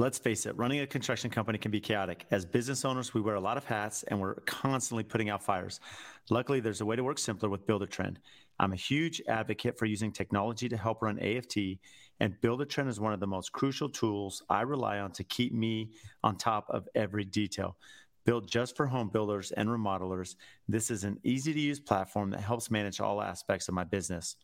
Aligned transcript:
Let's 0.00 0.18
face 0.18 0.46
it, 0.46 0.56
running 0.56 0.80
a 0.80 0.86
construction 0.86 1.28
company 1.28 1.58
can 1.58 1.70
be 1.70 1.78
chaotic. 1.78 2.24
As 2.30 2.46
business 2.46 2.86
owners, 2.86 3.12
we 3.12 3.20
wear 3.20 3.34
a 3.34 3.40
lot 3.40 3.58
of 3.58 3.66
hats 3.66 4.02
and 4.04 4.18
we're 4.18 4.36
constantly 4.46 5.04
putting 5.04 5.28
out 5.28 5.42
fires. 5.42 5.78
Luckily, 6.30 6.58
there's 6.58 6.80
a 6.80 6.86
way 6.86 6.96
to 6.96 7.04
work 7.04 7.18
simpler 7.18 7.50
with 7.50 7.66
Buildertrend. 7.66 8.16
I'm 8.58 8.72
a 8.72 8.76
huge 8.76 9.20
advocate 9.28 9.78
for 9.78 9.84
using 9.84 10.10
technology 10.10 10.70
to 10.70 10.76
help 10.78 11.02
run 11.02 11.18
AFT, 11.18 11.80
and 12.18 12.34
Buildertrend 12.40 12.88
is 12.88 12.98
one 12.98 13.12
of 13.12 13.20
the 13.20 13.26
most 13.26 13.52
crucial 13.52 13.90
tools 13.90 14.42
I 14.48 14.62
rely 14.62 15.00
on 15.00 15.12
to 15.12 15.24
keep 15.24 15.52
me 15.52 15.90
on 16.24 16.38
top 16.38 16.64
of 16.70 16.88
every 16.94 17.26
detail. 17.26 17.76
Built 18.24 18.46
just 18.46 18.78
for 18.78 18.86
home 18.86 19.10
builders 19.10 19.52
and 19.52 19.68
remodelers, 19.68 20.36
this 20.66 20.90
is 20.90 21.04
an 21.04 21.20
easy 21.24 21.52
to 21.52 21.60
use 21.60 21.78
platform 21.78 22.30
that 22.30 22.40
helps 22.40 22.70
manage 22.70 23.00
all 23.00 23.20
aspects 23.20 23.68
of 23.68 23.74
my 23.74 23.84
business. 23.84 24.36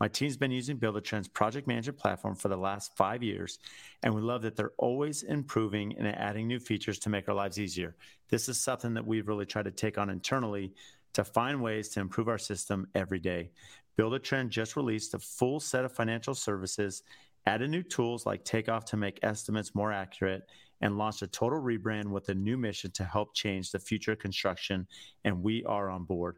My 0.00 0.08
team's 0.08 0.38
been 0.38 0.50
using 0.50 0.78
Buildertrend's 0.78 1.28
project 1.28 1.68
management 1.68 1.98
platform 1.98 2.34
for 2.34 2.48
the 2.48 2.56
last 2.56 2.96
five 2.96 3.22
years, 3.22 3.58
and 4.02 4.14
we 4.14 4.22
love 4.22 4.40
that 4.42 4.56
they're 4.56 4.72
always 4.78 5.24
improving 5.24 5.94
and 5.98 6.08
adding 6.08 6.48
new 6.48 6.58
features 6.58 6.98
to 7.00 7.10
make 7.10 7.28
our 7.28 7.34
lives 7.34 7.60
easier. 7.60 7.94
This 8.30 8.48
is 8.48 8.58
something 8.58 8.94
that 8.94 9.06
we've 9.06 9.28
really 9.28 9.44
tried 9.44 9.66
to 9.66 9.70
take 9.70 9.98
on 9.98 10.08
internally 10.08 10.72
to 11.12 11.22
find 11.22 11.60
ways 11.60 11.90
to 11.90 12.00
improve 12.00 12.28
our 12.28 12.38
system 12.38 12.86
every 12.94 13.18
day. 13.18 13.50
Buildertrend 13.98 14.48
just 14.48 14.74
released 14.74 15.12
a 15.12 15.18
full 15.18 15.60
set 15.60 15.84
of 15.84 15.92
financial 15.92 16.34
services, 16.34 17.02
added 17.44 17.68
new 17.68 17.82
tools 17.82 18.24
like 18.24 18.42
Takeoff 18.42 18.86
to 18.86 18.96
make 18.96 19.18
estimates 19.22 19.74
more 19.74 19.92
accurate, 19.92 20.48
and 20.80 20.96
launched 20.96 21.20
a 21.20 21.26
total 21.26 21.60
rebrand 21.60 22.06
with 22.06 22.30
a 22.30 22.34
new 22.34 22.56
mission 22.56 22.90
to 22.92 23.04
help 23.04 23.34
change 23.34 23.70
the 23.70 23.78
future 23.78 24.12
of 24.12 24.18
construction, 24.18 24.86
and 25.26 25.42
we 25.42 25.62
are 25.64 25.90
on 25.90 26.04
board. 26.04 26.36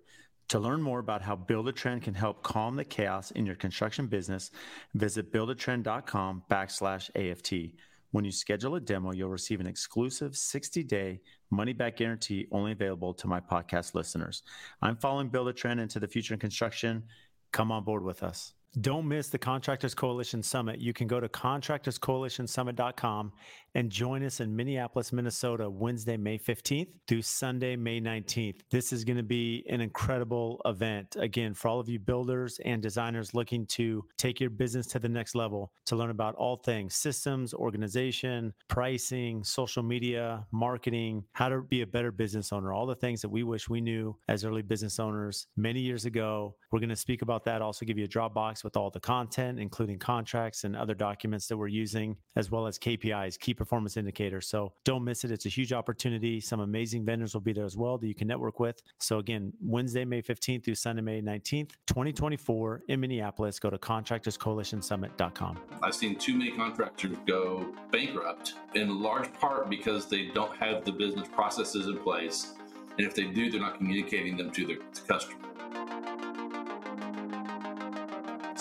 To 0.53 0.59
learn 0.59 0.83
more 0.83 0.99
about 0.99 1.23
how 1.23 1.35
Buildertrend 1.35 2.03
can 2.03 2.13
help 2.13 2.43
calm 2.43 2.77
the 2.77 2.85
chaos 2.85 3.31
in 3.31 3.47
your 3.47 3.55
construction 3.55 4.07
business, 4.07 4.51
visit 4.93 5.33
buildertrend.com 5.33 6.43
backslash 6.51 7.09
AFT. 7.17 7.75
When 8.11 8.27
you 8.27 8.33
schedule 8.33 8.75
a 8.75 8.81
demo, 8.81 9.13
you'll 9.13 9.31
receive 9.31 9.61
an 9.61 9.67
exclusive 9.67 10.33
60-day 10.33 11.23
money-back 11.51 11.97
guarantee 11.97 12.49
only 12.53 12.73
available 12.73 13.15
to 13.15 13.27
my 13.27 13.41
podcast 13.41 13.95
listeners. 13.95 14.43
I'm 14.83 14.97
following 14.97 15.31
Buildertrend 15.31 15.81
into 15.81 15.99
the 15.99 16.07
future 16.07 16.35
in 16.35 16.41
construction. 16.41 17.05
Come 17.53 17.73
on 17.73 17.83
board 17.83 18.05
with 18.05 18.23
us. 18.23 18.53
Don't 18.81 19.07
miss 19.07 19.29
the 19.29 19.37
Contractors 19.37 19.95
Coalition 19.95 20.43
Summit. 20.43 20.81
You 20.81 20.95
can 20.95 21.07
go 21.07 21.21
to 21.21 21.29
contractorscoalitionsummit.com 21.29 23.33
and 23.75 23.91
join 23.91 24.23
us 24.23 24.41
in 24.41 24.55
Minneapolis, 24.55 25.13
Minnesota, 25.13 25.69
Wednesday, 25.69 26.17
May 26.17 26.39
15th 26.39 26.89
through 27.07 27.23
Sunday, 27.23 27.77
May 27.77 28.01
19th. 28.01 28.61
This 28.71 28.93
is 28.93 29.05
going 29.05 29.19
to 29.19 29.23
be 29.23 29.65
an 29.69 29.83
incredible 29.83 30.61
event. 30.65 31.17
Again, 31.19 31.53
for 31.53 31.69
all 31.69 31.81
of 31.81 31.89
you 31.89 31.99
builders 31.99 32.61
and 32.65 32.83
designers 32.83 33.35
looking 33.35 33.67
to 33.67 34.05
take 34.17 34.41
your 34.41 34.51
business 34.51 34.87
to 34.89 34.99
the 34.99 35.09
next 35.09 35.35
level, 35.35 35.73
to 35.87 35.97
learn 35.97 36.11
about 36.11 36.35
all 36.37 36.57
things 36.57 36.95
systems, 36.95 37.53
organization, 37.53 38.55
pricing, 38.69 39.45
social 39.45 39.83
media, 39.83 40.47
marketing, 40.51 41.25
how 41.33 41.51
to 41.51 41.63
be 41.63 41.83
a 41.83 41.87
better 41.87 42.11
business 42.11 42.53
owner, 42.53 42.73
all 42.73 42.87
the 42.87 42.95
things 42.95 43.21
that 43.21 43.29
we 43.29 43.43
wish 43.43 43.69
we 43.69 43.83
knew 43.83 44.17
as 44.29 44.47
early 44.47 44.63
business 44.63 44.99
owners 44.99 45.47
many 45.59 45.81
years 45.81 46.07
ago. 46.07 46.55
We're 46.71 46.81
going 46.81 46.89
to 46.89 46.97
speak 46.97 47.21
about 47.21 47.45
that, 47.45 47.61
also 47.61 47.85
give 47.85 47.99
you 47.99 48.05
a 48.05 48.09
Dropbox 48.09 48.62
with 48.65 48.77
all 48.77 48.91
the 48.91 49.01
content, 49.01 49.59
including 49.59 49.99
contracts 49.99 50.65
and 50.65 50.77
other 50.77 50.95
documents 50.95 51.47
that 51.49 51.57
we're 51.57 51.69
using, 51.69 52.17
as 52.37 52.51
well 52.51 52.67
as 52.67 52.79
KPIs, 52.79 53.39
key 53.39 53.55
performance 53.55 53.97
indicators. 53.97 54.49
So 54.49 54.73
don't 54.85 55.05
miss 55.05 55.25
it. 55.25 55.31
It's 55.31 55.47
a 55.47 55.49
huge 55.49 55.73
opportunity. 55.73 56.41
Some 56.41 56.61
amazing 56.61 57.05
vendors 57.05 57.35
will 57.35 57.41
be 57.41 57.53
there 57.53 57.65
as 57.65 57.77
well 57.77 57.99
that 57.99 58.07
you 58.07 58.15
can 58.15 58.29
network 58.29 58.61
with. 58.61 58.83
So 58.99 59.19
again, 59.19 59.53
Wednesday, 59.61 60.05
May 60.05 60.23
15th 60.23 60.65
through 60.65 60.75
Sunday, 60.75 61.03
May 61.03 61.23
19th, 61.23 61.71
2024 61.87 62.83
in 62.89 63.01
Minneapolis. 63.01 63.59
Go 63.59 63.71
to 63.71 63.79
contractorscoalitionsummit.com. 63.79 65.59
I've 65.83 65.95
seen 65.95 66.17
too 66.17 66.35
many 66.35 66.51
contractors 66.53 67.17
go 67.27 67.73
bankrupt 67.91 68.55
in 68.75 69.03
large 69.03 69.33
part 69.35 69.69
because 69.69 70.07
they 70.07 70.27
don't 70.27 70.57
have 70.57 70.85
the 70.85 70.93
business 70.93 71.29
processes 71.29 71.87
in 71.87 71.99
place. 71.99 72.55
And 72.99 73.07
if 73.07 73.15
they 73.15 73.25
do, 73.25 73.51
they're 73.51 73.61
not 73.61 73.79
communicating 73.79 74.37
them 74.37 74.51
to 74.51 74.67
the 74.67 74.79
customer. 75.07 75.52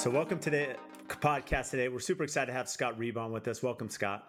So 0.01 0.09
welcome 0.09 0.39
to 0.39 0.50
the 0.50 0.75
podcast 1.07 1.69
today. 1.69 1.88
We're 1.88 2.00
super 2.00 2.23
excited 2.23 2.47
to 2.47 2.53
have 2.53 2.67
Scott 2.67 2.97
Reib 2.97 3.17
on 3.17 3.31
with 3.31 3.47
us. 3.47 3.62
Welcome, 3.62 3.88
Scott. 3.88 4.23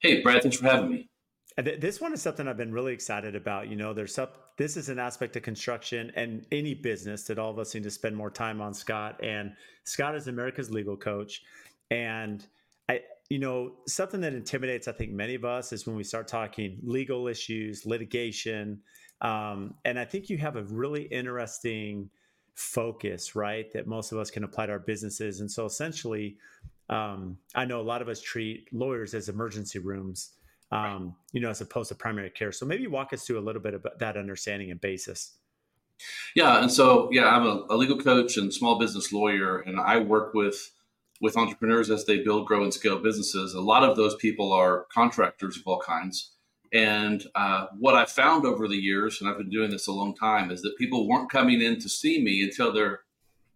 Hey, 0.00 0.22
Brad, 0.22 0.40
thanks 0.40 0.56
for 0.56 0.64
having 0.68 0.88
me. 0.88 1.10
This 1.58 2.00
one 2.00 2.14
is 2.14 2.22
something 2.22 2.48
I've 2.48 2.56
been 2.56 2.72
really 2.72 2.94
excited 2.94 3.36
about. 3.36 3.68
You 3.68 3.76
know, 3.76 3.92
there's 3.92 4.18
up, 4.18 4.56
this 4.56 4.74
is 4.74 4.88
an 4.88 4.98
aspect 4.98 5.36
of 5.36 5.42
construction 5.42 6.12
and 6.16 6.46
any 6.50 6.72
business 6.72 7.24
that 7.24 7.38
all 7.38 7.50
of 7.50 7.58
us 7.58 7.74
need 7.74 7.82
to 7.82 7.90
spend 7.90 8.16
more 8.16 8.30
time 8.30 8.62
on, 8.62 8.72
Scott. 8.72 9.22
And 9.22 9.52
Scott 9.84 10.16
is 10.16 10.28
America's 10.28 10.70
legal 10.70 10.96
coach. 10.96 11.42
And 11.90 12.46
I, 12.88 13.02
you 13.28 13.38
know, 13.38 13.72
something 13.86 14.22
that 14.22 14.32
intimidates, 14.32 14.88
I 14.88 14.92
think, 14.92 15.12
many 15.12 15.34
of 15.34 15.44
us 15.44 15.74
is 15.74 15.86
when 15.86 15.96
we 15.96 16.04
start 16.04 16.26
talking 16.26 16.78
legal 16.82 17.28
issues, 17.28 17.84
litigation. 17.84 18.80
Um, 19.20 19.74
and 19.84 19.98
I 19.98 20.06
think 20.06 20.30
you 20.30 20.38
have 20.38 20.56
a 20.56 20.62
really 20.62 21.02
interesting 21.02 22.08
focus, 22.56 23.36
right? 23.36 23.70
That 23.72 23.86
most 23.86 24.12
of 24.12 24.18
us 24.18 24.30
can 24.30 24.42
apply 24.42 24.66
to 24.66 24.72
our 24.72 24.78
businesses. 24.78 25.40
And 25.40 25.50
so 25.50 25.66
essentially, 25.66 26.38
um, 26.88 27.38
I 27.54 27.64
know 27.64 27.80
a 27.80 27.82
lot 27.82 28.02
of 28.02 28.08
us 28.08 28.20
treat 28.20 28.72
lawyers 28.72 29.14
as 29.14 29.28
emergency 29.28 29.78
rooms, 29.78 30.32
um, 30.72 30.80
right. 30.80 31.12
you 31.32 31.40
know, 31.40 31.50
as 31.50 31.60
opposed 31.60 31.90
to 31.90 31.94
primary 31.94 32.30
care. 32.30 32.52
So 32.52 32.66
maybe 32.66 32.86
walk 32.86 33.12
us 33.12 33.24
through 33.24 33.38
a 33.38 33.44
little 33.44 33.62
bit 33.62 33.74
about 33.74 33.98
that 33.98 34.16
understanding 34.16 34.70
and 34.70 34.80
basis. 34.80 35.34
Yeah, 36.34 36.60
and 36.60 36.70
so 36.70 37.08
yeah, 37.12 37.28
I'm 37.28 37.46
a, 37.46 37.66
a 37.70 37.76
legal 37.76 37.98
coach 37.98 38.36
and 38.36 38.52
small 38.52 38.78
business 38.78 39.12
lawyer, 39.12 39.60
and 39.60 39.80
I 39.80 39.98
work 39.98 40.34
with 40.34 40.72
with 41.22 41.38
entrepreneurs 41.38 41.88
as 41.88 42.04
they 42.04 42.18
build, 42.18 42.46
grow, 42.46 42.62
and 42.62 42.72
scale 42.72 42.98
businesses. 42.98 43.54
A 43.54 43.60
lot 43.60 43.82
of 43.82 43.96
those 43.96 44.14
people 44.16 44.52
are 44.52 44.86
contractors 44.92 45.56
of 45.56 45.62
all 45.64 45.80
kinds. 45.80 46.32
And 46.72 47.24
uh, 47.34 47.66
what 47.78 47.94
I 47.94 48.04
found 48.04 48.44
over 48.44 48.68
the 48.68 48.76
years, 48.76 49.20
and 49.20 49.30
I've 49.30 49.38
been 49.38 49.50
doing 49.50 49.70
this 49.70 49.86
a 49.86 49.92
long 49.92 50.14
time, 50.14 50.50
is 50.50 50.62
that 50.62 50.76
people 50.78 51.08
weren't 51.08 51.30
coming 51.30 51.60
in 51.60 51.78
to 51.80 51.88
see 51.88 52.22
me 52.22 52.42
until 52.42 52.72
their 52.72 53.00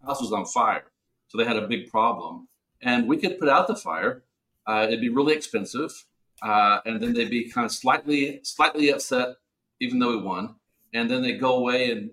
house 0.05 0.21
was 0.21 0.33
on 0.33 0.47
fire. 0.47 0.85
So 1.29 1.39
they 1.39 1.45
had 1.45 1.57
a 1.57 1.69
big 1.69 1.91
problem 1.91 2.49
and 2.83 3.09
we 3.09 3.17
could 3.17 3.39
put 3.39 3.49
out 3.49 3.67
the 3.67 3.77
fire. 3.77 4.23
Uh, 4.67 4.87
it'd 4.89 5.01
be 5.01 5.09
really 5.09 5.35
expensive, 5.35 6.05
uh, 6.43 6.81
and 6.85 7.01
then 7.01 7.13
they'd 7.13 7.31
be 7.31 7.49
kind 7.49 7.65
of 7.65 7.73
slightly 7.73 8.41
slightly 8.43 8.91
upset, 8.93 9.37
even 9.81 9.99
though 9.99 10.17
we 10.17 10.23
won. 10.23 10.57
And 10.93 11.11
then 11.11 11.23
they'd 11.23 11.41
go 11.41 11.57
away 11.57 11.91
and 11.91 12.11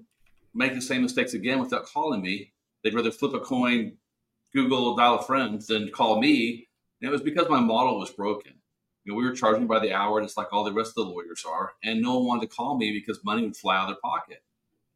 make 0.53 0.73
the 0.73 0.81
same 0.81 1.01
mistakes 1.01 1.33
again 1.33 1.59
without 1.59 1.85
calling 1.85 2.21
me. 2.21 2.53
They'd 2.83 2.93
rather 2.93 3.11
flip 3.11 3.33
a 3.33 3.39
coin, 3.39 3.97
Google 4.53 4.95
dial 4.95 5.19
a 5.19 5.23
friend 5.23 5.61
than 5.61 5.89
call 5.89 6.19
me. 6.19 6.67
And 7.01 7.09
it 7.09 7.11
was 7.11 7.21
because 7.21 7.49
my 7.49 7.59
model 7.59 7.99
was 7.99 8.11
broken. 8.11 8.53
Know, 9.07 9.15
we 9.15 9.23
were 9.23 9.31
charging 9.31 9.67
by 9.67 9.79
the 9.79 9.93
hour, 9.93 10.21
just 10.21 10.35
like 10.35 10.51
all 10.51 10.65
the 10.65 10.73
rest 10.73 10.89
of 10.89 11.05
the 11.05 11.11
lawyers 11.13 11.45
are, 11.49 11.71
and 11.83 12.01
no 12.01 12.17
one 12.17 12.25
wanted 12.25 12.49
to 12.49 12.55
call 12.55 12.77
me 12.77 12.91
because 12.91 13.23
money 13.23 13.43
would 13.43 13.55
fly 13.55 13.77
out 13.77 13.83
of 13.83 13.95
their 13.95 14.01
pocket. 14.03 14.43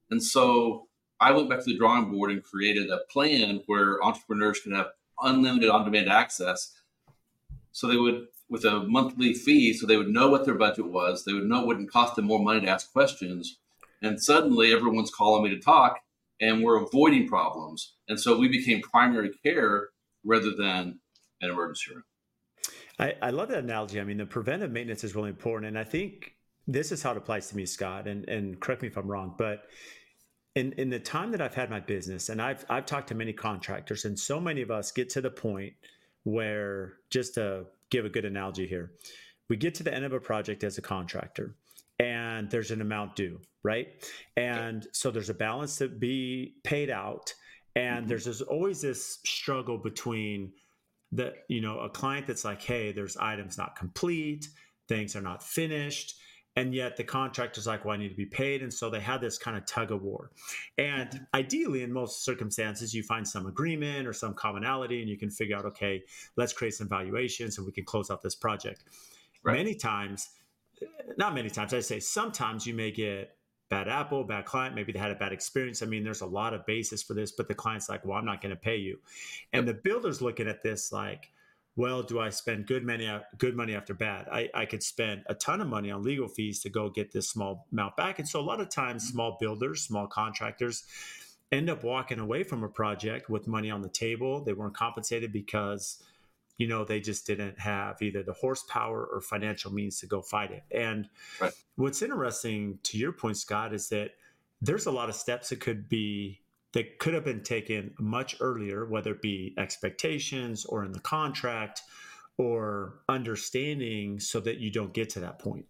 And 0.09 0.21
so 0.21 0.87
I 1.19 1.31
went 1.31 1.49
back 1.49 1.59
to 1.59 1.65
the 1.65 1.77
drawing 1.77 2.11
board 2.11 2.31
and 2.31 2.43
created 2.43 2.89
a 2.89 2.99
plan 3.09 3.61
where 3.67 4.03
entrepreneurs 4.03 4.59
could 4.59 4.73
have 4.73 4.89
unlimited 5.21 5.69
on-demand 5.69 6.09
access. 6.09 6.73
So 7.71 7.87
they 7.87 7.95
would, 7.95 8.27
with 8.49 8.65
a 8.65 8.81
monthly 8.81 9.33
fee, 9.33 9.71
so 9.73 9.87
they 9.87 9.95
would 9.95 10.09
know 10.09 10.29
what 10.29 10.43
their 10.43 10.55
budget 10.55 10.87
was. 10.87 11.23
They 11.23 11.31
would 11.31 11.45
know 11.45 11.61
it 11.61 11.67
wouldn't 11.67 11.91
cost 11.91 12.17
them 12.17 12.25
more 12.25 12.43
money 12.43 12.59
to 12.59 12.67
ask 12.67 12.91
questions. 12.91 13.59
And 14.01 14.21
suddenly, 14.21 14.73
everyone's 14.73 15.11
calling 15.11 15.43
me 15.43 15.51
to 15.51 15.59
talk, 15.61 16.01
and 16.41 16.63
we're 16.63 16.83
avoiding 16.83 17.29
problems. 17.29 17.93
And 18.09 18.19
so 18.19 18.37
we 18.37 18.49
became 18.49 18.81
primary 18.81 19.29
care 19.43 19.89
rather 20.25 20.51
than 20.53 20.99
an 21.39 21.49
emergency 21.49 21.93
room. 21.93 22.03
I, 23.01 23.15
I 23.21 23.29
love 23.31 23.49
that 23.49 23.63
analogy. 23.63 23.99
I 23.99 24.03
mean, 24.03 24.17
the 24.17 24.25
preventive 24.25 24.71
maintenance 24.71 25.03
is 25.03 25.15
really 25.15 25.29
important, 25.29 25.67
and 25.67 25.77
I 25.77 25.83
think 25.83 26.35
this 26.67 26.91
is 26.91 27.01
how 27.01 27.11
it 27.11 27.17
applies 27.17 27.49
to 27.49 27.57
me, 27.57 27.65
Scott. 27.65 28.07
And 28.07 28.29
and 28.29 28.59
correct 28.59 28.83
me 28.83 28.87
if 28.87 28.97
I'm 28.97 29.07
wrong, 29.07 29.33
but 29.37 29.63
in 30.55 30.73
in 30.73 30.89
the 30.89 30.99
time 30.99 31.31
that 31.31 31.41
I've 31.41 31.55
had 31.55 31.69
my 31.69 31.79
business, 31.79 32.29
and 32.29 32.41
I've 32.41 32.63
I've 32.69 32.85
talked 32.85 33.07
to 33.09 33.15
many 33.15 33.33
contractors, 33.33 34.05
and 34.05 34.17
so 34.17 34.39
many 34.39 34.61
of 34.61 34.69
us 34.69 34.91
get 34.91 35.09
to 35.11 35.21
the 35.21 35.31
point 35.31 35.73
where, 36.23 36.93
just 37.09 37.33
to 37.33 37.65
give 37.89 38.05
a 38.05 38.09
good 38.09 38.25
analogy 38.25 38.67
here, 38.67 38.91
we 39.49 39.57
get 39.57 39.73
to 39.75 39.83
the 39.83 39.93
end 39.93 40.05
of 40.05 40.13
a 40.13 40.19
project 40.19 40.63
as 40.63 40.77
a 40.77 40.81
contractor, 40.81 41.55
and 41.99 42.49
there's 42.51 42.69
an 42.69 42.81
amount 42.81 43.15
due, 43.15 43.39
right? 43.63 43.87
And 44.37 44.87
so 44.91 45.09
there's 45.09 45.31
a 45.31 45.33
balance 45.33 45.77
to 45.77 45.87
be 45.87 46.55
paid 46.63 46.91
out, 46.91 47.33
and 47.75 48.01
mm-hmm. 48.01 48.07
there's 48.09 48.25
this, 48.25 48.41
always 48.41 48.81
this 48.81 49.19
struggle 49.25 49.79
between 49.79 50.53
the 51.11 51.33
you 51.47 51.61
know 51.61 51.79
a 51.79 51.89
client 51.89 52.27
that's 52.27 52.45
like, 52.45 52.61
hey, 52.61 52.91
there's 52.91 53.17
items 53.17 53.57
not 53.57 53.75
complete, 53.75 54.47
things 54.87 55.15
are 55.15 55.21
not 55.21 55.43
finished 55.43 56.15
and 56.55 56.75
yet 56.75 56.97
the 56.97 57.03
contractor's 57.03 57.67
like 57.67 57.85
well 57.85 57.93
i 57.93 57.97
need 57.97 58.09
to 58.09 58.15
be 58.15 58.25
paid 58.25 58.61
and 58.61 58.73
so 58.73 58.89
they 58.89 58.99
have 58.99 59.21
this 59.21 59.37
kind 59.37 59.57
of 59.57 59.65
tug 59.65 59.91
of 59.91 60.01
war. 60.01 60.31
And 60.77 61.09
mm-hmm. 61.09 61.23
ideally 61.33 61.83
in 61.83 61.91
most 61.91 62.25
circumstances 62.25 62.93
you 62.93 63.03
find 63.03 63.27
some 63.27 63.45
agreement 63.45 64.07
or 64.07 64.13
some 64.13 64.33
commonality 64.33 65.01
and 65.01 65.09
you 65.09 65.17
can 65.17 65.29
figure 65.29 65.57
out 65.57 65.65
okay 65.65 66.03
let's 66.35 66.53
create 66.53 66.73
some 66.73 66.89
valuations 66.89 67.57
and 67.57 67.65
we 67.65 67.73
can 67.73 67.85
close 67.85 68.09
out 68.09 68.21
this 68.21 68.35
project. 68.35 68.83
Right. 69.43 69.57
many 69.57 69.73
times 69.75 70.29
eh, 70.81 70.85
not 71.17 71.33
many 71.33 71.49
times 71.49 71.73
i 71.73 71.79
say 71.79 71.99
sometimes 71.99 72.67
you 72.67 72.73
may 72.73 72.91
get 72.91 73.35
bad 73.71 73.87
apple 73.87 74.23
bad 74.23 74.45
client 74.45 74.75
maybe 74.75 74.91
they 74.91 74.99
had 74.99 75.09
a 75.09 75.15
bad 75.15 75.31
experience 75.31 75.81
i 75.81 75.85
mean 75.87 76.03
there's 76.03 76.21
a 76.21 76.25
lot 76.25 76.53
of 76.53 76.63
basis 76.67 77.01
for 77.01 77.15
this 77.15 77.31
but 77.31 77.47
the 77.47 77.55
client's 77.55 77.89
like 77.89 78.05
well 78.05 78.17
i'm 78.17 78.25
not 78.25 78.41
going 78.41 78.51
to 78.51 78.55
pay 78.55 78.75
you 78.75 78.99
and 79.53 79.67
the 79.67 79.73
builder's 79.73 80.21
looking 80.21 80.47
at 80.47 80.61
this 80.61 80.91
like 80.91 81.31
well, 81.77 82.03
do 82.03 82.19
I 82.19 82.29
spend 82.29 82.67
good 82.67 82.85
money 82.85 83.09
good 83.37 83.55
money 83.55 83.75
after 83.75 83.93
bad? 83.93 84.27
I, 84.31 84.49
I 84.53 84.65
could 84.65 84.83
spend 84.83 85.23
a 85.27 85.33
ton 85.33 85.61
of 85.61 85.67
money 85.67 85.89
on 85.89 86.03
legal 86.03 86.27
fees 86.27 86.59
to 86.63 86.69
go 86.69 86.89
get 86.89 87.11
this 87.11 87.29
small 87.29 87.65
amount 87.71 87.95
back. 87.95 88.19
And 88.19 88.27
so 88.27 88.39
a 88.39 88.43
lot 88.43 88.59
of 88.59 88.69
times 88.69 89.03
mm-hmm. 89.03 89.13
small 89.13 89.37
builders, 89.39 89.81
small 89.81 90.07
contractors 90.07 90.83
end 91.51 91.69
up 91.69 91.83
walking 91.83 92.19
away 92.19 92.43
from 92.43 92.63
a 92.63 92.69
project 92.69 93.29
with 93.29 93.47
money 93.47 93.71
on 93.71 93.81
the 93.81 93.89
table. 93.89 94.43
They 94.43 94.53
weren't 94.53 94.75
compensated 94.75 95.31
because 95.31 96.03
you 96.61 96.67
know 96.67 96.85
they 96.85 96.99
just 96.99 97.25
didn't 97.25 97.59
have 97.59 97.99
either 98.03 98.21
the 98.21 98.33
horsepower 98.33 99.03
or 99.11 99.19
financial 99.19 99.73
means 99.73 99.99
to 99.99 100.05
go 100.05 100.21
fight 100.21 100.51
it. 100.51 100.63
And 100.69 101.09
right. 101.39 101.51
what's 101.75 102.03
interesting 102.03 102.77
to 102.83 102.99
your 102.99 103.13
point, 103.13 103.37
Scott, 103.37 103.73
is 103.73 103.89
that 103.89 104.11
there's 104.61 104.85
a 104.85 104.91
lot 104.91 105.09
of 105.09 105.15
steps 105.15 105.49
that 105.49 105.59
could 105.59 105.89
be 105.89 106.41
that 106.73 106.99
could 106.99 107.15
have 107.15 107.25
been 107.25 107.41
taken 107.41 107.95
much 107.99 108.35
earlier, 108.39 108.85
whether 108.85 109.13
it 109.13 109.23
be 109.23 109.55
expectations 109.57 110.63
or 110.65 110.85
in 110.85 110.91
the 110.91 110.99
contract 110.99 111.81
or 112.37 112.99
understanding 113.09 114.19
so 114.19 114.39
that 114.39 114.57
you 114.57 114.69
don't 114.69 114.93
get 114.93 115.09
to 115.09 115.21
that 115.21 115.39
point. 115.39 115.65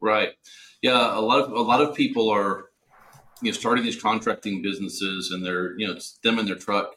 Right. 0.00 0.30
Yeah. 0.82 1.16
A 1.16 1.20
lot 1.20 1.40
of, 1.40 1.52
a 1.52 1.62
lot 1.62 1.80
of 1.80 1.94
people 1.94 2.28
are, 2.28 2.70
you 3.40 3.52
know, 3.52 3.56
starting 3.56 3.84
these 3.84 4.02
contracting 4.02 4.60
businesses 4.60 5.30
and 5.30 5.46
they're, 5.46 5.78
you 5.78 5.86
know, 5.86 5.94
it's 5.94 6.18
them 6.18 6.40
in 6.40 6.46
their 6.46 6.56
truck 6.56 6.96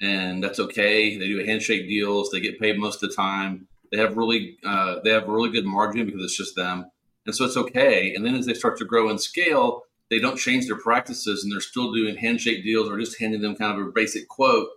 and 0.00 0.42
that's 0.42 0.60
okay. 0.60 1.16
They 1.18 1.28
do 1.28 1.44
handshake 1.44 1.88
deals. 1.88 2.30
They 2.30 2.40
get 2.40 2.60
paid 2.60 2.78
most 2.78 3.02
of 3.02 3.10
the 3.10 3.16
time. 3.16 3.68
They 3.90 3.98
have 3.98 4.16
really, 4.16 4.58
uh, 4.64 4.96
they 5.04 5.10
have 5.10 5.28
really 5.28 5.50
good 5.50 5.64
margin 5.64 6.06
because 6.06 6.22
it's 6.22 6.36
just 6.36 6.56
them. 6.56 6.90
And 7.26 7.34
so 7.34 7.44
it's 7.44 7.56
okay. 7.56 8.14
And 8.14 8.24
then 8.24 8.34
as 8.34 8.46
they 8.46 8.54
start 8.54 8.76
to 8.78 8.84
grow 8.84 9.08
and 9.08 9.20
scale, 9.20 9.84
they 10.10 10.18
don't 10.18 10.38
change 10.38 10.66
their 10.66 10.78
practices 10.78 11.42
and 11.42 11.52
they're 11.52 11.60
still 11.60 11.92
doing 11.92 12.16
handshake 12.16 12.62
deals 12.64 12.88
or 12.88 12.98
just 12.98 13.18
handing 13.18 13.40
them 13.40 13.56
kind 13.56 13.78
of 13.78 13.86
a 13.86 13.90
basic 13.90 14.28
quote. 14.28 14.68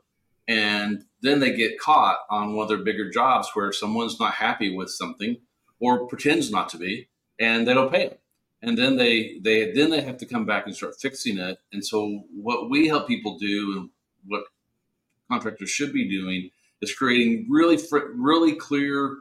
And 0.48 1.04
then 1.22 1.40
they 1.40 1.54
get 1.54 1.80
caught 1.80 2.19
on 2.30 2.54
one 2.54 2.64
of 2.64 2.69
their 2.69 2.78
bigger 2.78 3.10
jobs 3.10 3.50
where 3.54 3.74
someone's 3.74 4.19
not 4.19 4.36
happy 4.36 4.74
with 4.74 4.90
something 4.90 5.38
or 5.80 6.08
pretends 6.08 6.52
not 6.52 6.69
to 6.69 6.78
be, 6.78 7.10
and 7.40 7.68
they 7.68 7.74
don't 7.74 7.92
pay 7.92 8.10
them. 8.10 8.18
And 8.62 8.78
then 8.78 8.98
they 8.98 9.40
they 9.44 9.72
then 9.72 9.92
they 9.92 10.02
have 10.02 10.18
to 10.18 10.25
come 10.25 10.46
back 10.46 10.66
and 10.66 10.75
start 10.75 11.00
fixing 11.00 11.38
it. 11.38 11.60
And 11.72 11.86
so 11.86 12.24
what 12.34 12.69
we 12.69 12.88
help 12.88 13.08
people 13.08 13.38
do 13.38 13.74
and 13.78 13.90
what 14.25 14.46
contractors 15.30 15.70
should 15.70 15.94
be 15.94 16.10
doing 16.10 16.50
is 16.82 16.94
creating 16.94 17.48
really 17.50 17.78
really 18.16 18.56
clear 18.56 19.18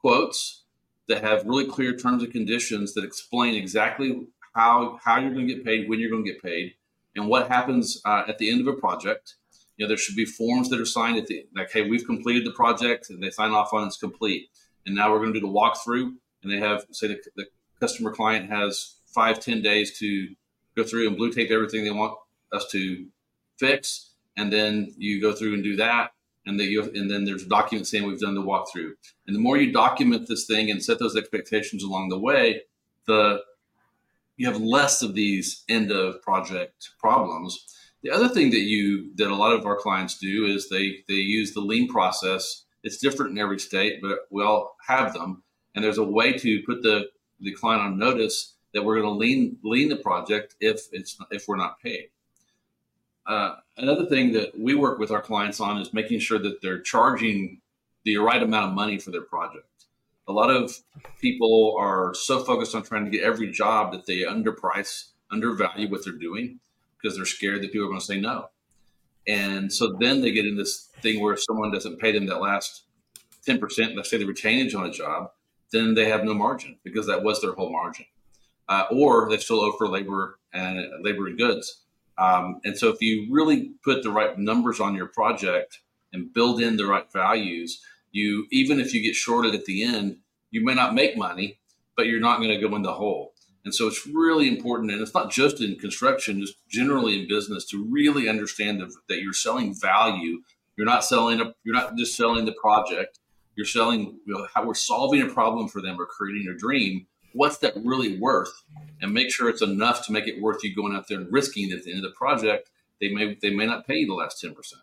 quotes 0.00 0.64
that 1.08 1.22
have 1.22 1.44
really 1.44 1.66
clear 1.66 1.96
terms 1.96 2.22
and 2.22 2.32
conditions 2.32 2.94
that 2.94 3.04
explain 3.04 3.54
exactly 3.54 4.26
how 4.54 4.98
how 5.04 5.18
you're 5.18 5.32
going 5.32 5.46
to 5.46 5.54
get 5.54 5.64
paid, 5.64 5.88
when 5.88 6.00
you're 6.00 6.10
going 6.10 6.24
to 6.24 6.32
get 6.32 6.42
paid, 6.42 6.74
and 7.16 7.28
what 7.28 7.48
happens 7.48 8.00
uh, 8.04 8.22
at 8.28 8.38
the 8.38 8.50
end 8.50 8.60
of 8.60 8.66
a 8.66 8.78
project. 8.78 9.34
You 9.76 9.86
know, 9.86 9.88
there 9.88 9.96
should 9.96 10.16
be 10.16 10.26
forms 10.26 10.68
that 10.68 10.78
are 10.78 10.84
signed 10.84 11.16
at 11.16 11.26
the 11.26 11.46
like, 11.56 11.72
hey, 11.72 11.88
we've 11.88 12.04
completed 12.04 12.46
the 12.46 12.52
project, 12.52 13.08
and 13.08 13.22
they 13.22 13.30
sign 13.30 13.52
off 13.52 13.72
on 13.72 13.86
it's 13.86 13.96
complete. 13.96 14.50
And 14.84 14.94
now 14.94 15.10
we're 15.10 15.20
going 15.20 15.32
to 15.32 15.40
do 15.40 15.46
the 15.46 15.52
walkthrough, 15.52 16.12
and 16.42 16.52
they 16.52 16.58
have 16.58 16.84
say 16.92 17.08
the, 17.08 17.18
the 17.36 17.46
customer 17.80 18.12
client 18.12 18.50
has 18.50 18.96
five 19.06 19.40
ten 19.40 19.62
days 19.62 19.98
to 19.98 20.28
go 20.76 20.84
through 20.84 21.08
and 21.08 21.16
blue 21.16 21.32
tape 21.32 21.50
everything 21.50 21.84
they 21.84 21.90
want 21.90 22.14
us 22.52 22.66
to 22.72 23.06
fix, 23.58 24.09
and 24.36 24.52
then 24.52 24.94
you 24.96 25.20
go 25.20 25.32
through 25.32 25.54
and 25.54 25.64
do 25.64 25.76
that, 25.76 26.12
and 26.46 26.58
then 26.58 26.68
you 26.68 26.82
and 26.82 27.10
then 27.10 27.24
there's 27.24 27.42
a 27.42 27.48
document 27.48 27.86
saying 27.86 28.04
we've 28.04 28.20
done 28.20 28.34
the 28.34 28.42
walkthrough. 28.42 28.92
And 29.26 29.36
the 29.36 29.40
more 29.40 29.56
you 29.56 29.72
document 29.72 30.28
this 30.28 30.46
thing 30.46 30.70
and 30.70 30.82
set 30.82 30.98
those 30.98 31.16
expectations 31.16 31.82
along 31.82 32.08
the 32.08 32.18
way, 32.18 32.62
the 33.06 33.42
you 34.36 34.50
have 34.50 34.60
less 34.60 35.02
of 35.02 35.14
these 35.14 35.64
end 35.68 35.92
of 35.92 36.22
project 36.22 36.90
problems. 36.98 37.66
The 38.02 38.10
other 38.10 38.28
thing 38.28 38.50
that 38.50 38.60
you 38.60 39.14
that 39.16 39.30
a 39.30 39.34
lot 39.34 39.52
of 39.52 39.66
our 39.66 39.76
clients 39.76 40.18
do 40.18 40.46
is 40.46 40.68
they 40.68 41.04
they 41.08 41.14
use 41.14 41.52
the 41.52 41.60
lien 41.60 41.88
process. 41.88 42.64
It's 42.82 42.96
different 42.96 43.32
in 43.32 43.38
every 43.38 43.58
state, 43.58 44.00
but 44.00 44.20
we 44.30 44.42
all 44.42 44.76
have 44.88 45.12
them. 45.12 45.42
And 45.74 45.84
there's 45.84 45.98
a 45.98 46.04
way 46.04 46.32
to 46.32 46.62
put 46.62 46.82
the 46.82 47.10
the 47.40 47.52
client 47.52 47.82
on 47.82 47.98
notice 47.98 48.54
that 48.72 48.84
we're 48.84 49.00
going 49.00 49.12
to 49.12 49.18
lien 49.18 49.58
lien 49.62 49.90
the 49.90 49.96
project 49.96 50.54
if 50.60 50.88
it's 50.92 51.18
if 51.30 51.46
we're 51.46 51.56
not 51.56 51.80
paid. 51.80 52.08
Uh, 53.30 53.56
another 53.76 54.06
thing 54.06 54.32
that 54.32 54.58
we 54.58 54.74
work 54.74 54.98
with 54.98 55.10
our 55.10 55.22
clients 55.22 55.60
on 55.60 55.80
is 55.80 55.92
making 55.92 56.18
sure 56.18 56.38
that 56.38 56.60
they're 56.60 56.80
charging 56.80 57.60
the 58.04 58.16
right 58.16 58.42
amount 58.42 58.70
of 58.70 58.74
money 58.74 58.98
for 58.98 59.10
their 59.10 59.22
project 59.22 59.64
a 60.30 60.32
lot 60.32 60.48
of 60.48 60.78
people 61.20 61.76
are 61.78 62.14
so 62.14 62.44
focused 62.44 62.74
on 62.74 62.84
trying 62.84 63.04
to 63.04 63.10
get 63.10 63.24
every 63.24 63.50
job 63.50 63.92
that 63.92 64.06
they 64.06 64.20
underprice, 64.20 65.08
undervalue 65.30 65.90
what 65.90 66.04
they're 66.04 66.12
doing 66.12 66.60
because 66.96 67.16
they're 67.16 67.26
scared 67.26 67.62
that 67.62 67.72
people 67.72 67.86
are 67.86 67.88
going 67.88 67.98
to 67.98 68.06
say 68.06 68.20
no. 68.20 68.48
And 69.26 69.72
so 69.72 69.96
then 69.98 70.20
they 70.20 70.30
get 70.30 70.46
in 70.46 70.56
this 70.56 70.88
thing 71.02 71.20
where 71.20 71.34
if 71.34 71.42
someone 71.42 71.72
doesn't 71.72 71.98
pay 71.98 72.12
them 72.12 72.26
that 72.26 72.40
last 72.40 72.84
10%, 73.46 73.96
let's 73.96 74.08
say 74.08 74.18
the 74.18 74.24
retainage 74.24 74.74
on 74.76 74.86
a 74.86 74.92
job, 74.92 75.32
then 75.72 75.94
they 75.94 76.08
have 76.08 76.24
no 76.24 76.34
margin 76.34 76.78
because 76.84 77.06
that 77.08 77.24
was 77.24 77.40
their 77.40 77.52
whole 77.52 77.72
margin. 77.72 78.06
Uh, 78.68 78.84
or 78.92 79.28
they 79.28 79.36
still 79.36 79.60
owe 79.60 79.72
for 79.72 79.88
labor 79.88 80.38
and 80.52 81.02
labor 81.02 81.26
and 81.26 81.38
goods. 81.38 81.82
Um, 82.20 82.60
and 82.64 82.76
so 82.76 82.88
if 82.88 83.00
you 83.00 83.28
really 83.30 83.70
put 83.82 84.02
the 84.02 84.10
right 84.10 84.38
numbers 84.38 84.78
on 84.78 84.94
your 84.94 85.06
project 85.06 85.80
and 86.12 86.32
build 86.32 86.60
in 86.60 86.76
the 86.76 86.86
right 86.86 87.10
values, 87.12 87.80
you 88.12 88.46
even 88.52 88.78
if 88.78 88.92
you 88.92 89.02
get 89.02 89.14
shorted 89.14 89.54
at 89.54 89.64
the 89.64 89.82
end, 89.82 90.18
you 90.50 90.64
may 90.64 90.74
not 90.74 90.94
make 90.94 91.16
money, 91.16 91.58
but 91.96 92.06
you're 92.06 92.20
not 92.20 92.38
going 92.38 92.50
to 92.50 92.68
go 92.68 92.76
in 92.76 92.82
the 92.82 92.92
hole. 92.92 93.32
And 93.64 93.74
so 93.74 93.86
it's 93.86 94.06
really 94.06 94.48
important, 94.48 94.90
and 94.90 95.00
it's 95.00 95.14
not 95.14 95.30
just 95.30 95.60
in 95.60 95.76
construction, 95.76 96.40
just 96.40 96.56
generally 96.68 97.20
in 97.20 97.28
business, 97.28 97.66
to 97.66 97.86
really 97.90 98.28
understand 98.28 98.80
that 99.08 99.20
you're 99.20 99.34
selling 99.34 99.74
value. 99.74 100.42
You're 100.76 100.86
not 100.86 101.04
selling 101.04 101.40
a, 101.40 101.54
you're 101.64 101.74
not 101.74 101.96
just 101.96 102.16
selling 102.16 102.46
the 102.46 102.54
project. 102.60 103.18
You're 103.56 103.66
selling 103.66 104.18
you 104.24 104.34
know, 104.34 104.46
how 104.54 104.64
we're 104.64 104.74
solving 104.74 105.20
a 105.20 105.26
problem 105.26 105.68
for 105.68 105.82
them 105.82 106.00
or 106.00 106.06
creating 106.06 106.48
a 106.48 106.58
dream. 106.58 107.06
What's 107.32 107.58
that 107.58 107.74
really 107.76 108.18
worth? 108.18 108.52
And 109.00 109.12
make 109.12 109.30
sure 109.30 109.48
it's 109.48 109.62
enough 109.62 110.04
to 110.06 110.12
make 110.12 110.26
it 110.26 110.40
worth 110.40 110.62
you 110.64 110.74
going 110.74 110.94
out 110.94 111.08
there 111.08 111.18
and 111.18 111.32
risking 111.32 111.72
at 111.72 111.84
the 111.84 111.92
end 111.92 112.04
of 112.04 112.10
the 112.10 112.16
project. 112.16 112.70
They 113.00 113.08
may 113.08 113.36
they 113.40 113.50
may 113.50 113.66
not 113.66 113.86
pay 113.86 113.96
you 113.96 114.06
the 114.06 114.14
last 114.14 114.40
ten 114.40 114.54
percent. 114.54 114.82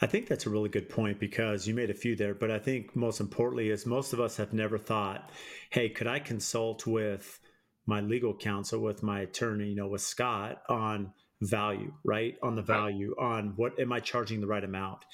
I 0.00 0.06
think 0.06 0.28
that's 0.28 0.46
a 0.46 0.50
really 0.50 0.68
good 0.68 0.88
point 0.88 1.18
because 1.18 1.66
you 1.66 1.74
made 1.74 1.90
a 1.90 1.94
few 1.94 2.14
there, 2.14 2.34
but 2.34 2.52
I 2.52 2.58
think 2.60 2.94
most 2.94 3.18
importantly 3.18 3.70
is 3.70 3.84
most 3.84 4.12
of 4.12 4.20
us 4.20 4.36
have 4.36 4.52
never 4.52 4.78
thought, 4.78 5.30
hey, 5.70 5.88
could 5.88 6.06
I 6.06 6.20
consult 6.20 6.86
with 6.86 7.40
my 7.84 8.00
legal 8.00 8.36
counsel, 8.36 8.80
with 8.80 9.02
my 9.02 9.20
attorney, 9.20 9.70
you 9.70 9.74
know, 9.74 9.88
with 9.88 10.02
Scott 10.02 10.62
on 10.68 11.12
value, 11.40 11.92
right? 12.04 12.36
On 12.42 12.56
the 12.56 12.62
value, 12.62 13.14
on 13.18 13.52
what 13.56 13.78
am 13.78 13.92
I 13.92 14.00
charging 14.00 14.40
the 14.40 14.46
right 14.46 14.64
amount? 14.64 15.04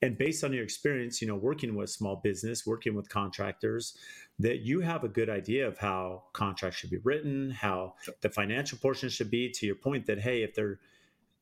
And 0.00 0.16
based 0.16 0.44
on 0.44 0.52
your 0.52 0.62
experience, 0.62 1.20
you 1.20 1.28
know, 1.28 1.34
working 1.34 1.74
with 1.74 1.90
small 1.90 2.16
business, 2.16 2.66
working 2.66 2.94
with 2.94 3.08
contractors, 3.08 3.96
that 4.38 4.60
you 4.60 4.80
have 4.80 5.04
a 5.04 5.08
good 5.08 5.28
idea 5.28 5.66
of 5.66 5.78
how 5.78 6.24
contracts 6.32 6.78
should 6.78 6.90
be 6.90 6.98
written, 6.98 7.50
how 7.50 7.94
the 8.20 8.30
financial 8.30 8.78
portion 8.78 9.08
should 9.08 9.30
be 9.30 9.50
to 9.50 9.66
your 9.66 9.74
point 9.74 10.06
that, 10.06 10.20
hey, 10.20 10.42
if 10.42 10.54
they're 10.54 10.78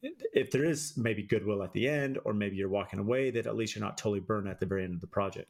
if 0.02 0.50
there 0.50 0.64
is 0.64 0.94
maybe 0.97 1.23
goodwill 1.23 1.62
at 1.62 1.75
the 1.75 1.87
end, 1.87 2.18
or 2.25 2.32
maybe 2.32 2.56
you're 2.56 2.70
walking 2.70 2.99
away, 2.99 3.30
that 3.30 3.47
at 3.47 3.54
least 3.54 3.75
you're 3.75 3.85
not 3.85 3.99
totally 3.99 4.20
burned 4.20 4.49
at 4.49 4.59
the 4.59 4.64
very 4.64 4.82
end 4.82 4.94
of 4.94 5.02
the 5.02 5.06
project. 5.06 5.49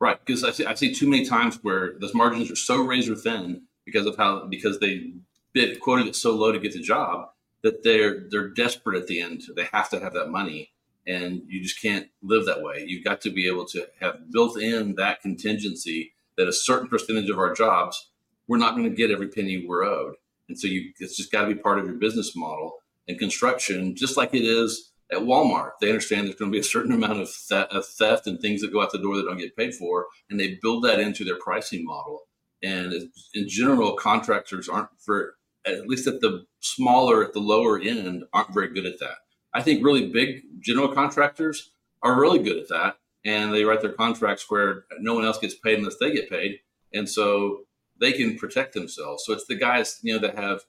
Right, 0.00 0.18
because 0.18 0.42
I 0.42 0.50
see 0.50 0.66
I 0.66 0.74
see 0.74 0.92
too 0.92 1.08
many 1.08 1.24
times 1.24 1.60
where 1.62 1.94
those 2.00 2.14
margins 2.14 2.50
are 2.50 2.56
so 2.56 2.82
razor 2.82 3.14
thin 3.14 3.62
because 3.84 4.06
of 4.06 4.16
how 4.16 4.46
because 4.46 4.80
they 4.80 5.12
bid 5.52 5.78
quoted 5.78 6.08
it 6.08 6.16
so 6.16 6.34
low 6.34 6.50
to 6.50 6.58
get 6.58 6.72
the 6.72 6.80
job 6.80 7.28
that 7.64 7.82
they're 7.82 8.28
they're 8.30 8.50
desperate 8.50 9.00
at 9.00 9.08
the 9.08 9.20
end. 9.20 9.42
They 9.56 9.66
have 9.72 9.90
to 9.90 9.98
have 9.98 10.12
that 10.12 10.28
money, 10.28 10.70
and 11.08 11.42
you 11.48 11.60
just 11.62 11.82
can't 11.82 12.06
live 12.22 12.46
that 12.46 12.62
way. 12.62 12.84
You've 12.86 13.04
got 13.04 13.20
to 13.22 13.30
be 13.30 13.48
able 13.48 13.64
to 13.68 13.88
have 14.00 14.30
built 14.30 14.60
in 14.60 14.94
that 14.96 15.22
contingency 15.22 16.12
that 16.36 16.46
a 16.46 16.52
certain 16.52 16.88
percentage 16.88 17.30
of 17.30 17.38
our 17.38 17.52
jobs 17.52 18.10
we're 18.46 18.58
not 18.58 18.76
going 18.76 18.88
to 18.88 18.94
get 18.94 19.10
every 19.10 19.28
penny 19.28 19.64
we're 19.66 19.84
owed, 19.84 20.14
and 20.48 20.58
so 20.58 20.68
you 20.68 20.92
it's 21.00 21.16
just 21.16 21.32
got 21.32 21.48
to 21.48 21.54
be 21.54 21.60
part 21.60 21.78
of 21.78 21.86
your 21.86 21.94
business 21.94 22.36
model 22.36 22.74
and 23.08 23.18
construction, 23.18 23.96
just 23.96 24.16
like 24.16 24.34
it 24.34 24.44
is 24.44 24.92
at 25.10 25.18
Walmart. 25.18 25.72
They 25.80 25.88
understand 25.88 26.26
there's 26.26 26.36
going 26.36 26.50
to 26.50 26.56
be 26.56 26.60
a 26.60 26.64
certain 26.64 26.92
amount 26.92 27.20
of, 27.20 27.30
of 27.50 27.86
theft 27.86 28.26
and 28.26 28.38
things 28.40 28.60
that 28.60 28.72
go 28.72 28.82
out 28.82 28.92
the 28.92 28.98
door 28.98 29.16
that 29.16 29.24
don't 29.24 29.38
get 29.38 29.56
paid 29.56 29.74
for, 29.74 30.06
and 30.28 30.38
they 30.38 30.58
build 30.60 30.84
that 30.84 31.00
into 31.00 31.24
their 31.24 31.38
pricing 31.38 31.84
model. 31.84 32.20
And 32.62 32.92
in 33.34 33.48
general, 33.48 33.94
contractors 33.94 34.68
aren't 34.68 34.88
for 34.98 35.33
at 35.66 35.86
least 35.86 36.06
at 36.06 36.20
the 36.20 36.46
smaller, 36.60 37.24
at 37.24 37.32
the 37.32 37.40
lower 37.40 37.78
end, 37.78 38.24
aren't 38.32 38.52
very 38.54 38.68
good 38.68 38.86
at 38.86 38.98
that. 39.00 39.16
I 39.52 39.62
think 39.62 39.84
really 39.84 40.10
big 40.10 40.42
general 40.60 40.88
contractors 40.88 41.70
are 42.02 42.20
really 42.20 42.40
good 42.40 42.58
at 42.58 42.68
that, 42.68 42.98
and 43.24 43.52
they 43.52 43.64
write 43.64 43.80
their 43.80 43.92
contracts 43.92 44.50
where 44.50 44.84
no 44.98 45.14
one 45.14 45.24
else 45.24 45.38
gets 45.38 45.54
paid 45.54 45.78
unless 45.78 45.96
they 45.98 46.12
get 46.12 46.28
paid, 46.28 46.60
and 46.92 47.08
so 47.08 47.64
they 48.00 48.12
can 48.12 48.36
protect 48.36 48.74
themselves. 48.74 49.24
So 49.24 49.32
it's 49.32 49.46
the 49.46 49.54
guys 49.54 50.00
you 50.02 50.12
know 50.12 50.20
that 50.20 50.36
have 50.36 50.62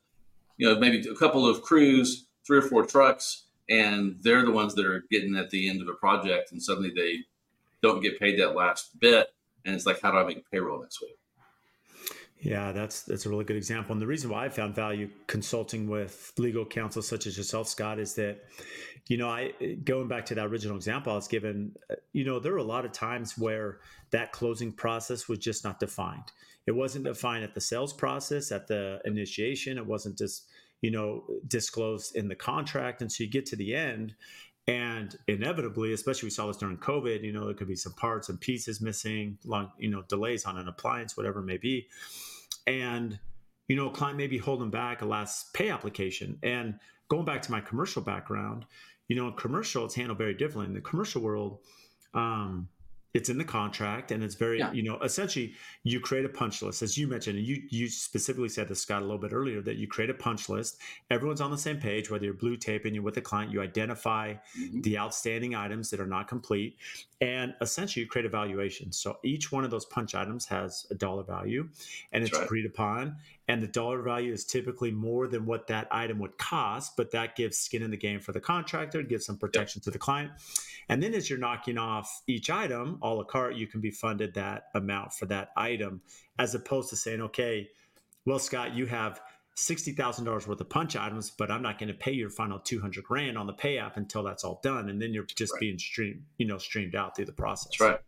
you 0.58 0.68
know 0.68 0.80
maybe 0.80 1.08
a 1.08 1.16
couple 1.16 1.48
of 1.48 1.62
crews 1.62 2.28
three 2.46 2.60
or 2.60 2.62
four 2.62 2.86
trucks, 2.86 3.48
and 3.70 4.18
they're 4.22 4.46
the 4.46 4.52
ones 4.52 4.76
that 4.76 4.86
are 4.86 5.04
getting 5.12 5.36
at 5.36 5.50
the 5.50 5.68
end 5.70 5.82
of 5.82 5.88
a 5.88 5.94
project, 5.94 6.52
and 6.52 6.62
suddenly 6.62 6.92
they 6.96 7.20
don't 7.82 8.02
get 8.02 8.20
paid 8.20 8.40
that 8.40 8.56
last 8.56 9.00
bit, 9.00 9.34
and 9.66 9.76
it's 9.76 9.86
like, 9.86 10.02
how 10.02 10.12
do 10.12 10.18
I 10.18 10.24
make 10.24 10.50
payroll 10.50 10.82
next 10.82 11.02
week? 11.02 11.18
Yeah, 12.40 12.74
that's 12.74 13.04
that's 13.04 13.26
a 13.26 13.30
really 13.30 13.46
good 13.46 13.56
example. 13.56 13.94
And 13.94 14.02
the 14.02 14.08
reason 14.08 14.30
why 14.30 14.46
I 14.46 14.50
found 14.50 14.76
value 14.76 15.10
consulting 15.28 15.90
with 15.90 16.34
legal 16.38 16.66
counsel 16.66 17.02
such 17.02 17.28
as 17.28 17.38
yourself, 17.38 17.68
Scott, 17.68 17.98
is 17.98 18.14
that, 18.16 18.44
you 19.08 19.18
know, 19.18 19.30
I 19.30 19.54
going 19.84 20.08
back 20.08 20.26
to 20.28 20.36
that 20.36 20.46
original 20.46 20.76
example 20.76 21.14
I 21.14 21.16
was 21.16 21.28
given, 21.28 21.76
you 22.12 22.26
know, 22.26 22.40
there 22.40 22.52
were 22.52 22.60
a 22.60 22.64
lot 22.64 22.86
of 22.86 22.92
times 22.92 23.38
where 23.38 23.80
that 24.12 24.32
closing 24.32 24.72
process 24.72 25.28
was 25.28 25.40
just 25.40 25.64
not 25.64 25.80
defined. 25.80 26.32
It 26.68 26.74
wasn't 26.74 27.06
defined 27.06 27.44
at 27.44 27.54
the 27.54 27.62
sales 27.62 27.94
process, 27.94 28.52
at 28.52 28.68
the 28.68 29.00
initiation. 29.06 29.78
It 29.78 29.86
wasn't 29.86 30.18
just, 30.18 30.48
you 30.82 30.92
know, 30.92 31.24
disclosed 31.48 32.16
in 32.16 32.28
the 32.28 32.36
contract. 32.36 33.02
And 33.02 33.12
so 33.12 33.24
you 33.24 33.30
get 33.30 33.46
to 33.48 33.56
the 33.56 33.74
end 33.74 34.14
and 34.68 35.16
inevitably, 35.28 35.94
especially 35.94 36.28
we 36.28 36.32
saw 36.32 36.48
this 36.48 36.58
during 36.58 36.78
COVID, 36.78 37.24
you 37.24 37.32
know, 37.32 37.46
there 37.46 37.54
could 37.54 37.68
be 37.68 37.76
some 37.76 37.94
parts 37.94 38.30
and 38.30 38.42
pieces 38.42 38.82
missing, 38.82 39.38
long, 39.46 39.72
you 39.78 39.90
know, 39.90 40.02
delays 40.04 40.46
on 40.46 40.58
an 40.58 40.68
appliance, 40.68 41.16
whatever 41.16 41.40
it 41.40 41.46
may 41.46 41.58
be. 41.58 41.88
And, 42.66 43.20
you 43.68 43.76
know, 43.76 43.90
a 43.90 43.92
client 43.92 44.18
may 44.18 44.28
be 44.28 44.40
holding 44.40 44.72
back 44.72 45.04
a 45.04 45.06
last 45.06 45.54
pay 45.54 45.70
application. 45.70 46.40
And 46.42 46.80
going 47.10 47.26
back 47.26 47.44
to 47.44 47.52
my 47.52 47.62
commercial 47.62 48.02
background, 48.02 48.66
you 49.08 49.16
know, 49.16 49.28
in 49.28 49.34
commercial, 49.34 49.86
it's 49.86 49.94
handled 49.94 50.18
very 50.18 50.34
differently. 50.34 50.66
In 50.66 50.74
the 50.74 50.82
commercial 50.82 51.22
world, 51.22 51.60
um, 52.16 52.68
it's 53.16 53.30
in 53.30 53.38
the 53.38 53.46
contract 53.46 54.12
and 54.12 54.22
it's 54.22 54.36
very 54.36 54.60
yeah. 54.60 54.72
you 54.74 54.84
know 54.84 55.00
essentially 55.00 55.54
you 55.84 56.02
create 56.02 56.26
a 56.26 56.30
punch 56.30 56.62
list 56.62 56.82
as 56.82 56.98
you 56.98 57.08
mentioned 57.08 57.38
and 57.38 57.48
you 57.48 57.64
you 57.70 57.88
specifically 57.88 58.50
said 58.50 58.68
this 58.68 58.82
scott 58.82 59.02
a 59.02 59.06
little 59.06 59.18
bit 59.18 59.32
earlier 59.32 59.62
that 59.62 59.78
you 59.78 59.88
create 59.88 60.10
a 60.10 60.14
punch 60.14 60.50
list 60.50 60.78
everyone's 61.10 61.40
on 61.40 61.50
the 61.50 61.58
same 61.58 61.78
page 61.78 62.12
whether 62.12 62.26
you're 62.26 62.34
blue 62.34 62.58
taping 62.58 62.94
you're 62.94 63.04
with 63.04 63.16
the 63.16 63.22
client 63.22 63.52
you 63.52 63.62
identify 63.62 64.34
mm-hmm. 64.34 64.82
the 64.82 64.98
outstanding 64.98 65.56
items 65.56 65.90
that 65.90 66.02
are 66.02 66.06
not 66.06 66.28
complete 66.28 66.76
and 67.22 67.54
essentially 67.62 68.04
you 68.04 68.10
create 68.10 68.26
a 68.26 68.30
valuation 68.30 68.92
so 68.92 69.18
each 69.24 69.50
one 69.50 69.64
of 69.64 69.72
those 69.72 69.86
punch 69.86 70.14
items 70.14 70.46
has 70.46 70.86
a 70.92 70.96
dollar 70.96 71.24
value 71.24 71.70
and 72.12 72.22
it's 72.22 72.34
right. 72.34 72.44
agreed 72.44 72.66
upon 72.66 73.16
and 73.48 73.62
the 73.62 73.68
dollar 73.68 74.02
value 74.02 74.34
is 74.34 74.44
typically 74.44 74.92
more 74.92 75.28
than 75.28 75.46
what 75.46 75.68
that 75.68 75.88
item 75.92 76.20
would 76.20 76.38
cost 76.38 76.96
but 76.98 77.12
that 77.12 77.36
gives 77.36 77.58
skin 77.58 77.82
in 77.82 77.92
the 77.92 77.98
game 77.98 78.20
for 78.20 78.32
the 78.32 78.40
contractor 78.40 79.02
gives 79.02 79.26
some 79.26 79.38
protection 79.38 79.80
yep. 79.80 79.84
to 79.86 79.92
the 79.92 80.00
client 80.00 80.32
and 80.90 81.02
then 81.02 81.14
as 81.14 81.30
you're 81.30 81.40
knocking 81.40 81.78
off 81.78 82.22
each 82.28 82.50
item 82.50 82.98
a 83.02 83.08
la 83.08 83.24
carte 83.24 83.56
you 83.56 83.68
can 83.68 83.82
be 83.82 83.92
funded 83.92 84.34
that 84.34 84.66
amount 84.74 85.14
for 85.14 85.26
that 85.26 85.50
item 85.56 86.02
as 86.40 86.56
opposed 86.56 86.90
to 86.90 86.96
saying 86.96 87.22
okay 87.22 87.70
well 88.26 88.40
scott 88.40 88.74
you 88.76 88.86
have 88.86 89.22
$60,000 89.56 90.48
worth 90.48 90.60
of 90.60 90.70
punch 90.70 90.96
items, 90.96 91.32
but 91.32 91.50
I'm 91.50 91.62
not 91.62 91.80
going 91.80 91.88
to 91.88 91.94
pay 91.94 92.12
your 92.12 92.30
final 92.30 92.60
200 92.60 93.04
grand 93.04 93.38
on 93.38 93.48
the 93.48 93.54
pay 93.54 93.78
app 93.78 93.96
until 93.96 94.22
that's 94.22 94.44
all 94.44 94.60
done. 94.62 94.90
And 94.90 95.02
then 95.02 95.14
you're 95.14 95.24
just 95.24 95.54
right. 95.54 95.62
being 95.62 95.80
streamed, 95.80 96.24
you 96.38 96.46
know, 96.46 96.58
streamed 96.58 96.94
out 96.94 97.16
through 97.16 97.26
the 97.26 97.32
process. 97.32 97.72
That's 97.72 97.80
right. 97.80 98.00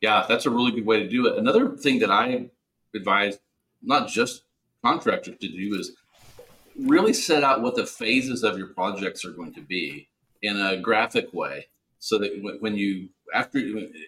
Yeah, 0.00 0.24
that's 0.26 0.46
a 0.46 0.50
really 0.50 0.70
good 0.70 0.86
way 0.86 1.02
to 1.02 1.08
do 1.08 1.26
it. 1.26 1.38
Another 1.38 1.76
thing 1.76 1.98
that 1.98 2.10
I 2.10 2.48
advise 2.94 3.38
not 3.82 4.08
just 4.08 4.42
contractors 4.84 5.36
to 5.40 5.48
do 5.48 5.78
is 5.78 5.92
really 6.78 7.12
set 7.12 7.42
out 7.42 7.62
what 7.62 7.74
the 7.74 7.86
phases 7.86 8.44
of 8.44 8.56
your 8.56 8.68
projects 8.68 9.24
are 9.24 9.32
going 9.32 9.52
to 9.52 9.60
be 9.60 10.08
in 10.42 10.56
a 10.56 10.76
graphic 10.76 11.32
way 11.32 11.66
so 11.98 12.18
that 12.18 12.56
when 12.60 12.76
you 12.76 13.08
after 13.34 13.58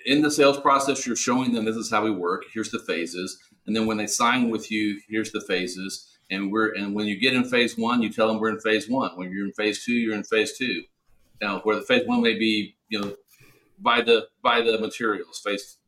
in 0.07 0.23
the 0.23 0.31
sales 0.31 0.59
process 0.61 1.07
you're 1.07 1.17
showing 1.17 1.53
them 1.53 1.65
this 1.65 1.77
is 1.77 1.91
how 1.91 2.05
we 2.05 2.11
work. 2.11 2.45
Here's 2.55 2.71
the 2.71 2.79
phases. 2.79 3.39
And 3.67 3.75
then 3.75 3.87
when 3.87 3.97
they 3.97 4.07
sign 4.07 4.50
with 4.50 4.71
you 4.71 5.00
here's 5.09 5.33
the 5.33 5.41
phases. 5.41 6.07
And 6.31 6.53
we're 6.53 6.73
and 6.75 6.95
when 6.95 7.07
you 7.07 7.19
get 7.19 7.35
in 7.35 7.45
phase 7.45 7.77
one 7.77 8.03
you 8.03 8.12
tell 8.12 8.29
them 8.29 8.39
we're 8.39 8.50
in 8.50 8.61
phase 8.61 8.89
one. 8.89 9.11
When 9.17 9.31
you're 9.33 9.47
in 9.47 9.53
phase 9.53 9.85
two 9.85 9.93
you're 9.93 10.15
in 10.15 10.25
phase 10.25 10.57
two. 10.57 10.85
Now 11.43 11.61
where 11.61 11.77
the 11.77 11.83
phase 11.83 12.07
one 12.07 12.23
may 12.23 12.39
be 12.39 12.77
you 12.89 13.00
know 13.00 13.17
buy 13.79 14.03
the 14.03 14.29
buy 14.43 14.61
the 14.61 14.79
materials. 14.79 15.41
Phase 15.45 15.79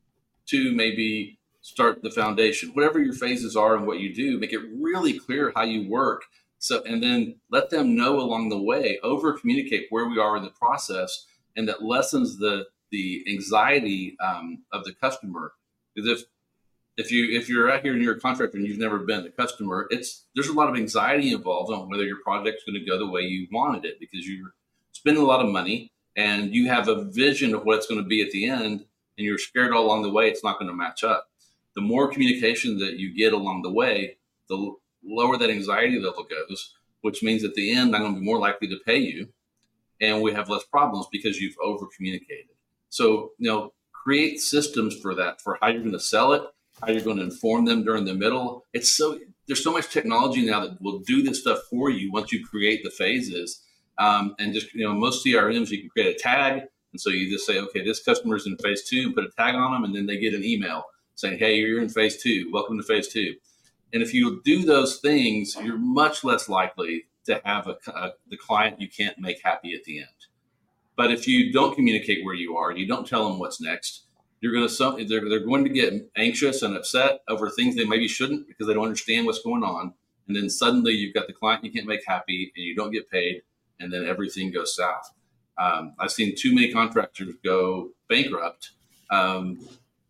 two 0.46 0.72
may 0.74 0.94
be 0.94 1.38
start 1.62 2.02
the 2.02 2.10
foundation, 2.10 2.70
whatever 2.70 3.00
your 3.00 3.14
phases 3.14 3.56
are 3.56 3.76
and 3.76 3.86
what 3.86 4.00
you 4.00 4.12
do, 4.14 4.38
make 4.38 4.52
it 4.52 4.60
really 4.78 5.18
clear 5.18 5.52
how 5.54 5.62
you 5.62 5.88
work. 5.88 6.24
So, 6.58 6.82
and 6.84 7.02
then 7.02 7.36
let 7.50 7.70
them 7.70 7.96
know 7.96 8.20
along 8.20 8.48
the 8.48 8.60
way, 8.60 8.98
over 9.02 9.32
communicate 9.32 9.86
where 9.90 10.06
we 10.06 10.18
are 10.18 10.36
in 10.36 10.44
the 10.44 10.50
process, 10.50 11.26
and 11.56 11.68
that 11.68 11.82
lessens 11.82 12.38
the 12.38 12.66
the 12.90 13.24
anxiety 13.28 14.16
um, 14.20 14.62
of 14.70 14.84
the 14.84 14.92
customer. 14.92 15.54
Because 15.94 16.20
if 16.20 16.26
if 16.96 17.10
you 17.10 17.36
if 17.36 17.48
you're 17.48 17.70
out 17.70 17.82
here 17.82 17.94
and 17.94 18.02
you're 18.02 18.16
a 18.16 18.20
contractor 18.20 18.58
and 18.58 18.66
you've 18.66 18.78
never 18.78 18.98
been 18.98 19.26
a 19.26 19.30
customer, 19.30 19.88
it's 19.90 20.26
there's 20.34 20.48
a 20.48 20.52
lot 20.52 20.68
of 20.68 20.76
anxiety 20.76 21.32
involved 21.32 21.72
on 21.72 21.88
whether 21.88 22.04
your 22.04 22.20
project's 22.22 22.62
going 22.64 22.78
to 22.78 22.88
go 22.88 22.98
the 22.98 23.10
way 23.10 23.22
you 23.22 23.48
wanted 23.50 23.84
it 23.84 23.98
because 23.98 24.28
you're 24.28 24.54
spending 24.92 25.22
a 25.22 25.26
lot 25.26 25.44
of 25.44 25.50
money 25.50 25.90
and 26.16 26.54
you 26.54 26.68
have 26.68 26.86
a 26.86 27.04
vision 27.04 27.54
of 27.54 27.64
what 27.64 27.78
it's 27.78 27.86
going 27.86 28.02
to 28.02 28.06
be 28.06 28.20
at 28.20 28.30
the 28.30 28.46
end, 28.46 28.84
and 29.18 29.26
you're 29.26 29.38
scared 29.38 29.72
all 29.72 29.84
along 29.84 30.02
the 30.02 30.10
way 30.10 30.28
it's 30.28 30.44
not 30.44 30.58
going 30.60 30.70
to 30.70 30.76
match 30.76 31.02
up 31.02 31.31
the 31.74 31.80
more 31.80 32.08
communication 32.08 32.78
that 32.78 32.98
you 32.98 33.14
get 33.14 33.32
along 33.32 33.62
the 33.62 33.72
way, 33.72 34.16
the 34.48 34.74
lower 35.04 35.36
that 35.38 35.50
anxiety 35.50 35.98
level 35.98 36.24
goes, 36.24 36.74
which 37.00 37.22
means 37.22 37.44
at 37.44 37.54
the 37.54 37.72
end, 37.72 37.94
I'm 37.94 38.02
going 38.02 38.14
to 38.14 38.20
be 38.20 38.26
more 38.26 38.38
likely 38.38 38.68
to 38.68 38.78
pay 38.84 38.98
you. 38.98 39.28
And 40.00 40.20
we 40.20 40.32
have 40.32 40.48
less 40.48 40.64
problems 40.64 41.06
because 41.12 41.40
you've 41.40 41.56
over 41.62 41.86
communicated. 41.96 42.50
So, 42.88 43.32
you 43.38 43.48
know, 43.50 43.72
create 43.92 44.40
systems 44.40 44.98
for 44.98 45.14
that, 45.14 45.40
for 45.40 45.58
how 45.60 45.68
you're 45.68 45.80
going 45.80 45.92
to 45.92 46.00
sell 46.00 46.32
it, 46.32 46.42
how 46.82 46.90
you're 46.90 47.02
going 47.02 47.18
to 47.18 47.22
inform 47.22 47.64
them 47.64 47.84
during 47.84 48.04
the 48.04 48.14
middle. 48.14 48.64
It's 48.72 48.94
so, 48.94 49.18
there's 49.46 49.62
so 49.62 49.72
much 49.72 49.90
technology 49.90 50.44
now 50.44 50.60
that 50.60 50.82
will 50.82 50.98
do 51.00 51.22
this 51.22 51.40
stuff 51.40 51.60
for 51.70 51.90
you 51.90 52.10
once 52.10 52.32
you 52.32 52.44
create 52.44 52.82
the 52.82 52.90
phases. 52.90 53.62
Um, 53.98 54.34
and 54.38 54.52
just, 54.52 54.74
you 54.74 54.84
know, 54.84 54.92
most 54.92 55.24
CRMs, 55.24 55.70
you 55.70 55.80
can 55.80 55.88
create 55.90 56.16
a 56.16 56.18
tag. 56.18 56.62
And 56.92 57.00
so 57.00 57.10
you 57.10 57.30
just 57.30 57.46
say, 57.46 57.58
okay, 57.58 57.84
this 57.84 58.02
customer's 58.02 58.46
in 58.46 58.56
phase 58.58 58.88
two, 58.88 59.02
and 59.06 59.14
put 59.14 59.24
a 59.24 59.30
tag 59.30 59.54
on 59.54 59.72
them, 59.72 59.84
and 59.84 59.94
then 59.94 60.06
they 60.06 60.18
get 60.18 60.34
an 60.34 60.44
email 60.44 60.84
saying, 61.22 61.38
hey, 61.38 61.54
you're 61.54 61.80
in 61.80 61.88
phase 61.88 62.20
two. 62.20 62.50
Welcome 62.52 62.76
to 62.78 62.82
phase 62.82 63.06
two. 63.06 63.36
And 63.92 64.02
if 64.02 64.12
you 64.12 64.42
do 64.44 64.64
those 64.64 64.98
things, 64.98 65.56
you're 65.62 65.78
much 65.78 66.24
less 66.24 66.48
likely 66.48 67.04
to 67.26 67.40
have 67.44 67.68
a, 67.68 67.76
a, 67.90 68.10
the 68.28 68.36
client 68.36 68.80
you 68.80 68.88
can't 68.88 69.16
make 69.20 69.40
happy 69.44 69.72
at 69.72 69.84
the 69.84 69.98
end. 69.98 70.08
But 70.96 71.12
if 71.12 71.28
you 71.28 71.52
don't 71.52 71.76
communicate 71.76 72.24
where 72.24 72.34
you 72.34 72.56
are, 72.56 72.72
you 72.72 72.88
don't 72.88 73.06
tell 73.06 73.28
them 73.28 73.38
what's 73.38 73.60
next, 73.60 74.06
you're 74.40 74.52
going 74.52 74.68
to 74.68 75.06
they're, 75.08 75.28
they're 75.28 75.46
going 75.46 75.62
to 75.62 75.70
get 75.70 76.10
anxious 76.16 76.62
and 76.62 76.76
upset 76.76 77.20
over 77.28 77.48
things 77.48 77.76
they 77.76 77.84
maybe 77.84 78.08
shouldn't 78.08 78.48
because 78.48 78.66
they 78.66 78.74
don't 78.74 78.82
understand 78.82 79.24
what's 79.24 79.42
going 79.42 79.62
on. 79.62 79.94
And 80.26 80.36
then 80.36 80.50
suddenly 80.50 80.92
you've 80.92 81.14
got 81.14 81.28
the 81.28 81.32
client 81.32 81.62
you 81.62 81.70
can't 81.70 81.86
make 81.86 82.02
happy 82.04 82.52
and 82.56 82.64
you 82.64 82.74
don't 82.74 82.90
get 82.90 83.08
paid, 83.08 83.42
and 83.78 83.92
then 83.92 84.06
everything 84.06 84.50
goes 84.50 84.74
south. 84.74 85.12
Um, 85.56 85.94
I've 86.00 86.10
seen 86.10 86.34
too 86.36 86.52
many 86.52 86.72
contractors 86.72 87.34
go 87.44 87.90
bankrupt 88.08 88.72
um, 89.10 89.60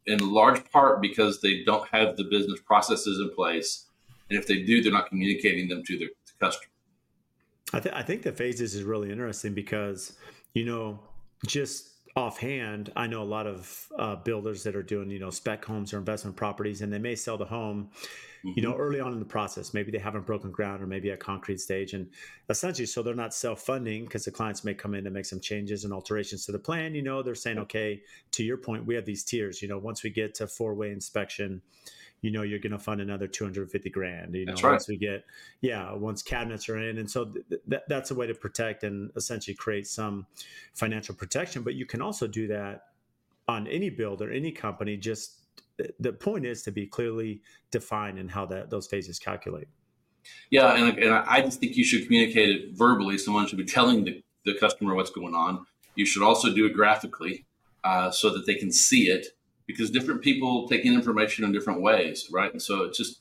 in 0.06 0.32
large 0.32 0.70
part 0.70 1.00
because 1.00 1.40
they 1.40 1.62
don't 1.64 1.86
have 1.88 2.16
the 2.16 2.24
business 2.24 2.60
processes 2.60 3.20
in 3.20 3.34
place. 3.34 3.86
And 4.28 4.38
if 4.38 4.46
they 4.46 4.62
do, 4.62 4.82
they're 4.82 4.92
not 4.92 5.08
communicating 5.08 5.68
them 5.68 5.82
to 5.84 5.98
their 5.98 6.08
to 6.08 6.32
customer. 6.40 6.70
I, 7.72 7.80
th- 7.80 7.94
I 7.94 8.02
think 8.02 8.22
the 8.22 8.32
phases 8.32 8.74
is 8.74 8.82
really 8.82 9.10
interesting 9.10 9.54
because, 9.54 10.14
you 10.54 10.64
know, 10.64 10.98
just 11.46 11.91
offhand, 12.16 12.92
I 12.96 13.06
know 13.06 13.22
a 13.22 13.24
lot 13.24 13.46
of 13.46 13.88
uh, 13.98 14.16
builders 14.16 14.62
that 14.64 14.76
are 14.76 14.82
doing, 14.82 15.10
you 15.10 15.18
know, 15.18 15.30
spec 15.30 15.64
homes 15.64 15.92
or 15.92 15.98
investment 15.98 16.36
properties, 16.36 16.82
and 16.82 16.92
they 16.92 16.98
may 16.98 17.14
sell 17.14 17.38
the 17.38 17.46
home 17.46 17.90
mm-hmm. 18.44 18.52
you 18.56 18.62
know, 18.62 18.72
mm-hmm. 18.72 18.80
early 18.80 19.00
on 19.00 19.12
in 19.12 19.18
the 19.18 19.24
process. 19.24 19.74
Maybe 19.74 19.90
they 19.90 19.98
haven't 19.98 20.26
broken 20.26 20.50
ground 20.50 20.82
or 20.82 20.86
maybe 20.86 21.10
a 21.10 21.16
concrete 21.16 21.60
stage. 21.60 21.94
And 21.94 22.08
essentially, 22.48 22.86
so 22.86 23.02
they're 23.02 23.14
not 23.14 23.34
self 23.34 23.62
funding 23.62 24.04
because 24.04 24.24
the 24.24 24.30
clients 24.30 24.64
may 24.64 24.74
come 24.74 24.94
in 24.94 25.06
and 25.06 25.14
make 25.14 25.26
some 25.26 25.40
changes 25.40 25.84
and 25.84 25.92
alterations 25.92 26.46
to 26.46 26.52
the 26.52 26.58
plan. 26.58 26.94
You 26.94 27.02
know, 27.02 27.22
they're 27.22 27.34
saying, 27.34 27.58
okay, 27.58 28.02
to 28.32 28.42
your 28.42 28.56
point, 28.56 28.86
we 28.86 28.94
have 28.94 29.04
these 29.04 29.24
tiers. 29.24 29.62
You 29.62 29.68
know, 29.68 29.78
once 29.78 30.02
we 30.02 30.10
get 30.10 30.34
to 30.36 30.46
four 30.46 30.74
way 30.74 30.90
inspection, 30.90 31.62
you 32.22 32.30
know 32.30 32.42
you're 32.42 32.58
going 32.58 32.72
to 32.72 32.78
fund 32.78 33.00
another 33.00 33.26
250 33.26 33.90
grand 33.90 34.34
you 34.34 34.46
know 34.46 34.54
right. 34.54 34.72
once 34.72 34.88
we 34.88 34.96
get 34.96 35.24
yeah 35.60 35.92
once 35.92 36.22
cabinets 36.22 36.68
are 36.68 36.78
in 36.78 36.98
and 36.98 37.10
so 37.10 37.26
th- 37.26 37.60
th- 37.68 37.82
that's 37.88 38.10
a 38.10 38.14
way 38.14 38.26
to 38.26 38.34
protect 38.34 38.84
and 38.84 39.10
essentially 39.16 39.54
create 39.54 39.86
some 39.86 40.26
financial 40.72 41.14
protection 41.14 41.62
but 41.62 41.74
you 41.74 41.84
can 41.84 42.00
also 42.00 42.26
do 42.26 42.46
that 42.46 42.84
on 43.48 43.66
any 43.66 43.90
build 43.90 44.22
or 44.22 44.30
any 44.30 44.52
company 44.52 44.96
just 44.96 45.42
the 45.98 46.12
point 46.12 46.46
is 46.46 46.62
to 46.62 46.70
be 46.70 46.86
clearly 46.86 47.40
defined 47.70 48.18
in 48.18 48.28
how 48.28 48.46
that 48.46 48.70
those 48.70 48.86
phases 48.86 49.18
calculate. 49.18 49.68
Yeah, 50.50 50.74
and, 50.74 50.98
and 50.98 51.12
I 51.12 51.40
just 51.40 51.60
think 51.60 51.76
you 51.76 51.84
should 51.84 52.04
communicate 52.04 52.48
it 52.48 52.76
verbally. 52.76 53.18
Someone 53.18 53.46
should 53.48 53.58
be 53.58 53.64
telling 53.64 54.04
the, 54.04 54.22
the 54.44 54.54
customer 54.54 54.94
what's 54.94 55.10
going 55.10 55.34
on. 55.34 55.66
You 55.94 56.06
should 56.06 56.22
also 56.22 56.54
do 56.54 56.66
it 56.66 56.74
graphically 56.74 57.44
uh, 57.82 58.10
so 58.10 58.30
that 58.30 58.46
they 58.46 58.54
can 58.54 58.70
see 58.70 59.08
it 59.08 59.28
because 59.66 59.90
different 59.90 60.22
people 60.22 60.68
take 60.68 60.84
in 60.84 60.94
information 60.94 61.44
in 61.44 61.52
different 61.52 61.82
ways, 61.82 62.28
right? 62.30 62.52
And 62.52 62.62
so 62.62 62.84
it's 62.84 62.98
just 62.98 63.20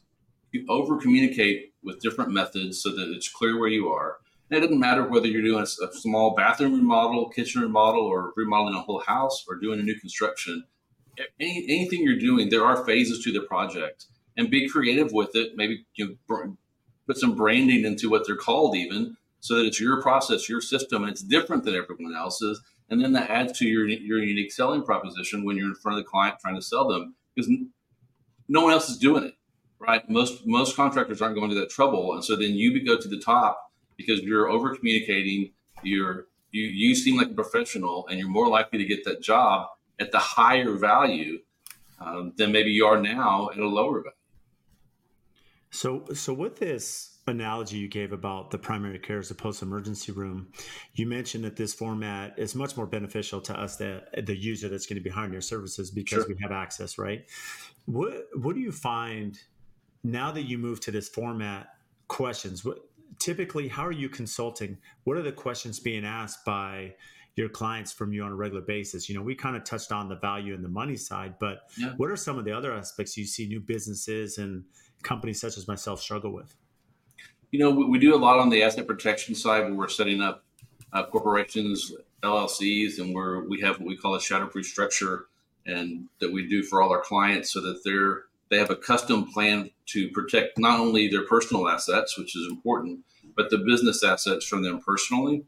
you 0.52 0.66
over 0.70 0.98
communicate 0.98 1.74
with 1.84 2.02
different 2.02 2.32
methods 2.32 2.82
so 2.82 2.90
that 2.90 3.12
it's 3.16 3.30
clear 3.30 3.60
where 3.60 3.70
you 3.70 3.90
are. 3.90 4.18
And 4.50 4.58
it 4.58 4.62
doesn't 4.62 4.80
matter 4.80 5.08
whether 5.08 5.28
you're 5.28 5.42
doing 5.42 5.62
a, 5.62 5.86
a 5.86 5.94
small 5.94 6.36
bathroom 6.36 6.74
remodel, 6.74 7.30
kitchen 7.30 7.62
remodel, 7.62 8.02
or 8.02 8.34
remodeling 8.36 8.76
a 8.76 8.82
whole 8.82 9.00
house 9.00 9.46
or 9.48 9.56
doing 9.56 9.80
a 9.80 9.84
new 9.84 9.98
construction 9.98 10.66
any, 11.40 11.66
anything 11.70 12.04
you're 12.04 12.20
doing, 12.20 12.50
there 12.50 12.66
are 12.66 12.86
phases 12.86 13.24
to 13.24 13.32
the 13.32 13.42
project, 13.42 14.06
and 14.38 14.50
be 14.50 14.68
creative 14.68 15.12
with 15.12 15.36
it. 15.36 15.54
Maybe 15.56 15.86
you 15.96 16.18
know, 16.30 16.58
put 17.08 17.18
some 17.18 17.36
branding 17.36 17.86
into 17.86 18.10
what 18.10 18.26
they're 18.26 18.36
called, 18.36 18.76
even 18.76 19.18
so 19.40 19.56
that 19.56 19.66
it's 19.66 19.80
your 19.80 20.02
process, 20.02 20.48
your 20.48 20.62
system, 20.62 21.04
and 21.04 21.12
it's 21.12 21.22
different 21.22 21.64
than 21.64 21.76
everyone 21.76 22.16
else's. 22.16 22.62
And 22.92 23.02
then 23.02 23.14
that 23.14 23.30
adds 23.30 23.58
to 23.60 23.66
your 23.66 23.88
your 23.88 24.20
unique 24.20 24.52
selling 24.52 24.84
proposition 24.84 25.46
when 25.46 25.56
you're 25.58 25.70
in 25.70 25.76
front 25.76 25.98
of 25.98 26.04
the 26.04 26.10
client 26.10 26.36
trying 26.42 26.56
to 26.56 26.62
sell 26.62 26.88
them, 26.88 27.16
because 27.34 27.50
no 28.50 28.62
one 28.62 28.74
else 28.74 28.90
is 28.90 28.98
doing 28.98 29.24
it, 29.24 29.36
right? 29.80 30.08
Most 30.10 30.46
most 30.46 30.76
contractors 30.76 31.22
aren't 31.22 31.36
going 31.36 31.50
to 31.50 31.56
that 31.56 31.70
trouble, 31.70 32.14
and 32.14 32.24
so 32.24 32.36
then 32.36 32.54
you 32.54 32.86
go 32.86 32.98
to 32.98 33.08
the 33.08 33.20
top 33.20 33.72
because 33.96 34.20
you're 34.22 34.50
over 34.50 34.76
communicating. 34.76 35.54
You're 35.84 36.28
you 36.52 36.64
you 36.64 36.94
seem 36.94 37.16
like 37.16 37.32
a 37.32 37.34
professional, 37.34 38.08
and 38.10 38.20
you're 38.20 38.28
more 38.28 38.50
likely 38.50 38.78
to 38.80 38.86
get 38.86 39.06
that 39.06 39.22
job 39.22 39.70
at 39.98 40.12
the 40.12 40.20
higher 40.20 40.74
value 40.74 41.40
um, 42.00 42.34
than 42.36 42.52
maybe 42.52 42.72
you 42.72 42.86
are 42.86 43.02
now 43.02 43.50
at 43.52 43.58
a 43.58 43.68
lower 43.68 44.02
value. 44.02 44.12
So 45.70 46.06
so 46.14 46.34
with 46.34 46.58
this 46.58 47.11
analogy 47.32 47.78
you 47.78 47.88
gave 47.88 48.14
about 48.14 48.52
the 48.52 48.58
primary 48.58 49.00
care 49.00 49.20
as 49.20 49.32
opposed 49.32 49.60
to 49.60 49.66
emergency 49.66 50.12
room, 50.12 50.52
you 50.94 51.08
mentioned 51.08 51.44
that 51.44 51.56
this 51.56 51.74
format 51.74 52.38
is 52.38 52.54
much 52.54 52.78
more 52.78 52.86
beneficial 52.86 53.42
to 53.42 53.60
us, 53.60 53.78
the, 53.78 54.04
the 54.24 54.36
user 54.36 54.70
that's 54.70 54.86
going 54.86 54.98
to 54.98 55.04
be 55.04 55.10
hiring 55.10 55.32
your 55.32 55.42
services 55.42 55.90
because 55.90 56.26
sure. 56.26 56.28
we 56.28 56.36
have 56.42 56.52
access, 56.52 56.98
right? 56.98 57.26
What 57.86 58.28
what 58.36 58.56
do 58.56 58.62
you 58.62 58.72
find 58.72 59.40
now 60.04 60.32
that 60.32 60.44
you 60.44 60.58
move 60.58 60.80
to 60.82 60.92
this 60.92 61.10
format? 61.10 61.68
Questions. 62.08 62.64
What, 62.64 62.80
typically, 63.20 63.68
how 63.68 63.86
are 63.86 63.92
you 63.92 64.10
consulting? 64.10 64.78
What 65.04 65.18
are 65.18 65.22
the 65.22 65.32
questions 65.32 65.80
being 65.80 66.06
asked 66.06 66.44
by 66.46 66.96
your 67.36 67.50
clients 67.50 67.92
from 67.92 68.12
you 68.12 68.24
on 68.24 68.32
a 68.32 68.36
regular 68.36 68.62
basis? 68.62 69.08
You 69.08 69.16
know, 69.16 69.22
we 69.22 69.36
kind 69.36 69.56
of 69.56 69.64
touched 69.64 69.92
on 69.92 70.10
the 70.10 70.16
value 70.16 70.54
and 70.54 70.64
the 70.64 70.70
money 70.70 70.98
side, 70.98 71.36
but 71.40 71.70
yeah. 71.78 71.94
what 71.98 72.10
are 72.10 72.18
some 72.18 72.38
of 72.38 72.46
the 72.46 72.52
other 72.52 72.74
aspects 72.74 73.18
you 73.18 73.26
see 73.26 73.48
new 73.48 73.60
businesses 73.60 74.38
and 74.38 74.66
companies 75.04 75.40
such 75.40 75.58
as 75.58 75.68
myself 75.68 76.02
struggle 76.02 76.34
with? 76.34 76.56
You 77.52 77.60
know, 77.60 77.70
we, 77.70 77.86
we 77.86 78.00
do 78.00 78.16
a 78.16 78.18
lot 78.18 78.40
on 78.40 78.50
the 78.50 78.64
asset 78.64 78.88
protection 78.88 79.36
side 79.36 79.66
where 79.66 79.74
we're 79.74 79.90
setting 79.90 80.22
up 80.22 80.44
uh, 80.94 81.06
corporations, 81.06 81.94
LLCs, 82.24 83.00
and 83.00 83.14
where 83.14 83.42
we 83.42 83.62
have 83.62 83.80
what 83.80 83.88
we 83.88 83.98
call 83.98 84.16
a 84.16 84.20
shatterproof 84.20 84.66
structure, 84.66 85.26
and 85.66 86.06
that 86.20 86.32
we 86.32 86.48
do 86.48 86.64
for 86.64 86.82
all 86.82 86.90
our 86.90 87.02
clients 87.02 87.52
so 87.52 87.62
that 87.62 87.84
they're 87.84 88.24
they 88.50 88.58
have 88.58 88.70
a 88.70 88.76
custom 88.76 89.32
plan 89.32 89.70
to 89.86 90.10
protect 90.10 90.60
not 90.60 90.80
only 90.80 91.08
their 91.08 91.26
personal 91.26 91.70
assets, 91.70 92.18
which 92.18 92.36
is 92.36 92.48
important, 92.48 93.00
but 93.36 93.50
the 93.50 93.58
business 93.58 94.04
assets 94.04 94.46
from 94.46 94.62
them 94.62 94.82
personally. 94.82 95.46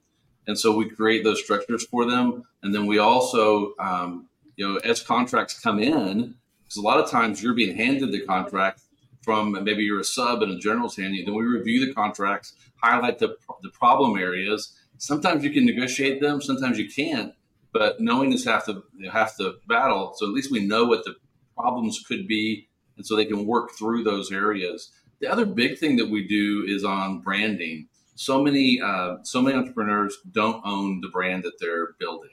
And 0.47 0.57
so 0.57 0.73
we 0.73 0.89
create 0.89 1.23
those 1.23 1.43
structures 1.43 1.85
for 1.85 2.05
them, 2.05 2.43
and 2.61 2.73
then 2.73 2.85
we 2.85 2.99
also, 2.99 3.73
um, 3.79 4.27
you 4.55 4.67
know, 4.67 4.77
as 4.79 5.01
contracts 5.01 5.59
come 5.59 5.79
in, 5.79 6.35
because 6.63 6.77
a 6.77 6.81
lot 6.81 6.99
of 6.99 7.09
times 7.09 7.43
you're 7.43 7.53
being 7.53 7.75
handed 7.75 8.11
the 8.11 8.21
contract 8.21 8.82
from 9.23 9.51
maybe 9.63 9.83
you're 9.83 9.99
a 9.99 10.03
sub 10.03 10.43
and 10.43 10.51
a 10.51 10.57
general's 10.59 10.97
hand. 10.97 11.15
Then 11.25 11.33
we 11.33 11.43
review 11.43 11.85
the 11.85 11.93
contracts, 11.93 12.53
highlight 12.81 13.19
the, 13.19 13.37
the 13.61 13.69
problem 13.69 14.17
areas. 14.17 14.77
Sometimes 14.97 15.43
you 15.43 15.51
can 15.51 15.65
negotiate 15.65 16.21
them, 16.21 16.41
sometimes 16.41 16.77
you 16.77 16.89
can't. 16.89 17.33
But 17.71 17.99
knowing 17.99 18.31
is 18.31 18.45
half 18.45 18.65
the 18.65 18.83
half 19.11 19.35
the 19.37 19.59
battle. 19.67 20.13
So 20.15 20.27
at 20.27 20.33
least 20.33 20.51
we 20.51 20.65
know 20.65 20.85
what 20.85 21.03
the 21.05 21.15
problems 21.57 22.03
could 22.07 22.27
be, 22.27 22.69
and 22.97 23.05
so 23.05 23.15
they 23.15 23.25
can 23.25 23.47
work 23.47 23.71
through 23.71 24.03
those 24.03 24.31
areas. 24.31 24.91
The 25.19 25.27
other 25.27 25.45
big 25.45 25.79
thing 25.79 25.95
that 25.95 26.09
we 26.09 26.27
do 26.27 26.65
is 26.67 26.83
on 26.83 27.21
branding. 27.21 27.87
So 28.15 28.43
many 28.43 28.79
uh, 28.79 29.17
so 29.23 29.41
many 29.41 29.57
entrepreneurs 29.57 30.17
don't 30.31 30.61
own 30.63 31.01
the 31.01 31.09
brand 31.09 31.43
that 31.43 31.53
they're 31.59 31.93
building. 31.99 32.29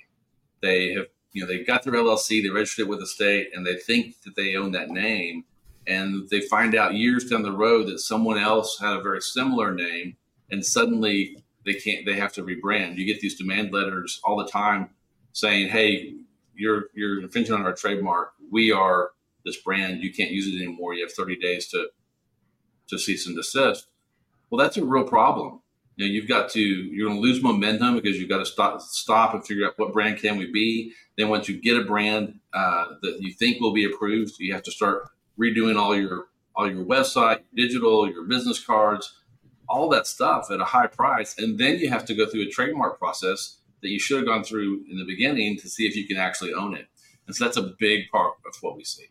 They 0.60 0.92
have 0.92 1.06
you 1.32 1.42
know 1.42 1.48
they 1.48 1.64
got 1.64 1.84
their 1.84 1.94
LLC, 1.94 2.42
they 2.42 2.50
registered 2.50 2.86
it 2.86 2.90
with 2.90 3.00
the 3.00 3.06
state, 3.06 3.48
and 3.54 3.66
they 3.66 3.76
think 3.76 4.20
that 4.24 4.36
they 4.36 4.56
own 4.56 4.72
that 4.72 4.90
name 4.90 5.44
and 5.90 6.28
they 6.30 6.40
find 6.42 6.76
out 6.76 6.94
years 6.94 7.24
down 7.24 7.42
the 7.42 7.52
road 7.52 7.88
that 7.88 7.98
someone 7.98 8.38
else 8.38 8.78
had 8.78 8.96
a 8.96 9.02
very 9.02 9.20
similar 9.20 9.74
name 9.74 10.16
and 10.50 10.64
suddenly 10.64 11.36
they 11.66 11.74
can't 11.74 12.06
they 12.06 12.14
have 12.14 12.32
to 12.34 12.44
rebrand. 12.44 12.96
You 12.96 13.04
get 13.04 13.20
these 13.20 13.36
demand 13.36 13.72
letters 13.72 14.20
all 14.24 14.36
the 14.36 14.50
time 14.50 14.90
saying 15.32 15.68
hey 15.68 16.14
you're 16.54 16.84
you're 16.94 17.20
infringing 17.20 17.54
on 17.54 17.62
our 17.62 17.74
trademark. 17.74 18.32
We 18.50 18.70
are 18.70 19.10
this 19.44 19.56
brand. 19.56 20.02
You 20.02 20.12
can't 20.12 20.30
use 20.30 20.46
it 20.46 20.62
anymore. 20.62 20.94
You 20.94 21.02
have 21.02 21.12
30 21.12 21.36
days 21.36 21.66
to 21.68 21.88
to 22.88 22.98
cease 22.98 23.26
and 23.26 23.36
desist. 23.36 23.88
Well 24.48 24.58
that's 24.58 24.76
a 24.76 24.84
real 24.84 25.04
problem. 25.04 25.60
You 25.96 26.06
know 26.06 26.12
you've 26.12 26.28
got 26.28 26.50
to 26.50 26.60
you're 26.60 27.08
going 27.08 27.20
to 27.20 27.28
lose 27.28 27.42
momentum 27.42 27.96
because 27.96 28.16
you've 28.16 28.30
got 28.30 28.38
to 28.38 28.46
stop 28.46 28.80
stop 28.80 29.34
and 29.34 29.44
figure 29.44 29.66
out 29.66 29.74
what 29.76 29.92
brand 29.92 30.18
can 30.18 30.38
we 30.38 30.52
be. 30.52 30.92
Then 31.18 31.30
once 31.30 31.48
you 31.48 31.60
get 31.60 31.76
a 31.76 31.84
brand 31.84 32.38
uh, 32.54 32.84
that 33.02 33.20
you 33.20 33.32
think 33.32 33.60
will 33.60 33.74
be 33.74 33.84
approved 33.84 34.34
you 34.38 34.54
have 34.54 34.62
to 34.62 34.70
start 34.70 35.08
redoing 35.40 35.78
all 35.78 35.96
your 35.96 36.26
all 36.56 36.70
your 36.70 36.84
website, 36.84 37.40
digital, 37.54 38.10
your 38.10 38.24
business 38.24 38.62
cards, 38.62 39.20
all 39.68 39.88
that 39.88 40.06
stuff 40.06 40.50
at 40.50 40.60
a 40.60 40.64
high 40.64 40.88
price, 40.88 41.38
and 41.38 41.58
then 41.58 41.78
you 41.78 41.88
have 41.88 42.04
to 42.04 42.14
go 42.14 42.26
through 42.26 42.42
a 42.42 42.50
trademark 42.50 42.98
process 42.98 43.58
that 43.82 43.88
you 43.88 43.98
should 43.98 44.18
have 44.18 44.26
gone 44.26 44.44
through 44.44 44.84
in 44.90 44.98
the 44.98 45.04
beginning 45.04 45.56
to 45.58 45.68
see 45.68 45.86
if 45.86 45.96
you 45.96 46.06
can 46.06 46.16
actually 46.16 46.52
own 46.52 46.74
it. 46.74 46.86
And 47.26 47.34
so 47.34 47.44
that's 47.44 47.56
a 47.56 47.72
big 47.78 48.10
part 48.10 48.34
of 48.46 48.54
what 48.60 48.76
we 48.76 48.84
see. 48.84 49.06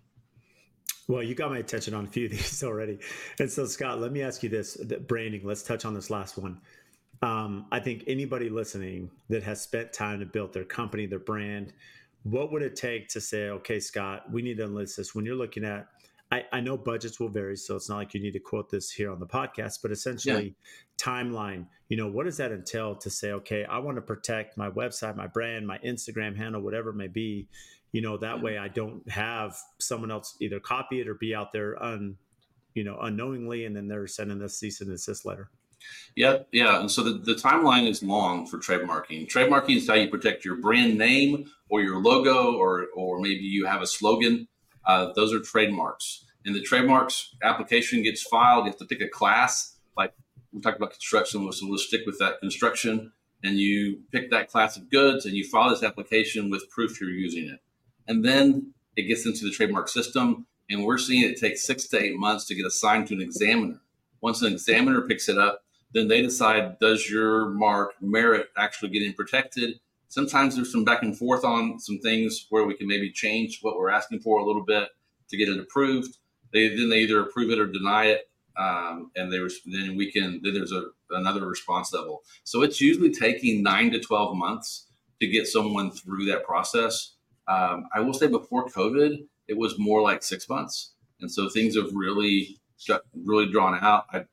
Well, 1.08 1.24
you 1.24 1.34
got 1.34 1.50
my 1.50 1.58
attention 1.58 1.96
on 1.96 2.04
a 2.04 2.08
few 2.08 2.26
of 2.26 2.32
these 2.32 2.64
already. 2.64 3.00
And 3.40 3.50
so, 3.50 3.66
Scott, 3.66 4.00
let 4.00 4.12
me 4.12 4.22
ask 4.22 4.44
you 4.44 4.50
this 4.50 4.78
branding. 5.08 5.42
Let's 5.44 5.64
touch 5.64 5.86
on 5.86 5.94
this 5.94 6.10
last 6.10 6.38
one. 6.38 6.60
Um, 7.22 7.66
I 7.72 7.80
think 7.80 8.04
anybody 8.06 8.50
listening 8.50 9.10
that 9.30 9.42
has 9.44 9.62
spent 9.62 9.92
time 9.92 10.20
to 10.20 10.26
build 10.26 10.54
their 10.54 10.64
company, 10.64 11.06
their 11.06 11.20
brand, 11.20 11.74
what 12.24 12.52
would 12.52 12.62
it 12.62 12.76
take 12.76 13.08
to 13.10 13.22
say, 13.22 13.50
okay, 13.50 13.80
Scott, 13.80 14.32
we 14.32 14.42
need 14.42 14.58
to 14.58 14.66
enlist 14.66 14.98
this? 14.98 15.16
When 15.16 15.26
you're 15.26 15.36
looking 15.36 15.66
at 15.66 15.88
I, 16.32 16.46
I 16.52 16.60
know 16.60 16.78
budgets 16.78 17.20
will 17.20 17.30
vary, 17.30 17.58
so 17.58 17.76
it's 17.76 17.90
not 17.90 17.98
like 17.98 18.14
you 18.14 18.22
need 18.22 18.34
to 18.34 18.40
quote 18.40 18.70
this 18.70 18.92
here 18.92 19.12
on 19.12 19.20
the 19.20 19.26
podcast, 19.26 19.80
but 19.82 19.92
essentially, 19.92 20.56
yeah. 20.56 21.06
timeline. 21.06 21.66
You 21.88 21.98
know, 21.98 22.08
what 22.08 22.26
does 22.26 22.38
that 22.38 22.52
entail 22.52 22.96
to 22.98 23.10
say, 23.10 23.32
okay, 23.32 23.66
I 23.66 23.80
want 23.80 23.98
to 23.98 24.02
protect 24.02 24.56
my 24.56 24.70
website, 24.70 25.16
my 25.16 25.26
brand, 25.26 25.66
my 25.66 25.80
Instagram 25.80 26.38
handle, 26.38 26.62
whatever 26.62 26.92
it 26.92 26.96
may 26.96 27.08
be. 27.08 27.48
You 27.92 28.02
know, 28.02 28.18
that 28.18 28.38
yeah. 28.38 28.44
way 28.44 28.54
mm-hmm. 28.54 28.66
I 28.66 28.68
don't 28.68 29.10
have 29.10 29.58
someone 29.80 30.12
else 30.12 30.38
either 30.40 30.60
copy 30.60 31.02
it 31.02 31.08
or 31.08 31.16
be 31.16 31.34
out 31.34 31.52
there 31.52 31.82
un, 31.82 32.18
you 32.76 32.84
know, 32.84 33.00
unknowingly, 33.02 33.66
and 33.66 33.76
then 33.76 33.88
they're 33.88 34.06
sending 34.06 34.38
this 34.38 34.60
cease 34.60 34.82
and 34.82 34.90
desist 34.92 35.26
letter. 35.26 35.50
Yeah, 36.16 36.40
yeah. 36.52 36.80
And 36.80 36.92
so 36.92 37.04
the, 37.04 37.14
the 37.14 37.34
timeline 37.34 37.88
is 37.88 38.04
long 38.04 38.46
for 38.46 38.58
trademarking. 38.58 39.28
Trademarking 39.28 39.78
is 39.78 39.88
how 39.88 39.96
you 39.96 40.10
protect 40.10 40.46
your 40.46 40.58
brand 40.58 40.98
name 40.98 41.50
or 41.70 41.82
your 41.82 42.00
logo, 42.00 42.56
or 42.56 42.88
or 42.96 43.20
maybe 43.20 43.46
you 43.46 43.66
have 43.66 43.82
a 43.82 43.88
slogan 43.88 44.48
uh, 44.86 45.12
those 45.14 45.34
are 45.34 45.40
trademarks. 45.40 46.26
And 46.46 46.56
the 46.56 46.62
trademarks 46.62 47.36
application 47.44 48.02
gets 48.04 48.22
filed. 48.24 48.66
You 48.66 48.72
have 48.72 48.80
to 48.80 48.86
pick 48.86 49.02
a 49.02 49.08
class. 49.08 49.78
Like 49.98 50.14
we 50.52 50.62
talked 50.62 50.78
about 50.78 50.92
construction, 50.92 51.52
so 51.52 51.68
we'll 51.68 51.78
stick 51.78 52.02
with 52.06 52.18
that 52.20 52.40
construction. 52.40 53.12
And 53.44 53.58
you 53.58 54.02
pick 54.12 54.32
that 54.32 54.50
class 54.50 54.78
of 54.78 54.90
goods 54.90 55.26
and 55.26 55.36
you 55.36 55.44
file 55.44 55.70
this 55.70 55.84
application 55.84 56.50
with 56.50 56.70
proof 56.70 57.00
you're 57.00 57.10
using 57.10 57.48
it. 57.48 57.60
And 58.08 58.26
then 58.26 58.74
it 58.96 59.04
gets 59.04 59.26
into 59.26 59.46
the 59.46 59.52
trademark 59.52 59.88
system. 59.88 60.48
And 60.70 60.86
we're 60.86 60.98
seeing 60.98 61.24
it 61.24 61.40
take 61.40 61.58
six 61.58 61.88
to 61.88 62.02
eight 62.02 62.18
months 62.18 62.46
to 62.46 62.56
get 62.56 62.66
assigned 62.66 63.08
to 63.08 63.16
an 63.16 63.22
examiner. 63.22 63.82
Once 64.22 64.42
an 64.42 64.52
examiner 64.52 65.02
picks 65.02 65.30
it 65.30 65.38
up, 65.38 65.64
then 65.94 66.08
they 66.08 66.22
decide 66.22 66.78
does 66.80 67.10
your 67.10 67.50
mark 67.50 67.94
merit 68.02 68.50
actually 68.58 68.90
getting 68.90 69.14
protected 69.14 69.80
sometimes 70.10 70.56
there's 70.56 70.72
some 70.72 70.84
back 70.84 71.02
and 71.02 71.18
forth 71.18 71.46
on 71.46 71.80
some 71.80 72.00
things 72.00 72.48
where 72.50 72.66
we 72.66 72.76
can 72.76 72.88
maybe 72.88 73.12
change 73.12 73.60
what 73.62 73.78
we're 73.78 73.90
asking 73.90 74.20
for 74.20 74.40
a 74.40 74.46
little 74.46 74.66
bit 74.66 74.90
to 75.30 75.38
get 75.38 75.48
it 75.48 75.60
approved. 75.60 76.18
They 76.52 76.76
then 76.76 76.90
they 76.90 77.00
either 77.00 77.22
approve 77.22 77.52
it 77.52 77.60
or 77.60 77.68
deny 77.68 78.06
it, 78.06 78.30
um, 78.58 79.12
and 79.16 79.32
then 79.32 79.96
we 79.96 80.12
can 80.12 80.42
then 80.44 80.54
there's 80.54 80.72
a, 80.72 80.86
another 81.12 81.46
response 81.48 81.94
level. 81.94 82.24
So 82.44 82.64
it's 82.64 82.82
usually 82.82 83.12
taking 83.12 83.64
nine 83.64 83.92
to 83.92 84.00
twelve 84.00 84.36
months 84.36 84.88
to 85.22 85.28
get 85.28 85.48
someone 85.48 85.92
through 85.92 86.26
that 86.26 86.44
process. 86.44 87.16
Um, 87.48 87.88
I 87.96 88.00
will 88.02 88.14
say 88.14 88.28
before 88.28 88.68
COVID, 88.68 89.18
it 89.48 89.58
was 89.58 89.78
more 89.78 90.02
like 90.02 90.24
six 90.24 90.50
months, 90.50 90.94
and 91.22 91.32
so 91.32 91.50
things 91.50 91.76
have 91.76 91.94
really 91.94 92.58
really 93.26 93.52
drawn 93.52 93.78
out. 93.80 94.06
I 94.12 94.26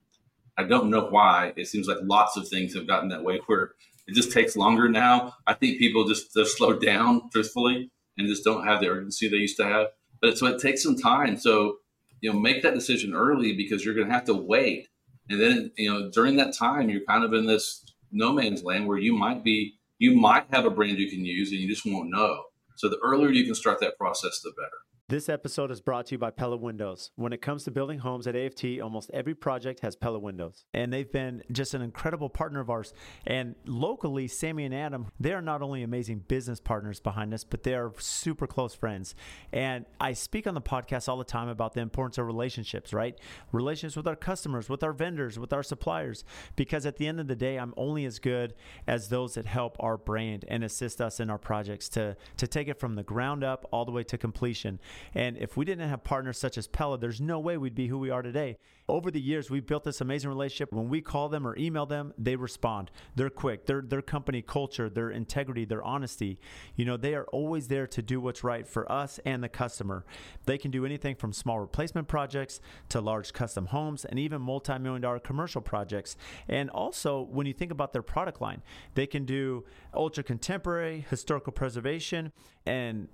I 0.56 0.64
don't 0.64 0.88
know 0.88 1.06
why. 1.10 1.52
It 1.56 1.66
seems 1.66 1.86
like 1.86 1.98
lots 2.02 2.38
of 2.38 2.48
things 2.48 2.74
have 2.74 2.86
gotten 2.86 3.10
that 3.10 3.22
way 3.22 3.40
where 3.46 3.72
it 4.06 4.14
just 4.14 4.32
takes 4.32 4.56
longer 4.56 4.88
now. 4.88 5.34
I 5.46 5.54
think 5.54 5.78
people 5.78 6.06
just 6.06 6.32
they're 6.34 6.44
slowed 6.44 6.80
down, 6.80 7.28
truthfully, 7.32 7.90
and 8.16 8.28
just 8.28 8.44
don't 8.44 8.66
have 8.66 8.80
the 8.80 8.88
urgency 8.88 9.28
they 9.28 9.36
used 9.36 9.56
to 9.58 9.64
have. 9.64 9.86
But 10.20 10.38
so 10.38 10.46
it 10.46 10.60
takes 10.60 10.82
some 10.82 10.96
time. 10.96 11.36
So 11.36 11.78
you 12.20 12.32
know, 12.32 12.38
make 12.38 12.62
that 12.62 12.74
decision 12.74 13.14
early 13.14 13.54
because 13.54 13.84
you're 13.84 13.94
going 13.94 14.08
to 14.08 14.14
have 14.14 14.24
to 14.24 14.34
wait, 14.34 14.88
and 15.28 15.40
then 15.40 15.72
you 15.76 15.92
know 15.92 16.10
during 16.10 16.36
that 16.36 16.54
time 16.54 16.88
you're 16.88 17.04
kind 17.06 17.24
of 17.24 17.32
in 17.32 17.46
this 17.46 17.84
no 18.12 18.32
man's 18.32 18.62
land 18.62 18.86
where 18.86 18.98
you 18.98 19.12
might 19.12 19.44
be 19.44 19.74
you 19.98 20.14
might 20.14 20.46
have 20.50 20.64
a 20.64 20.70
brand 20.70 20.98
you 20.98 21.10
can 21.10 21.24
use 21.24 21.50
and 21.50 21.60
you 21.60 21.68
just 21.68 21.86
won't 21.86 22.10
know. 22.10 22.44
So 22.76 22.88
the 22.88 22.98
earlier 23.02 23.30
you 23.30 23.44
can 23.44 23.54
start 23.54 23.80
that 23.80 23.98
process, 23.98 24.40
the 24.40 24.50
better. 24.50 24.95
This 25.08 25.28
episode 25.28 25.70
is 25.70 25.80
brought 25.80 26.06
to 26.06 26.16
you 26.16 26.18
by 26.18 26.30
Pella 26.30 26.56
Windows. 26.56 27.12
When 27.14 27.32
it 27.32 27.40
comes 27.40 27.62
to 27.62 27.70
building 27.70 28.00
homes 28.00 28.26
at 28.26 28.34
AFT, 28.34 28.80
almost 28.82 29.08
every 29.14 29.36
project 29.36 29.78
has 29.78 29.94
Pella 29.94 30.18
Windows. 30.18 30.64
And 30.74 30.92
they've 30.92 31.12
been 31.12 31.44
just 31.52 31.74
an 31.74 31.82
incredible 31.82 32.28
partner 32.28 32.58
of 32.58 32.70
ours. 32.70 32.92
And 33.24 33.54
locally, 33.66 34.26
Sammy 34.26 34.64
and 34.64 34.74
Adam, 34.74 35.12
they 35.20 35.32
are 35.32 35.40
not 35.40 35.62
only 35.62 35.84
amazing 35.84 36.24
business 36.26 36.58
partners 36.58 36.98
behind 36.98 37.32
us, 37.32 37.44
but 37.44 37.62
they 37.62 37.76
are 37.76 37.92
super 38.00 38.48
close 38.48 38.74
friends. 38.74 39.14
And 39.52 39.84
I 40.00 40.12
speak 40.12 40.48
on 40.48 40.54
the 40.54 40.60
podcast 40.60 41.08
all 41.08 41.18
the 41.18 41.22
time 41.22 41.46
about 41.46 41.74
the 41.74 41.82
importance 41.82 42.18
of 42.18 42.26
relationships, 42.26 42.92
right? 42.92 43.16
Relationships 43.52 43.96
with 43.96 44.08
our 44.08 44.16
customers, 44.16 44.68
with 44.68 44.82
our 44.82 44.92
vendors, 44.92 45.38
with 45.38 45.52
our 45.52 45.62
suppliers. 45.62 46.24
Because 46.56 46.84
at 46.84 46.96
the 46.96 47.06
end 47.06 47.20
of 47.20 47.28
the 47.28 47.36
day, 47.36 47.60
I'm 47.60 47.74
only 47.76 48.06
as 48.06 48.18
good 48.18 48.54
as 48.88 49.08
those 49.08 49.34
that 49.34 49.46
help 49.46 49.76
our 49.78 49.96
brand 49.96 50.44
and 50.48 50.64
assist 50.64 51.00
us 51.00 51.20
in 51.20 51.30
our 51.30 51.38
projects 51.38 51.88
to, 51.90 52.16
to 52.38 52.48
take 52.48 52.66
it 52.66 52.80
from 52.80 52.96
the 52.96 53.04
ground 53.04 53.44
up 53.44 53.68
all 53.70 53.84
the 53.84 53.92
way 53.92 54.02
to 54.02 54.18
completion. 54.18 54.80
And 55.14 55.36
if 55.36 55.56
we 55.56 55.64
didn't 55.64 55.88
have 55.88 56.04
partners 56.04 56.38
such 56.38 56.58
as 56.58 56.66
Pella, 56.66 56.98
there's 56.98 57.20
no 57.20 57.38
way 57.38 57.56
we'd 57.56 57.74
be 57.74 57.88
who 57.88 57.98
we 57.98 58.10
are 58.10 58.22
today. 58.22 58.58
Over 58.88 59.10
the 59.10 59.20
years, 59.20 59.50
we've 59.50 59.66
built 59.66 59.82
this 59.82 60.00
amazing 60.00 60.30
relationship. 60.30 60.72
When 60.72 60.88
we 60.88 61.00
call 61.00 61.28
them 61.28 61.44
or 61.46 61.56
email 61.58 61.86
them, 61.86 62.14
they 62.16 62.36
respond. 62.36 62.92
They're 63.16 63.30
quick. 63.30 63.66
Their 63.66 63.82
their 63.82 64.02
company 64.02 64.42
culture, 64.42 64.88
their 64.88 65.10
integrity, 65.10 65.64
their 65.64 65.82
honesty. 65.82 66.38
You 66.76 66.84
know, 66.84 66.96
they 66.96 67.14
are 67.14 67.24
always 67.24 67.66
there 67.66 67.88
to 67.88 68.02
do 68.02 68.20
what's 68.20 68.44
right 68.44 68.66
for 68.66 68.90
us 68.90 69.18
and 69.24 69.42
the 69.42 69.48
customer. 69.48 70.04
They 70.44 70.56
can 70.56 70.70
do 70.70 70.86
anything 70.86 71.16
from 71.16 71.32
small 71.32 71.58
replacement 71.58 72.06
projects 72.06 72.60
to 72.90 73.00
large 73.00 73.32
custom 73.32 73.66
homes 73.66 74.04
and 74.04 74.20
even 74.20 74.40
multi-million 74.40 75.02
dollar 75.02 75.18
commercial 75.18 75.60
projects. 75.60 76.16
And 76.48 76.70
also, 76.70 77.22
when 77.22 77.46
you 77.46 77.52
think 77.52 77.72
about 77.72 77.92
their 77.92 78.02
product 78.02 78.40
line, 78.40 78.62
they 78.94 79.06
can 79.06 79.24
do 79.24 79.64
ultra 79.94 80.22
contemporary, 80.22 81.06
historical 81.10 81.52
preservation, 81.52 82.32
and 82.66 83.08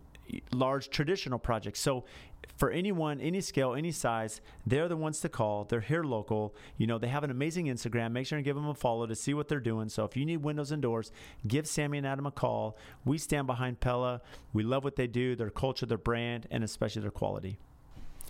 large 0.52 0.90
traditional 0.90 1.38
projects. 1.38 1.80
So 1.80 2.04
for 2.56 2.70
anyone, 2.70 3.20
any 3.20 3.40
scale, 3.40 3.74
any 3.74 3.92
size, 3.92 4.40
they're 4.66 4.88
the 4.88 4.96
ones 4.96 5.20
to 5.20 5.28
call. 5.28 5.64
They're 5.64 5.80
here 5.80 6.04
local. 6.04 6.54
You 6.76 6.86
know, 6.86 6.98
they 6.98 7.08
have 7.08 7.24
an 7.24 7.30
amazing 7.30 7.66
Instagram. 7.66 8.12
Make 8.12 8.26
sure 8.26 8.38
and 8.38 8.44
give 8.44 8.56
them 8.56 8.68
a 8.68 8.74
follow 8.74 9.06
to 9.06 9.14
see 9.14 9.34
what 9.34 9.48
they're 9.48 9.60
doing. 9.60 9.88
So 9.88 10.04
if 10.04 10.16
you 10.16 10.24
need 10.24 10.38
windows 10.38 10.72
and 10.72 10.82
doors, 10.82 11.12
give 11.46 11.66
Sammy 11.66 11.98
and 11.98 12.06
Adam 12.06 12.26
a 12.26 12.30
call. 12.30 12.76
We 13.04 13.18
stand 13.18 13.46
behind 13.46 13.80
Pella. 13.80 14.20
We 14.52 14.62
love 14.62 14.84
what 14.84 14.96
they 14.96 15.06
do, 15.06 15.34
their 15.34 15.50
culture, 15.50 15.86
their 15.86 15.98
brand, 15.98 16.46
and 16.50 16.62
especially 16.62 17.02
their 17.02 17.10
quality. 17.10 17.58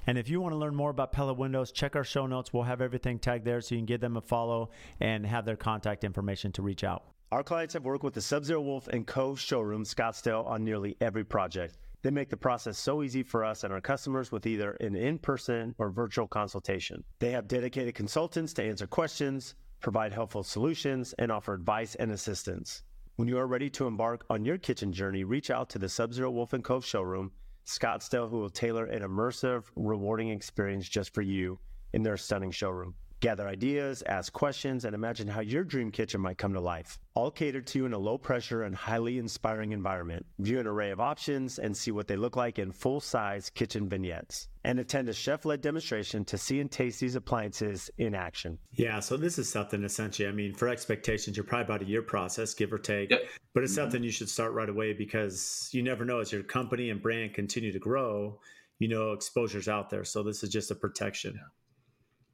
And 0.07 0.19
if 0.19 0.29
you 0.29 0.41
want 0.41 0.53
to 0.53 0.59
learn 0.59 0.75
more 0.75 0.91
about 0.91 1.13
Pella 1.13 1.33
Windows, 1.33 1.71
check 1.71 1.95
our 1.95 2.05
show 2.05 2.27
notes. 2.27 2.53
We'll 2.53 2.65
have 2.65 2.81
everything 2.81 3.19
tagged 3.19 3.45
there 3.45 3.61
so 3.61 3.75
you 3.75 3.79
can 3.79 3.87
give 3.87 4.01
them 4.01 4.17
a 4.17 4.21
follow 4.21 4.71
and 5.01 5.25
have 5.25 5.45
their 5.45 5.57
contact 5.57 6.05
information 6.05 6.51
to 6.53 6.63
reach 6.63 6.83
out. 6.83 7.05
Our 7.33 7.43
clients 7.43 7.73
have 7.73 7.87
worked 7.87 8.05
with 8.05 8.13
the 8.13 8.21
Sub 8.21 8.45
Zero 8.45 8.61
Wolf 8.61 8.87
Cove 9.07 9.41
showroom, 9.41 9.85
Scottsdale, 9.85 10.47
on 10.47 10.63
nearly 10.63 10.99
every 11.01 11.25
project. 11.25 11.79
They 12.03 12.11
make 12.11 12.29
the 12.29 12.37
process 12.37 12.77
so 12.77 13.03
easy 13.03 13.23
for 13.23 13.43
us 13.43 13.65
and 13.65 13.73
our 13.73 13.81
customers 13.81 14.31
with 14.31 14.47
either 14.47 14.73
an 14.83 14.95
in 14.95 15.19
person 15.19 15.75
or 15.79 15.89
virtual 15.89 16.27
consultation. 16.29 17.03
They 17.21 17.31
have 17.31 17.49
dedicated 17.49 17.95
consultants 17.95 18.53
to 18.53 18.63
answer 18.63 18.87
questions, 18.87 19.55
provide 19.81 20.13
helpful 20.13 20.43
solutions, 20.43 21.15
and 21.19 21.33
offer 21.33 21.55
advice 21.55 21.95
and 21.95 22.13
assistance. 22.13 22.83
When 23.17 23.29
you 23.29 23.39
are 23.39 23.47
ready 23.47 23.71
to 23.71 23.87
embark 23.87 24.27
on 24.29 24.45
your 24.45 24.59
kitchen 24.59 24.93
journey, 24.93 25.25
reach 25.25 25.51
out 25.51 25.71
to 25.71 25.79
the 25.79 25.89
Sub 25.89 26.13
Zero 26.13 26.31
Wolf 26.31 26.53
Cove 26.63 26.85
showroom, 26.85 27.33
Scottsdale, 27.65 28.29
who 28.29 28.41
will 28.41 28.51
tailor 28.51 28.85
an 28.85 29.01
immersive, 29.01 29.65
rewarding 29.75 30.29
experience 30.29 30.87
just 30.87 31.15
for 31.15 31.23
you 31.23 31.59
in 31.95 32.03
their 32.03 32.19
stunning 32.19 32.51
showroom. 32.51 32.95
Gather 33.23 33.47
ideas, 33.47 34.03
ask 34.07 34.33
questions, 34.33 34.85
and 34.85 34.97
imagine 34.97 35.29
how 35.29 35.43
your 35.43 35.63
dream 35.63 35.93
kitchen 35.93 36.21
might 36.21 36.39
come 36.39 36.53
to 36.55 36.61
life. 36.61 36.99
All 37.15 37.31
catered 37.31 37.69
to 37.69 37.79
you 37.79 37.87
in 37.87 37.93
a 37.93 37.99
low 37.99 38.19
pressure 38.19 38.65
and 38.65 38.75
highly 38.75 39.19
inspiring 39.19 39.71
environment. 39.71 40.27
View 40.41 40.59
an 40.59 40.67
array 40.67 40.91
of 40.91 40.99
options 40.99 41.61
and 41.61 41.77
see 41.77 41.93
what 41.93 42.09
they 42.09 42.17
look 42.17 42.35
like 42.35 42.59
in 42.59 42.73
full 42.73 42.99
size 42.99 43.49
kitchen 43.49 43.89
vignettes. 43.89 44.49
And 44.65 44.81
attend 44.81 45.09
a 45.09 45.13
chef 45.13 45.45
led 45.45 45.61
demonstration 45.61 46.25
to 46.25 46.37
see 46.37 46.59
and 46.59 46.69
taste 46.69 46.99
these 46.99 47.15
appliances 47.15 47.93
in 47.97 48.13
action. 48.13 48.59
Yeah, 48.73 48.99
so 48.99 49.17
this 49.17 49.39
is 49.39 49.49
something 49.49 49.85
essentially, 49.85 50.27
I 50.27 50.33
mean, 50.33 50.53
for 50.53 50.67
expectations, 50.67 51.37
you're 51.37 51.45
probably 51.45 51.67
about 51.67 51.83
a 51.83 51.89
year 51.89 52.03
process, 52.03 52.55
give 52.55 52.73
or 52.73 52.79
take. 52.79 53.11
Yep. 53.11 53.23
But 53.55 53.63
it's 53.63 53.73
mm-hmm. 53.73 53.83
something 53.83 54.03
you 54.03 54.11
should 54.11 54.31
start 54.31 54.53
right 54.53 54.69
away 54.69 54.95
because 54.95 55.69
you 55.71 55.85
never 55.85 56.05
know 56.05 56.19
as 56.19 56.33
your 56.33 56.43
company 56.43 56.91
and 56.91 57.01
brand 57.01 57.35
continue 57.35 57.71
to 57.71 57.79
grow, 57.79 58.41
you 58.81 58.89
know, 58.89 59.13
exposure's 59.13 59.69
out 59.69 59.91
there. 59.91 60.03
So 60.03 60.25
this 60.25 60.43
is 60.43 60.51
just 60.51 60.73
a 60.73 60.75
protection. 60.75 61.35
Yeah. 61.37 61.43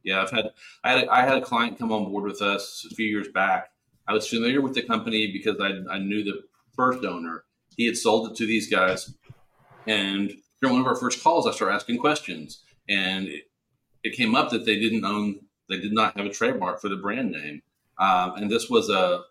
Yeah, 0.08 0.22
I've 0.22 0.30
had 0.30 0.52
I 0.82 0.90
had 0.90 1.04
a, 1.04 1.12
I 1.12 1.20
had 1.20 1.36
a 1.36 1.42
client 1.42 1.78
come 1.78 1.92
on 1.92 2.06
board 2.06 2.24
with 2.24 2.40
us 2.40 2.86
a 2.90 2.94
few 2.94 3.06
years 3.06 3.28
back. 3.28 3.70
I 4.06 4.14
was 4.14 4.26
familiar 4.26 4.62
with 4.62 4.72
the 4.72 4.82
company 4.82 5.30
because 5.30 5.60
I, 5.60 5.80
I 5.94 5.98
knew 5.98 6.24
the 6.24 6.44
first 6.74 7.04
owner. 7.04 7.44
He 7.76 7.84
had 7.84 7.96
sold 7.98 8.30
it 8.30 8.36
to 8.38 8.46
these 8.46 8.70
guys, 8.70 9.14
and 9.86 10.32
during 10.62 10.76
one 10.76 10.80
of 10.80 10.86
our 10.86 10.96
first 10.96 11.22
calls, 11.22 11.46
I 11.46 11.52
started 11.52 11.74
asking 11.74 11.98
questions, 11.98 12.62
and 12.88 13.28
it, 13.28 13.44
it 14.02 14.16
came 14.16 14.34
up 14.34 14.48
that 14.50 14.64
they 14.64 14.80
didn't 14.80 15.04
own, 15.04 15.40
they 15.68 15.78
did 15.78 15.92
not 15.92 16.16
have 16.16 16.24
a 16.24 16.30
trademark 16.30 16.80
for 16.80 16.88
the 16.88 16.96
brand 16.96 17.30
name, 17.30 17.60
um, 17.98 18.36
and 18.36 18.50
this 18.50 18.70
was 18.70 18.88
a 18.88 19.24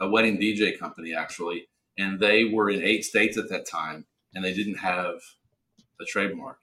a 0.00 0.08
wedding 0.08 0.36
DJ 0.36 0.76
company 0.76 1.14
actually, 1.14 1.68
and 1.96 2.18
they 2.18 2.44
were 2.44 2.70
in 2.70 2.82
eight 2.82 3.04
states 3.04 3.38
at 3.38 3.48
that 3.50 3.66
time, 3.66 4.04
and 4.34 4.44
they 4.44 4.52
didn't 4.52 4.78
have 4.78 5.14
a 6.00 6.04
trademark. 6.04 6.58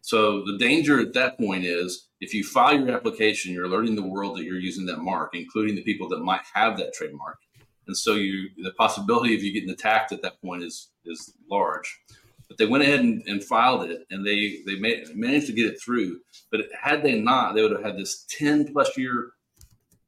So 0.00 0.44
the 0.44 0.58
danger 0.58 1.00
at 1.00 1.14
that 1.14 1.38
point 1.38 1.64
is 1.64 2.05
if 2.20 2.32
you 2.32 2.44
file 2.44 2.78
your 2.78 2.96
application, 2.96 3.52
you're 3.52 3.66
alerting 3.66 3.94
the 3.94 4.06
world 4.06 4.36
that 4.36 4.44
you're 4.44 4.58
using 4.58 4.86
that 4.86 5.00
mark, 5.00 5.34
including 5.34 5.74
the 5.74 5.82
people 5.82 6.08
that 6.08 6.20
might 6.20 6.42
have 6.54 6.76
that 6.78 6.94
trademark. 6.94 7.38
And 7.86 7.96
so 7.96 8.14
you 8.14 8.50
the 8.62 8.72
possibility 8.72 9.34
of 9.34 9.42
you 9.42 9.52
getting 9.52 9.70
attacked 9.70 10.12
at 10.12 10.22
that 10.22 10.40
point 10.40 10.62
is 10.62 10.90
is 11.04 11.34
large. 11.50 12.00
But 12.48 12.58
they 12.58 12.66
went 12.66 12.84
ahead 12.84 13.00
and, 13.00 13.22
and 13.26 13.42
filed 13.42 13.90
it, 13.90 14.06
and 14.10 14.24
they 14.24 14.58
they 14.66 14.76
made, 14.76 15.14
managed 15.14 15.46
to 15.48 15.52
get 15.52 15.66
it 15.66 15.80
through. 15.80 16.20
But 16.50 16.62
had 16.80 17.02
they 17.02 17.20
not, 17.20 17.54
they 17.54 17.62
would 17.62 17.72
have 17.72 17.84
had 17.84 17.96
this 17.96 18.24
ten 18.28 18.72
plus 18.72 18.96
year 18.96 19.32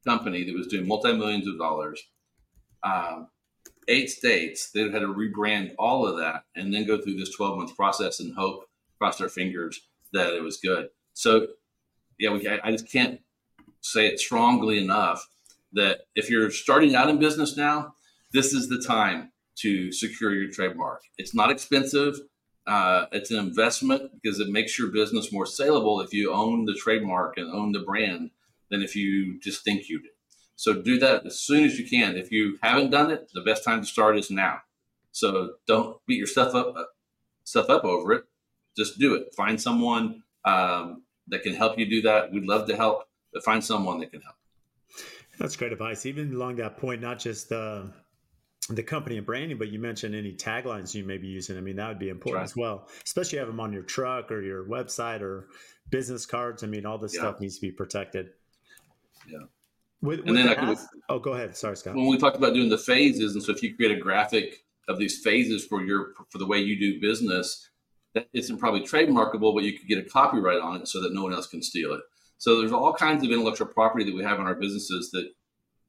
company 0.05 0.43
that 0.45 0.55
was 0.55 0.67
doing 0.67 0.87
multi 0.87 1.13
millions 1.13 1.47
of 1.47 1.57
dollars, 1.57 2.01
um, 2.83 3.27
eight 3.87 4.09
states. 4.09 4.71
They 4.71 4.83
would 4.83 4.93
have 4.93 5.01
had 5.01 5.07
to 5.07 5.13
rebrand 5.13 5.73
all 5.77 6.07
of 6.07 6.17
that 6.17 6.43
and 6.55 6.73
then 6.73 6.87
go 6.87 6.99
through 6.99 7.15
this 7.15 7.35
twelve 7.35 7.57
month 7.57 7.75
process 7.75 8.19
and 8.19 8.33
hope, 8.35 8.65
cross 8.97 9.17
their 9.17 9.29
fingers 9.29 9.79
that 10.11 10.33
it 10.33 10.41
was 10.41 10.57
good. 10.57 10.89
So, 11.13 11.47
yeah, 12.19 12.31
we, 12.31 12.47
I, 12.47 12.59
I 12.63 12.71
just 12.71 12.91
can't 12.91 13.21
say 13.81 14.07
it 14.07 14.19
strongly 14.19 14.77
enough 14.83 15.27
that 15.73 16.01
if 16.15 16.29
you're 16.29 16.51
starting 16.51 16.95
out 16.95 17.09
in 17.09 17.19
business 17.19 17.55
now, 17.55 17.93
this 18.33 18.53
is 18.53 18.69
the 18.69 18.81
time 18.81 19.31
to 19.57 19.91
secure 19.91 20.33
your 20.33 20.51
trademark. 20.51 21.01
It's 21.17 21.33
not 21.33 21.51
expensive. 21.51 22.15
Uh, 22.67 23.05
it's 23.11 23.31
an 23.31 23.37
investment 23.37 24.11
because 24.13 24.39
it 24.39 24.49
makes 24.49 24.77
your 24.77 24.89
business 24.89 25.31
more 25.31 25.45
saleable 25.45 26.01
if 26.01 26.13
you 26.13 26.31
own 26.31 26.65
the 26.65 26.75
trademark 26.75 27.37
and 27.37 27.51
own 27.51 27.71
the 27.71 27.79
brand 27.79 28.31
than 28.69 28.81
if 28.81 28.95
you 28.95 29.39
just 29.39 29.63
think 29.63 29.89
you 29.89 30.01
do. 30.01 30.09
So 30.55 30.73
do 30.73 30.99
that 30.99 31.25
as 31.25 31.39
soon 31.39 31.63
as 31.63 31.79
you 31.79 31.89
can. 31.89 32.17
If 32.17 32.31
you 32.31 32.59
haven't 32.61 32.91
done 32.91 33.11
it, 33.11 33.31
the 33.33 33.41
best 33.41 33.63
time 33.63 33.81
to 33.81 33.87
start 33.87 34.17
is 34.17 34.29
now. 34.29 34.59
So 35.11 35.53
don't 35.65 35.97
beat 36.05 36.19
yourself 36.19 36.53
up 36.53 36.75
uh, 36.75 36.83
stuff 37.43 37.69
up 37.69 37.83
over 37.83 38.13
it 38.13 38.25
just 38.79 38.97
do 38.97 39.15
it. 39.15 39.33
Find 39.35 39.61
someone 39.61 40.23
um, 40.45 41.03
that 41.29 41.43
can 41.43 41.53
help 41.53 41.77
you 41.77 41.89
do 41.89 42.01
that. 42.03 42.31
We'd 42.31 42.45
love 42.45 42.67
to 42.67 42.75
help, 42.75 43.07
but 43.33 43.43
find 43.43 43.63
someone 43.63 43.99
that 43.99 44.11
can 44.11 44.21
help. 44.21 44.35
That's 45.39 45.55
great 45.55 45.71
advice. 45.71 46.05
Even 46.05 46.33
along 46.33 46.57
that 46.57 46.77
point, 46.77 47.01
not 47.01 47.19
just 47.19 47.49
the 47.49 47.91
the 48.69 48.83
company 48.83 49.17
and 49.17 49.25
branding, 49.25 49.57
but 49.57 49.69
you 49.69 49.79
mentioned 49.79 50.13
any 50.13 50.33
taglines 50.33 50.93
you 50.93 51.03
may 51.03 51.17
be 51.17 51.27
using. 51.27 51.57
I 51.57 51.61
mean, 51.61 51.77
that 51.77 51.87
would 51.87 51.99
be 51.99 52.09
important 52.09 52.41
right. 52.41 52.43
as 52.43 52.55
well, 52.55 52.87
especially 53.03 53.39
have 53.39 53.47
them 53.47 53.59
on 53.59 53.73
your 53.73 53.81
truck 53.83 54.31
or 54.31 54.41
your 54.41 54.63
website 54.65 55.21
or 55.21 55.47
business 55.89 56.25
cards. 56.25 56.63
I 56.63 56.67
mean, 56.67 56.85
all 56.85 56.97
this 56.97 57.15
yeah. 57.15 57.21
stuff 57.21 57.39
needs 57.39 57.55
to 57.55 57.61
be 57.61 57.71
protected. 57.71 58.29
Yeah. 59.27 59.39
With, 60.01 60.19
and 60.27 60.37
then 60.37 60.45
the 60.45 60.51
I 60.51 60.65
could, 60.65 60.77
oh, 61.09 61.19
go 61.19 61.33
ahead. 61.33 61.57
Sorry, 61.57 61.75
Scott. 61.75 61.95
When 61.95 62.07
we 62.07 62.17
talked 62.17 62.37
about 62.37 62.53
doing 62.53 62.69
the 62.69 62.77
phases, 62.77 63.33
and 63.33 63.43
so 63.43 63.51
if 63.51 63.63
you 63.63 63.75
create 63.75 63.97
a 63.97 63.99
graphic 63.99 64.63
of 64.87 64.97
these 64.97 65.19
phases 65.19 65.65
for 65.65 65.83
your 65.83 66.13
for 66.29 66.37
the 66.37 66.45
way 66.45 66.59
you 66.59 66.79
do 66.79 67.01
business, 67.01 67.68
that 68.13 68.27
isn't 68.33 68.57
probably 68.57 68.81
trademarkable, 68.81 69.53
but 69.53 69.63
you 69.63 69.77
could 69.77 69.87
get 69.87 69.97
a 69.99 70.09
copyright 70.09 70.61
on 70.61 70.81
it 70.81 70.87
so 70.87 71.01
that 71.01 71.13
no 71.13 71.23
one 71.23 71.33
else 71.33 71.47
can 71.47 71.61
steal 71.61 71.93
it. 71.93 72.01
So 72.37 72.57
there's 72.57 72.71
all 72.71 72.93
kinds 72.93 73.23
of 73.23 73.31
intellectual 73.31 73.67
property 73.67 74.05
that 74.05 74.15
we 74.15 74.23
have 74.23 74.39
in 74.39 74.45
our 74.45 74.55
businesses 74.55 75.11
that 75.11 75.29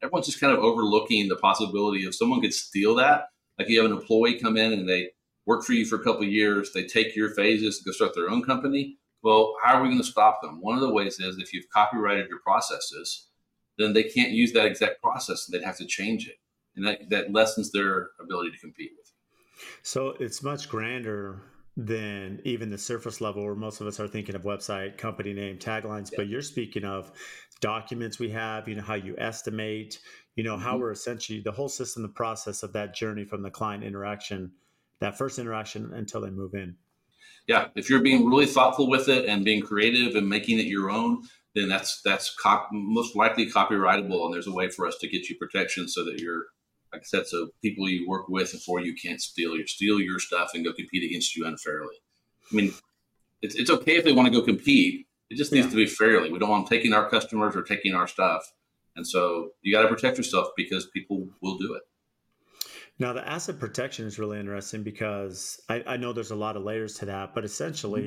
everyone's 0.02 0.26
just 0.26 0.40
kind 0.40 0.52
of 0.52 0.62
overlooking 0.62 1.28
the 1.28 1.36
possibility 1.36 2.04
of 2.04 2.14
someone 2.14 2.40
could 2.40 2.54
steal 2.54 2.94
that. 2.96 3.28
Like 3.58 3.68
you 3.68 3.80
have 3.80 3.90
an 3.90 3.96
employee 3.96 4.38
come 4.38 4.56
in 4.56 4.72
and 4.72 4.88
they 4.88 5.10
work 5.46 5.64
for 5.64 5.72
you 5.72 5.84
for 5.84 5.96
a 5.96 6.04
couple 6.04 6.24
years, 6.24 6.72
they 6.72 6.84
take 6.84 7.16
your 7.16 7.30
phases 7.30 7.78
to 7.78 7.84
go 7.84 7.92
start 7.92 8.14
their 8.14 8.30
own 8.30 8.42
company. 8.42 8.96
Well, 9.22 9.54
how 9.62 9.74
are 9.74 9.82
we 9.82 9.88
going 9.88 10.00
to 10.00 10.04
stop 10.04 10.40
them? 10.42 10.60
One 10.60 10.74
of 10.74 10.80
the 10.80 10.92
ways 10.92 11.20
is 11.20 11.38
if 11.38 11.52
you've 11.52 11.68
copyrighted 11.70 12.28
your 12.28 12.40
processes, 12.40 13.28
then 13.78 13.92
they 13.92 14.04
can't 14.04 14.30
use 14.30 14.52
that 14.52 14.66
exact 14.66 15.02
process 15.02 15.46
and 15.46 15.54
they'd 15.54 15.66
have 15.66 15.76
to 15.78 15.86
change 15.86 16.26
it. 16.28 16.36
And 16.76 16.86
that, 16.86 17.10
that 17.10 17.32
lessens 17.32 17.70
their 17.70 18.10
ability 18.20 18.52
to 18.52 18.58
compete 18.58 18.92
with 18.96 19.06
you. 19.08 19.66
So 19.82 20.16
it's 20.18 20.42
much 20.42 20.68
grander 20.68 21.42
than 21.86 22.40
even 22.44 22.68
the 22.68 22.76
surface 22.76 23.22
level 23.22 23.42
where 23.42 23.54
most 23.54 23.80
of 23.80 23.86
us 23.86 23.98
are 23.98 24.06
thinking 24.06 24.34
of 24.34 24.42
website, 24.42 24.98
company 24.98 25.32
name, 25.32 25.56
taglines, 25.56 26.10
yeah. 26.12 26.16
but 26.18 26.28
you're 26.28 26.42
speaking 26.42 26.84
of 26.84 27.10
documents 27.60 28.18
we 28.18 28.28
have, 28.28 28.68
you 28.68 28.74
know, 28.74 28.82
how 28.82 28.94
you 28.94 29.14
estimate, 29.16 29.98
you 30.36 30.44
know, 30.44 30.56
mm-hmm. 30.56 30.64
how 30.64 30.76
we're 30.76 30.90
essentially 30.90 31.40
the 31.40 31.52
whole 31.52 31.70
system, 31.70 32.02
the 32.02 32.08
process 32.08 32.62
of 32.62 32.74
that 32.74 32.94
journey 32.94 33.24
from 33.24 33.42
the 33.42 33.50
client 33.50 33.82
interaction, 33.82 34.52
that 35.00 35.16
first 35.16 35.38
interaction 35.38 35.90
until 35.94 36.20
they 36.20 36.30
move 36.30 36.52
in. 36.52 36.76
Yeah. 37.46 37.68
If 37.74 37.88
you're 37.88 38.02
being 38.02 38.28
really 38.28 38.46
thoughtful 38.46 38.88
with 38.90 39.08
it 39.08 39.24
and 39.24 39.42
being 39.42 39.62
creative 39.62 40.16
and 40.16 40.28
making 40.28 40.58
it 40.58 40.66
your 40.66 40.90
own, 40.90 41.22
then 41.54 41.68
that's 41.68 42.02
that's 42.02 42.34
cop- 42.36 42.68
most 42.72 43.16
likely 43.16 43.50
copyrightable, 43.50 44.24
and 44.24 44.34
there's 44.34 44.46
a 44.46 44.52
way 44.52 44.68
for 44.68 44.86
us 44.86 44.98
to 44.98 45.08
get 45.08 45.28
you 45.28 45.36
protection 45.36 45.88
so 45.88 46.04
that 46.04 46.20
you're 46.20 46.44
like 46.92 47.02
I 47.02 47.04
said, 47.04 47.26
so 47.26 47.48
people 47.62 47.88
you 47.88 48.08
work 48.08 48.28
with 48.28 48.52
and 48.52 48.62
for 48.62 48.80
you 48.80 48.94
can't 48.94 49.20
steal 49.20 49.56
your 49.56 49.66
steal 49.66 50.00
your 50.00 50.18
stuff 50.18 50.50
and 50.54 50.64
go 50.64 50.72
compete 50.72 51.04
against 51.04 51.36
you 51.36 51.46
unfairly. 51.46 51.96
I 52.50 52.54
mean, 52.54 52.72
it's, 53.42 53.54
it's 53.54 53.70
okay 53.70 53.96
if 53.96 54.04
they 54.04 54.12
want 54.12 54.26
to 54.26 54.32
go 54.32 54.44
compete. 54.44 55.06
It 55.30 55.36
just 55.36 55.52
needs 55.52 55.66
yeah. 55.66 55.70
to 55.70 55.76
be 55.76 55.86
fairly. 55.86 56.32
We 56.32 56.38
don't 56.38 56.50
want 56.50 56.68
them 56.68 56.76
taking 56.76 56.92
our 56.92 57.08
customers 57.08 57.54
or 57.54 57.62
taking 57.62 57.94
our 57.94 58.08
stuff. 58.08 58.52
And 58.96 59.06
so 59.06 59.50
you 59.62 59.72
got 59.72 59.82
to 59.82 59.88
protect 59.88 60.18
yourself 60.18 60.48
because 60.56 60.86
people 60.92 61.28
will 61.40 61.56
do 61.58 61.74
it. 61.74 61.82
Now, 62.98 63.14
the 63.14 63.26
asset 63.26 63.58
protection 63.58 64.06
is 64.06 64.18
really 64.18 64.38
interesting 64.38 64.82
because 64.82 65.58
I, 65.70 65.82
I 65.86 65.96
know 65.96 66.12
there's 66.12 66.32
a 66.32 66.36
lot 66.36 66.56
of 66.56 66.64
layers 66.64 66.94
to 66.96 67.06
that, 67.06 67.34
but 67.34 67.44
essentially, 67.44 68.02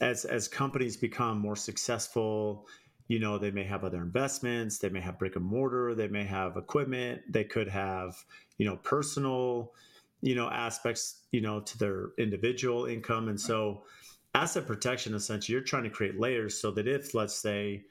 mm-hmm. 0.00 0.04
as 0.04 0.24
as 0.24 0.48
companies 0.48 0.96
become 0.96 1.38
more 1.38 1.56
successful, 1.56 2.66
you 3.08 3.18
know, 3.18 3.38
they 3.38 3.50
may 3.50 3.64
have 3.64 3.84
other 3.84 4.02
investments, 4.02 4.78
they 4.78 4.88
may 4.88 5.00
have 5.00 5.18
brick 5.18 5.36
and 5.36 5.44
mortar, 5.44 5.94
they 5.94 6.08
may 6.08 6.24
have 6.24 6.56
equipment, 6.56 7.20
they 7.28 7.44
could 7.44 7.68
have, 7.68 8.24
you 8.58 8.66
know, 8.66 8.76
personal, 8.76 9.72
you 10.22 10.34
know, 10.34 10.48
aspects, 10.48 11.22
you 11.30 11.40
know, 11.40 11.60
to 11.60 11.78
their 11.78 12.08
individual 12.18 12.86
income, 12.86 13.28
and 13.28 13.40
so 13.40 13.82
asset 14.34 14.66
protection 14.66 15.14
essentially 15.14 15.52
you're 15.52 15.62
trying 15.62 15.84
to 15.84 15.90
create 15.90 16.18
layers 16.18 16.60
so 16.60 16.72
that 16.72 16.88
if 16.88 17.14
let's 17.14 17.36
say 17.36 17.84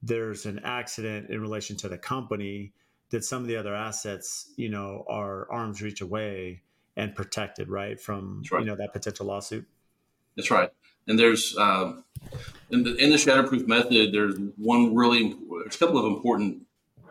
there's 0.00 0.46
an 0.46 0.60
accident 0.62 1.28
in 1.28 1.40
relation 1.40 1.76
to 1.76 1.88
the 1.88 1.98
company 1.98 2.72
that 3.10 3.24
some 3.24 3.42
of 3.42 3.48
the 3.48 3.56
other 3.56 3.74
assets, 3.74 4.52
you 4.56 4.68
know, 4.68 5.04
are 5.08 5.50
arm's 5.50 5.82
reach 5.82 6.00
away 6.00 6.62
and 6.96 7.14
protected, 7.14 7.68
right, 7.68 7.98
from 8.00 8.42
right. 8.50 8.60
you 8.60 8.66
know 8.66 8.76
that 8.76 8.92
potential 8.92 9.26
lawsuit. 9.26 9.66
That's 10.38 10.50
right. 10.50 10.70
And 11.08 11.18
there's 11.18 11.56
um, 11.58 12.04
in 12.70 12.84
the 12.84 12.94
in 12.96 13.10
the 13.10 13.16
shatterproof 13.16 13.66
method, 13.66 14.14
there's 14.14 14.36
one 14.56 14.94
really 14.94 15.34
there's 15.62 15.74
a 15.74 15.78
couple 15.78 15.98
of 15.98 16.06
important 16.06 16.62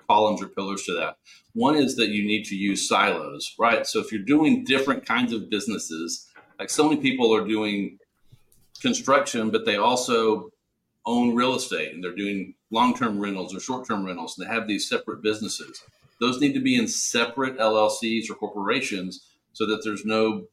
columns 0.07 0.41
or 0.41 0.47
pillars 0.47 0.83
to 0.85 0.93
that. 0.93 1.17
One 1.53 1.75
is 1.75 1.97
that 1.97 2.07
you 2.07 2.25
need 2.25 2.45
to 2.45 2.55
use 2.55 2.87
silos, 2.87 3.53
right? 3.59 3.85
So 3.85 3.99
if 3.99 4.13
you're 4.13 4.21
doing 4.21 4.63
different 4.63 5.05
kinds 5.05 5.33
of 5.33 5.49
businesses, 5.49 6.25
like 6.57 6.69
so 6.69 6.87
many 6.87 7.01
people 7.01 7.35
are 7.35 7.45
doing 7.45 7.99
construction, 8.81 9.51
but 9.51 9.65
they 9.65 9.75
also 9.75 10.51
own 11.05 11.35
real 11.35 11.55
estate 11.55 11.93
and 11.93 12.01
they're 12.03 12.15
doing 12.15 12.53
long-term 12.71 13.19
rentals 13.19 13.53
or 13.55 13.59
short-term 13.59 14.05
rentals 14.05 14.37
and 14.37 14.47
they 14.47 14.53
have 14.53 14.67
these 14.67 14.87
separate 14.87 15.23
businesses 15.23 15.81
those 16.19 16.39
need 16.41 16.53
to 16.53 16.59
be 16.59 16.75
in 16.75 16.87
separate 16.87 17.57
llcs 17.57 18.29
or 18.29 18.35
corporations 18.35 19.25
so 19.53 19.65
that 19.65 19.81
there's 19.83 20.03
no 20.05 20.43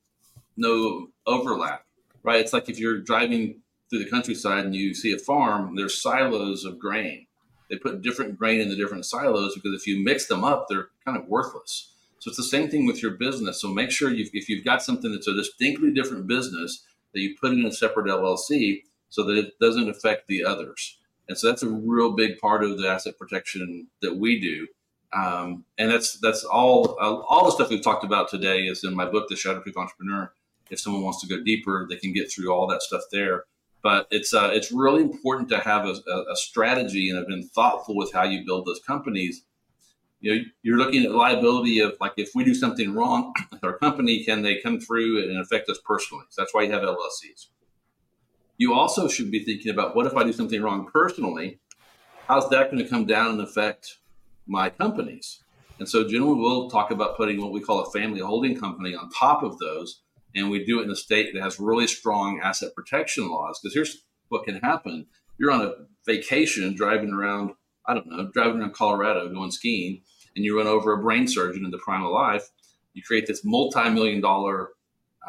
no 0.56 1.08
overlap 1.26 1.84
right 2.24 2.40
it's 2.40 2.52
like 2.52 2.68
if 2.68 2.78
you're 2.78 3.00
driving 3.00 3.60
through 3.88 4.02
the 4.02 4.10
countryside 4.10 4.64
and 4.64 4.74
you 4.74 4.94
see 4.94 5.12
a 5.12 5.18
farm 5.18 5.76
there's 5.76 6.00
silos 6.00 6.64
of 6.64 6.78
grain 6.78 7.26
they 7.70 7.76
put 7.76 8.02
different 8.02 8.38
grain 8.38 8.60
in 8.60 8.68
the 8.68 8.76
different 8.76 9.06
silos 9.06 9.54
because 9.54 9.72
if 9.80 9.86
you 9.86 10.02
mix 10.02 10.26
them 10.26 10.42
up 10.42 10.66
they're 10.68 10.88
kind 11.04 11.16
of 11.16 11.28
worthless 11.28 11.90
so 12.18 12.28
it's 12.28 12.36
the 12.36 12.42
same 12.42 12.68
thing 12.68 12.86
with 12.86 13.02
your 13.02 13.12
business 13.12 13.60
so 13.60 13.68
make 13.68 13.90
sure 13.90 14.10
you 14.10 14.28
if 14.32 14.48
you've 14.48 14.64
got 14.64 14.82
something 14.82 15.12
that's 15.12 15.28
a 15.28 15.34
distinctly 15.34 15.92
different 15.92 16.26
business 16.26 16.84
that 17.12 17.20
you 17.20 17.36
put 17.40 17.52
in 17.52 17.64
a 17.64 17.72
separate 17.72 18.06
llc 18.06 18.82
so 19.14 19.22
that 19.22 19.38
it 19.38 19.58
doesn't 19.60 19.88
affect 19.88 20.26
the 20.26 20.44
others. 20.44 20.98
And 21.28 21.38
so 21.38 21.46
that's 21.46 21.62
a 21.62 21.68
real 21.68 22.12
big 22.12 22.38
part 22.38 22.64
of 22.64 22.78
the 22.78 22.88
asset 22.88 23.16
protection 23.16 23.86
that 24.02 24.16
we 24.16 24.40
do. 24.40 24.66
Um, 25.12 25.64
and 25.78 25.88
that's 25.88 26.18
that's 26.18 26.42
all 26.42 26.98
uh, 27.00 27.20
all 27.28 27.44
the 27.44 27.52
stuff 27.52 27.70
we've 27.70 27.82
talked 27.82 28.02
about 28.02 28.28
today 28.28 28.62
is 28.62 28.82
in 28.82 28.94
my 28.94 29.04
book, 29.04 29.28
The 29.28 29.36
Shatterproof 29.36 29.76
Entrepreneur. 29.76 30.32
If 30.74 30.80
someone 30.80 31.02
wants 31.02 31.20
to 31.22 31.26
go 31.26 31.42
deeper, 31.42 31.86
they 31.88 31.96
can 31.96 32.12
get 32.12 32.30
through 32.30 32.52
all 32.52 32.66
that 32.68 32.82
stuff 32.82 33.02
there. 33.10 33.44
But 33.82 34.06
it's 34.10 34.32
uh, 34.32 34.50
it's 34.52 34.70
really 34.70 35.02
important 35.02 35.48
to 35.50 35.58
have 35.58 35.86
a, 35.86 35.94
a 36.30 36.36
strategy 36.36 37.08
and 37.08 37.18
have 37.18 37.28
been 37.28 37.48
thoughtful 37.48 37.96
with 37.96 38.12
how 38.12 38.24
you 38.24 38.44
build 38.44 38.66
those 38.66 38.80
companies. 38.86 39.44
You 40.20 40.34
know, 40.34 40.42
you're 40.62 40.78
looking 40.78 41.04
at 41.04 41.10
liability 41.10 41.80
of 41.80 41.96
like 42.00 42.12
if 42.16 42.30
we 42.34 42.44
do 42.44 42.54
something 42.54 42.94
wrong 42.94 43.34
with 43.52 43.64
our 43.64 43.78
company, 43.78 44.24
can 44.24 44.42
they 44.42 44.60
come 44.60 44.80
through 44.80 45.22
and 45.22 45.38
affect 45.38 45.68
us 45.68 45.78
personally? 45.84 46.24
So 46.30 46.42
that's 46.42 46.54
why 46.54 46.62
you 46.62 46.72
have 46.72 46.82
LLCs 46.82 47.48
you 48.56 48.72
also 48.74 49.08
should 49.08 49.30
be 49.30 49.44
thinking 49.44 49.72
about 49.72 49.96
what 49.96 50.06
if 50.06 50.16
I 50.16 50.24
do 50.24 50.32
something 50.32 50.62
wrong 50.62 50.88
personally? 50.92 51.58
How's 52.28 52.48
that 52.50 52.70
going 52.70 52.82
to 52.82 52.88
come 52.88 53.06
down 53.06 53.32
and 53.32 53.40
affect 53.40 53.98
my 54.46 54.70
companies? 54.70 55.42
And 55.78 55.88
so 55.88 56.06
generally 56.06 56.40
we'll 56.40 56.70
talk 56.70 56.90
about 56.90 57.16
putting 57.16 57.40
what 57.40 57.52
we 57.52 57.60
call 57.60 57.80
a 57.80 57.90
family 57.90 58.20
holding 58.20 58.58
company 58.58 58.94
on 58.94 59.10
top 59.10 59.42
of 59.42 59.58
those. 59.58 60.02
And 60.34 60.50
we 60.50 60.64
do 60.64 60.80
it 60.80 60.84
in 60.84 60.90
a 60.90 60.96
state 60.96 61.32
that 61.32 61.42
has 61.42 61.60
really 61.60 61.86
strong 61.86 62.40
asset 62.42 62.74
protection 62.74 63.30
laws. 63.30 63.60
Because 63.62 63.74
here's 63.74 64.04
what 64.28 64.44
can 64.44 64.56
happen. 64.56 65.06
You're 65.38 65.52
on 65.52 65.62
a 65.62 65.72
vacation 66.06 66.74
driving 66.74 67.12
around, 67.12 67.52
I 67.86 67.94
don't 67.94 68.06
know, 68.06 68.30
driving 68.32 68.60
around 68.60 68.74
Colorado 68.74 69.28
going 69.32 69.50
skiing, 69.50 70.02
and 70.34 70.44
you 70.44 70.56
run 70.56 70.66
over 70.66 70.92
a 70.92 71.02
brain 71.02 71.28
surgeon 71.28 71.64
in 71.64 71.70
the 71.70 71.78
prime 71.78 72.04
of 72.04 72.10
life. 72.10 72.48
You 72.92 73.02
create 73.02 73.26
this 73.26 73.44
multi-million 73.44 74.20
dollar 74.20 74.70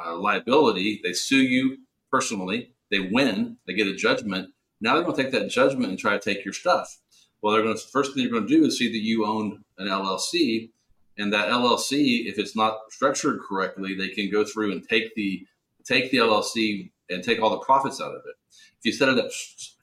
uh, 0.03 0.15
liability. 0.15 1.01
They 1.03 1.13
sue 1.13 1.41
you 1.41 1.77
personally 2.11 2.75
they 2.91 2.99
win, 2.99 3.57
they 3.65 3.73
get 3.73 3.87
a 3.87 3.95
judgment. 3.95 4.49
Now 4.81 4.93
they're 4.93 5.03
going 5.03 5.15
to 5.15 5.23
take 5.23 5.31
that 5.31 5.49
judgment 5.49 5.89
and 5.89 5.99
try 5.99 6.17
to 6.17 6.19
take 6.19 6.45
your 6.45 6.53
stuff. 6.53 6.99
Well, 7.41 7.53
they're 7.53 7.63
going 7.63 7.77
to 7.77 7.83
first 7.91 8.13
thing 8.13 8.23
they're 8.23 8.31
going 8.31 8.47
to 8.47 8.57
do 8.57 8.65
is 8.65 8.77
see 8.77 8.91
that 8.91 9.03
you 9.03 9.25
own 9.25 9.63
an 9.77 9.87
LLC, 9.87 10.71
and 11.17 11.31
that 11.33 11.49
LLC, 11.49 12.25
if 12.25 12.37
it's 12.37 12.55
not 12.55 12.79
structured 12.89 13.39
correctly, 13.47 13.95
they 13.95 14.09
can 14.09 14.29
go 14.29 14.43
through 14.43 14.71
and 14.71 14.87
take 14.87 15.15
the 15.15 15.45
take 15.85 16.11
the 16.11 16.17
LLC 16.17 16.91
and 17.09 17.23
take 17.23 17.41
all 17.41 17.51
the 17.51 17.59
profits 17.59 18.01
out 18.01 18.11
of 18.11 18.21
it. 18.25 18.35
If 18.79 18.85
you 18.85 18.91
set 18.91 19.09
it 19.09 19.19
up 19.19 19.29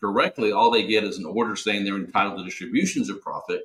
correctly, 0.01 0.53
all 0.53 0.71
they 0.71 0.87
get 0.87 1.05
is 1.05 1.19
an 1.19 1.25
order 1.25 1.57
saying 1.57 1.85
they're 1.85 1.97
entitled 1.97 2.39
to 2.39 2.45
distributions 2.45 3.09
of 3.09 3.21
profit, 3.23 3.63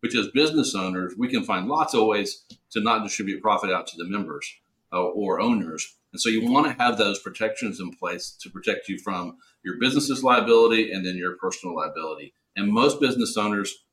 which 0.00 0.14
as 0.14 0.28
business 0.28 0.74
owners, 0.74 1.14
we 1.16 1.28
can 1.28 1.44
find 1.44 1.68
lots 1.68 1.94
of 1.94 2.06
ways 2.06 2.44
to 2.70 2.80
not 2.80 3.02
distribute 3.02 3.42
profit 3.42 3.70
out 3.70 3.86
to 3.88 3.96
the 3.96 4.08
members 4.08 4.46
uh, 4.92 5.02
or 5.02 5.40
owners. 5.40 5.96
And 6.12 6.20
so 6.20 6.28
you 6.28 6.50
want 6.50 6.66
to 6.66 6.82
have 6.82 6.98
those 6.98 7.20
protections 7.20 7.80
in 7.80 7.92
place 7.92 8.36
to 8.42 8.50
protect 8.50 8.88
you 8.88 8.98
from 8.98 9.38
your 9.64 9.78
business's 9.78 10.24
liability 10.24 10.92
and 10.92 11.04
then 11.06 11.16
your 11.16 11.36
personal 11.36 11.76
liability. 11.76 12.34
And 12.56 12.72
most 12.72 13.00
business 13.00 13.36
owners 13.36 13.84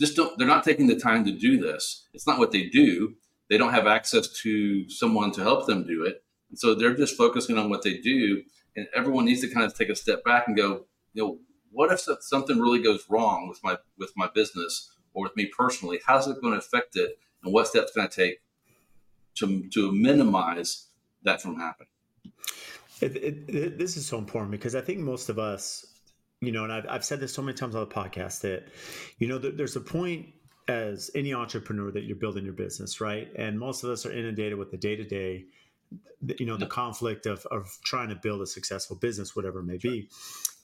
just 0.00 0.16
don't, 0.16 0.36
they're 0.38 0.46
not 0.46 0.64
taking 0.64 0.86
the 0.86 0.98
time 0.98 1.24
to 1.24 1.32
do 1.32 1.58
this. 1.58 2.06
It's 2.12 2.26
not 2.26 2.38
what 2.38 2.52
they 2.52 2.66
do. 2.66 3.14
They 3.50 3.58
don't 3.58 3.72
have 3.72 3.86
access 3.86 4.28
to 4.42 4.88
someone 4.88 5.32
to 5.32 5.42
help 5.42 5.66
them 5.66 5.86
do 5.86 6.04
it. 6.04 6.24
And 6.50 6.58
so 6.58 6.74
they're 6.74 6.94
just 6.94 7.16
focusing 7.16 7.58
on 7.58 7.70
what 7.70 7.82
they 7.82 7.98
do. 7.98 8.42
And 8.76 8.86
everyone 8.94 9.24
needs 9.24 9.40
to 9.42 9.48
kind 9.48 9.66
of 9.66 9.74
take 9.74 9.88
a 9.88 9.96
step 9.96 10.24
back 10.24 10.48
and 10.48 10.56
go, 10.56 10.86
you 11.12 11.22
know, 11.22 11.38
what 11.70 11.92
if 11.92 12.00
something 12.20 12.58
really 12.58 12.82
goes 12.82 13.04
wrong 13.08 13.48
with 13.48 13.58
my 13.64 13.76
with 13.98 14.12
my 14.16 14.28
business 14.32 14.90
or 15.12 15.24
with 15.24 15.36
me 15.36 15.46
personally? 15.46 16.00
How's 16.06 16.28
it 16.28 16.40
going 16.40 16.52
to 16.52 16.58
affect 16.58 16.96
it? 16.96 17.18
And 17.42 17.52
what 17.52 17.66
steps 17.66 17.92
can 17.92 18.02
I 18.02 18.06
take 18.06 18.40
to 19.36 19.68
to 19.70 19.92
minimize 19.92 20.88
that 21.24 21.42
from 21.42 21.56
happening. 21.58 21.88
It, 23.00 23.16
it, 23.16 23.78
this 23.78 23.96
is 23.96 24.06
so 24.06 24.18
important 24.18 24.52
because 24.52 24.74
I 24.74 24.80
think 24.80 25.00
most 25.00 25.28
of 25.28 25.38
us, 25.38 25.84
you 26.46 26.52
know, 26.52 26.64
and 26.64 26.72
I've, 26.72 26.86
I've 26.88 27.04
said 27.04 27.20
this 27.20 27.32
so 27.32 27.42
many 27.42 27.56
times 27.56 27.74
on 27.74 27.80
the 27.80 27.94
podcast 27.94 28.40
that, 28.42 28.68
you 29.18 29.28
know, 29.28 29.38
there's 29.38 29.76
a 29.76 29.80
point 29.80 30.26
as 30.68 31.10
any 31.14 31.34
entrepreneur 31.34 31.90
that 31.90 32.04
you're 32.04 32.16
building 32.16 32.44
your 32.44 32.54
business, 32.54 33.00
right? 33.00 33.28
And 33.36 33.58
most 33.58 33.84
of 33.84 33.90
us 33.90 34.06
are 34.06 34.12
inundated 34.12 34.58
with 34.58 34.70
the 34.70 34.78
day 34.78 34.96
to 34.96 35.04
day, 35.04 35.44
you 36.38 36.46
know, 36.46 36.56
the 36.56 36.66
conflict 36.66 37.26
of, 37.26 37.44
of 37.46 37.68
trying 37.84 38.08
to 38.08 38.14
build 38.14 38.40
a 38.40 38.46
successful 38.46 38.96
business, 38.96 39.36
whatever 39.36 39.60
it 39.60 39.64
may 39.64 39.76
be. 39.76 40.08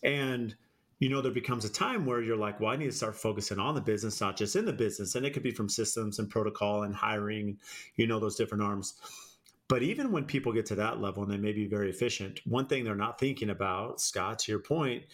And, 0.02 0.54
you 1.00 1.08
know, 1.08 1.20
there 1.20 1.32
becomes 1.32 1.64
a 1.64 1.72
time 1.72 2.06
where 2.06 2.22
you're 2.22 2.36
like, 2.36 2.60
well, 2.60 2.70
I 2.70 2.76
need 2.76 2.86
to 2.86 2.92
start 2.92 3.16
focusing 3.16 3.58
on 3.58 3.74
the 3.74 3.80
business, 3.80 4.20
not 4.20 4.36
just 4.36 4.56
in 4.56 4.64
the 4.64 4.72
business. 4.72 5.14
And 5.14 5.26
it 5.26 5.34
could 5.34 5.42
be 5.42 5.50
from 5.50 5.68
systems 5.68 6.18
and 6.18 6.30
protocol 6.30 6.82
and 6.82 6.94
hiring, 6.94 7.58
you 7.96 8.06
know, 8.06 8.20
those 8.20 8.36
different 8.36 8.64
arms. 8.64 8.94
But 9.68 9.82
even 9.82 10.10
when 10.10 10.24
people 10.24 10.52
get 10.52 10.66
to 10.66 10.74
that 10.76 11.00
level 11.00 11.22
and 11.22 11.30
they 11.30 11.36
may 11.36 11.52
be 11.52 11.66
very 11.66 11.90
efficient, 11.90 12.40
one 12.44 12.66
thing 12.66 12.84
they're 12.84 12.96
not 12.96 13.20
thinking 13.20 13.50
about, 13.50 14.00
Scott, 14.00 14.40
to 14.40 14.52
your 14.52 14.60
point, 14.60 15.04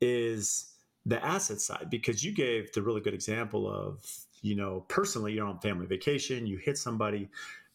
is 0.00 0.72
the 1.06 1.24
asset 1.24 1.60
side 1.60 1.88
because 1.90 2.24
you 2.24 2.32
gave 2.32 2.72
the 2.72 2.82
really 2.82 3.00
good 3.00 3.14
example 3.14 3.70
of, 3.70 4.04
you 4.42 4.54
know, 4.54 4.84
personally, 4.88 5.34
you're 5.34 5.46
on 5.46 5.58
family 5.60 5.86
vacation, 5.86 6.46
you 6.46 6.56
hit 6.56 6.78
somebody. 6.78 7.28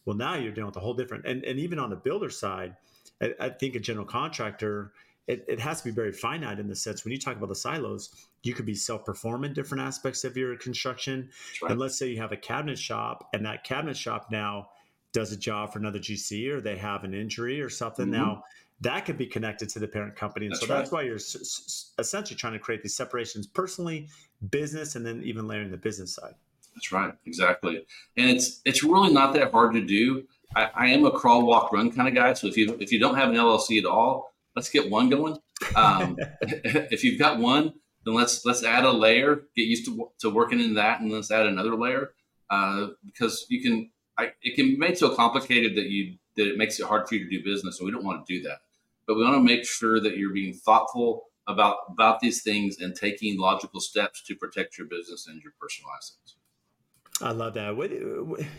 Well, 0.04 0.16
now 0.16 0.34
you're 0.34 0.52
dealing 0.52 0.66
with 0.66 0.76
a 0.76 0.80
whole 0.80 0.94
different, 0.94 1.26
and, 1.26 1.44
and 1.44 1.58
even 1.58 1.78
on 1.78 1.90
the 1.90 1.96
builder 1.96 2.30
side, 2.30 2.76
I, 3.20 3.34
I 3.38 3.48
think 3.50 3.74
a 3.74 3.80
general 3.80 4.06
contractor, 4.06 4.92
it, 5.26 5.44
it, 5.46 5.60
has 5.60 5.82
to 5.82 5.84
be 5.84 5.90
very 5.90 6.12
finite 6.12 6.58
in 6.58 6.66
the 6.66 6.74
sense 6.74 7.04
when 7.04 7.12
you 7.12 7.18
talk 7.18 7.36
about 7.36 7.48
the 7.48 7.54
silos, 7.54 8.26
you 8.42 8.54
could 8.54 8.66
be 8.66 8.74
self-perform 8.74 9.44
in 9.44 9.52
different 9.52 9.82
aspects 9.82 10.24
of 10.24 10.36
your 10.36 10.56
construction. 10.56 11.28
Right. 11.62 11.72
And 11.72 11.80
let's 11.80 11.98
say 11.98 12.08
you 12.08 12.20
have 12.20 12.32
a 12.32 12.36
cabinet 12.36 12.78
shop, 12.78 13.28
and 13.32 13.44
that 13.44 13.62
cabinet 13.62 13.96
shop 13.96 14.28
now 14.30 14.70
does 15.12 15.32
a 15.32 15.36
job 15.36 15.72
for 15.72 15.78
another 15.78 15.98
GC 15.98 16.48
or 16.50 16.60
they 16.60 16.76
have 16.76 17.04
an 17.04 17.14
injury 17.14 17.60
or 17.60 17.68
something. 17.68 18.06
Mm-hmm. 18.06 18.22
Now 18.22 18.44
that 18.80 19.04
could 19.04 19.18
be 19.18 19.26
connected 19.26 19.68
to 19.70 19.78
the 19.78 19.88
parent 19.88 20.16
company. 20.16 20.46
And 20.46 20.54
that's 20.54 20.66
so 20.66 20.72
right. 20.72 20.78
that's 20.78 20.90
why 20.90 21.02
you're 21.02 21.16
essentially 21.16 22.36
trying 22.36 22.54
to 22.54 22.58
create 22.58 22.82
these 22.82 22.96
separations 22.96 23.46
personally, 23.46 24.08
business, 24.50 24.96
and 24.96 25.04
then 25.04 25.22
even 25.22 25.46
layering 25.46 25.70
the 25.70 25.76
business 25.76 26.14
side. 26.14 26.34
That's 26.74 26.92
right. 26.92 27.12
Exactly. 27.26 27.84
And 28.16 28.30
it's, 28.30 28.60
it's 28.64 28.82
really 28.82 29.12
not 29.12 29.34
that 29.34 29.50
hard 29.50 29.74
to 29.74 29.80
do. 29.80 30.24
I, 30.56 30.70
I, 30.74 30.86
am 30.88 31.04
a 31.04 31.10
crawl, 31.10 31.46
walk, 31.46 31.72
run 31.72 31.92
kind 31.92 32.08
of 32.08 32.14
guy. 32.14 32.32
So 32.32 32.46
if 32.46 32.56
you, 32.56 32.76
if 32.80 32.90
you 32.90 32.98
don't 32.98 33.16
have 33.16 33.28
an 33.28 33.36
LLC 33.36 33.78
at 33.78 33.86
all, 33.86 34.32
let's 34.56 34.70
get 34.70 34.90
one 34.90 35.10
going. 35.10 35.36
Um, 35.74 36.16
if 36.40 37.04
you've 37.04 37.18
got 37.18 37.38
one, 37.38 37.74
then 38.04 38.14
let's, 38.14 38.46
let's 38.46 38.64
add 38.64 38.84
a 38.84 38.90
layer, 38.90 39.42
get 39.56 39.66
used 39.66 39.84
to, 39.86 40.10
to 40.20 40.30
working 40.30 40.60
in 40.60 40.74
that. 40.74 41.00
And 41.00 41.12
let's 41.12 41.30
add 41.30 41.46
another 41.46 41.76
layer. 41.76 42.12
Uh, 42.48 42.88
because 43.04 43.46
you 43.48 43.62
can 43.62 43.90
I, 44.20 44.32
it 44.42 44.54
can 44.54 44.66
be 44.66 44.76
made 44.76 44.98
so 44.98 45.14
complicated 45.14 45.76
that 45.76 45.86
you 45.86 46.16
that 46.36 46.46
it 46.46 46.58
makes 46.58 46.78
it 46.78 46.86
hard 46.86 47.08
for 47.08 47.14
you 47.14 47.24
to 47.24 47.30
do 47.30 47.42
business, 47.42 47.80
and 47.80 47.86
we 47.86 47.92
don't 47.92 48.04
want 48.04 48.26
to 48.26 48.34
do 48.34 48.42
that. 48.42 48.58
But 49.06 49.16
we 49.16 49.24
want 49.24 49.36
to 49.36 49.42
make 49.42 49.66
sure 49.66 50.00
that 50.00 50.16
you're 50.16 50.32
being 50.32 50.54
thoughtful 50.54 51.24
about 51.46 51.76
about 51.90 52.20
these 52.20 52.42
things 52.42 52.78
and 52.78 52.94
taking 52.94 53.38
logical 53.38 53.80
steps 53.80 54.22
to 54.24 54.36
protect 54.36 54.78
your 54.78 54.86
business 54.86 55.26
and 55.26 55.42
your 55.42 55.52
personal 55.60 55.90
assets. 55.96 56.36
I 57.22 57.32
love 57.32 57.54
that. 57.54 57.76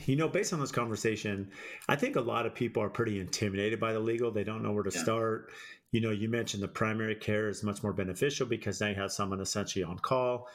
You 0.06 0.16
know, 0.16 0.28
based 0.28 0.54
on 0.54 0.60
this 0.60 0.72
conversation, 0.72 1.50
I 1.90 1.96
think 1.96 2.16
a 2.16 2.22
lot 2.22 2.46
of 2.46 2.54
people 2.54 2.84
are 2.84 2.90
pretty 2.90 3.20
intimidated 3.20 3.80
by 3.80 3.94
the 3.94 4.00
legal. 4.00 4.32
They 4.32 4.44
don't 4.44 4.62
know 4.62 4.72
where 4.72 4.84
to 4.84 4.92
yeah. 4.94 5.02
start. 5.02 5.52
You 5.92 6.02
know, 6.02 6.12
you 6.12 6.30
mentioned 6.30 6.62
the 6.62 6.68
primary 6.68 7.16
care 7.16 7.50
is 7.50 7.64
much 7.64 7.82
more 7.84 7.94
beneficial 7.94 8.46
because 8.46 8.80
now 8.80 8.90
you 8.90 8.96
have 8.96 9.12
someone 9.12 9.42
essentially 9.42 9.84
on 9.84 9.98
call. 10.00 10.48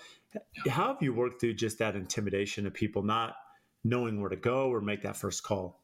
Yeah. 0.65 0.73
How 0.73 0.89
have 0.89 1.03
you 1.03 1.15
worked 1.15 1.41
through 1.41 1.55
just 1.55 1.79
that 1.79 1.97
intimidation 1.97 2.67
of 2.67 2.75
people 2.75 3.03
not 3.03 3.35
knowing 3.83 4.21
where 4.21 4.31
to 4.31 4.37
go 4.37 4.69
or 4.73 4.81
make 4.81 5.03
that 5.03 5.17
first 5.17 5.43
call? 5.43 5.83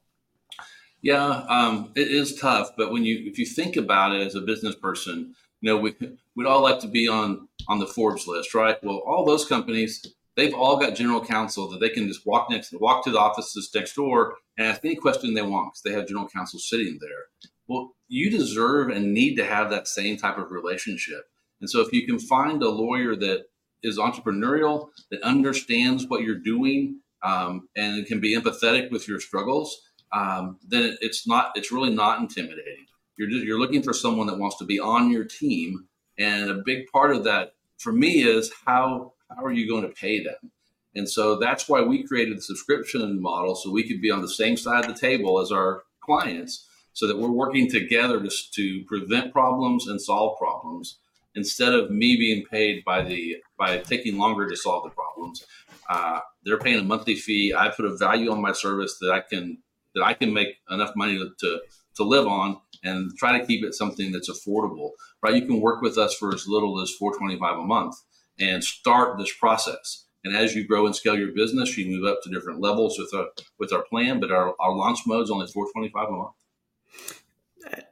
Yeah, 1.02 1.44
um, 1.48 1.90
it 1.96 2.08
is 2.08 2.36
tough. 2.36 2.70
But 2.76 2.92
when 2.92 3.04
you, 3.04 3.28
if 3.28 3.38
you 3.38 3.44
think 3.44 3.76
about 3.76 4.14
it 4.14 4.24
as 4.24 4.36
a 4.36 4.40
business 4.40 4.76
person, 4.76 5.34
you 5.60 5.70
know, 5.72 5.76
we, 5.78 5.94
we'd 6.36 6.46
all 6.46 6.62
like 6.62 6.80
to 6.80 6.88
be 6.88 7.08
on 7.08 7.48
on 7.68 7.78
the 7.78 7.86
Forbes 7.86 8.26
list, 8.26 8.54
right? 8.54 8.76
Well, 8.82 9.02
all 9.06 9.24
those 9.24 9.44
companies, 9.44 10.04
they've 10.36 10.54
all 10.54 10.78
got 10.78 10.96
general 10.96 11.24
counsel 11.24 11.68
that 11.70 11.80
they 11.80 11.88
can 11.88 12.08
just 12.08 12.26
walk 12.26 12.50
next, 12.50 12.72
walk 12.80 13.04
to 13.04 13.10
the 13.10 13.18
offices 13.18 13.70
next 13.74 13.94
door 13.94 14.34
and 14.56 14.66
ask 14.66 14.84
any 14.84 14.96
question 14.96 15.34
they 15.34 15.42
want 15.42 15.72
because 15.72 15.82
they 15.82 15.92
have 15.92 16.08
general 16.08 16.28
counsel 16.28 16.58
sitting 16.58 16.98
there. 17.00 17.50
Well, 17.68 17.94
you 18.08 18.30
deserve 18.30 18.90
and 18.90 19.12
need 19.12 19.36
to 19.36 19.44
have 19.44 19.70
that 19.70 19.88
same 19.88 20.16
type 20.16 20.38
of 20.38 20.50
relationship. 20.50 21.24
And 21.60 21.70
so, 21.70 21.80
if 21.80 21.92
you 21.92 22.06
can 22.06 22.18
find 22.18 22.62
a 22.62 22.68
lawyer 22.68 23.14
that 23.16 23.44
is 23.82 23.98
entrepreneurial, 23.98 24.88
that 25.10 25.22
understands 25.22 26.06
what 26.06 26.22
you're 26.22 26.38
doing, 26.38 27.00
um, 27.22 27.68
and 27.76 28.04
can 28.06 28.20
be 28.20 28.36
empathetic 28.36 28.90
with 28.90 29.06
your 29.08 29.20
struggles, 29.20 29.80
um, 30.12 30.58
then 30.66 30.96
it's 31.00 31.26
not. 31.26 31.52
It's 31.54 31.72
really 31.72 31.94
not 31.94 32.20
intimidating. 32.20 32.86
You're 33.16 33.28
just, 33.28 33.44
you're 33.44 33.60
looking 33.60 33.82
for 33.82 33.92
someone 33.92 34.26
that 34.26 34.38
wants 34.38 34.56
to 34.58 34.64
be 34.64 34.78
on 34.78 35.10
your 35.10 35.24
team, 35.24 35.86
and 36.18 36.50
a 36.50 36.62
big 36.64 36.86
part 36.92 37.14
of 37.14 37.24
that 37.24 37.54
for 37.78 37.92
me 37.92 38.22
is 38.22 38.52
how 38.66 39.12
how 39.34 39.44
are 39.44 39.52
you 39.52 39.68
going 39.68 39.82
to 39.82 39.94
pay 39.94 40.22
them? 40.22 40.50
And 40.94 41.08
so 41.08 41.36
that's 41.36 41.68
why 41.68 41.80
we 41.80 42.02
created 42.02 42.36
the 42.36 42.42
subscription 42.42 43.20
model 43.20 43.54
so 43.54 43.70
we 43.70 43.88
could 43.88 44.02
be 44.02 44.10
on 44.10 44.20
the 44.20 44.28
same 44.28 44.56
side 44.56 44.84
of 44.84 44.94
the 44.94 45.00
table 45.00 45.40
as 45.40 45.50
our 45.50 45.84
clients 46.00 46.66
so 46.92 47.06
that 47.06 47.18
we're 47.18 47.30
working 47.30 47.70
together 47.70 48.20
to, 48.20 48.30
to 48.54 48.84
prevent 48.84 49.32
problems 49.32 49.88
and 49.88 50.00
solve 50.00 50.38
problems 50.38 50.98
instead 51.34 51.72
of 51.72 51.90
me 51.90 52.16
being 52.16 52.44
paid 52.44 52.84
by 52.84 53.02
the 53.02 53.36
by 53.58 53.78
taking 53.78 54.18
longer 54.18 54.46
to 54.48 54.56
solve 54.56 54.84
the 54.84 54.90
problems 54.90 55.46
uh, 55.88 56.20
they're 56.44 56.58
paying 56.58 56.78
a 56.78 56.82
monthly 56.82 57.14
fee 57.14 57.54
i 57.56 57.68
put 57.68 57.86
a 57.86 57.96
value 57.96 58.30
on 58.30 58.42
my 58.42 58.52
service 58.52 58.98
that 59.00 59.10
i 59.10 59.20
can 59.20 59.56
that 59.94 60.02
i 60.02 60.12
can 60.14 60.32
make 60.32 60.48
enough 60.70 60.92
money 60.96 61.18
to, 61.18 61.30
to, 61.40 61.60
to 61.94 62.04
live 62.04 62.26
on 62.26 62.58
and 62.84 63.10
try 63.16 63.38
to 63.38 63.46
keep 63.46 63.64
it 63.64 63.74
something 63.74 64.12
that's 64.12 64.30
affordable 64.30 64.90
right? 65.22 65.34
You 65.34 65.46
can 65.46 65.60
work 65.60 65.80
with 65.80 65.96
us 65.96 66.14
for 66.14 66.34
as 66.34 66.46
little 66.46 66.80
as 66.80 66.90
425 66.90 67.58
a 67.58 67.62
month 67.62 67.94
and 68.38 68.62
start 68.62 69.18
this 69.18 69.32
process. 69.32 70.06
And 70.24 70.36
as 70.36 70.54
you 70.54 70.66
grow 70.66 70.86
and 70.86 70.94
scale 70.94 71.18
your 71.18 71.32
business 71.32 71.76
you 71.76 71.86
move 71.86 72.10
up 72.10 72.22
to 72.22 72.30
different 72.30 72.60
levels 72.60 72.98
with 72.98 73.12
our 73.14 73.28
with 73.58 73.72
our 73.72 73.82
plan 73.82 74.20
but 74.20 74.30
our, 74.30 74.54
our 74.60 74.74
launch 74.74 75.00
mode 75.06 75.24
is 75.24 75.30
only 75.30 75.46
425 75.46 76.08
a 76.08 76.12
month 76.12 77.21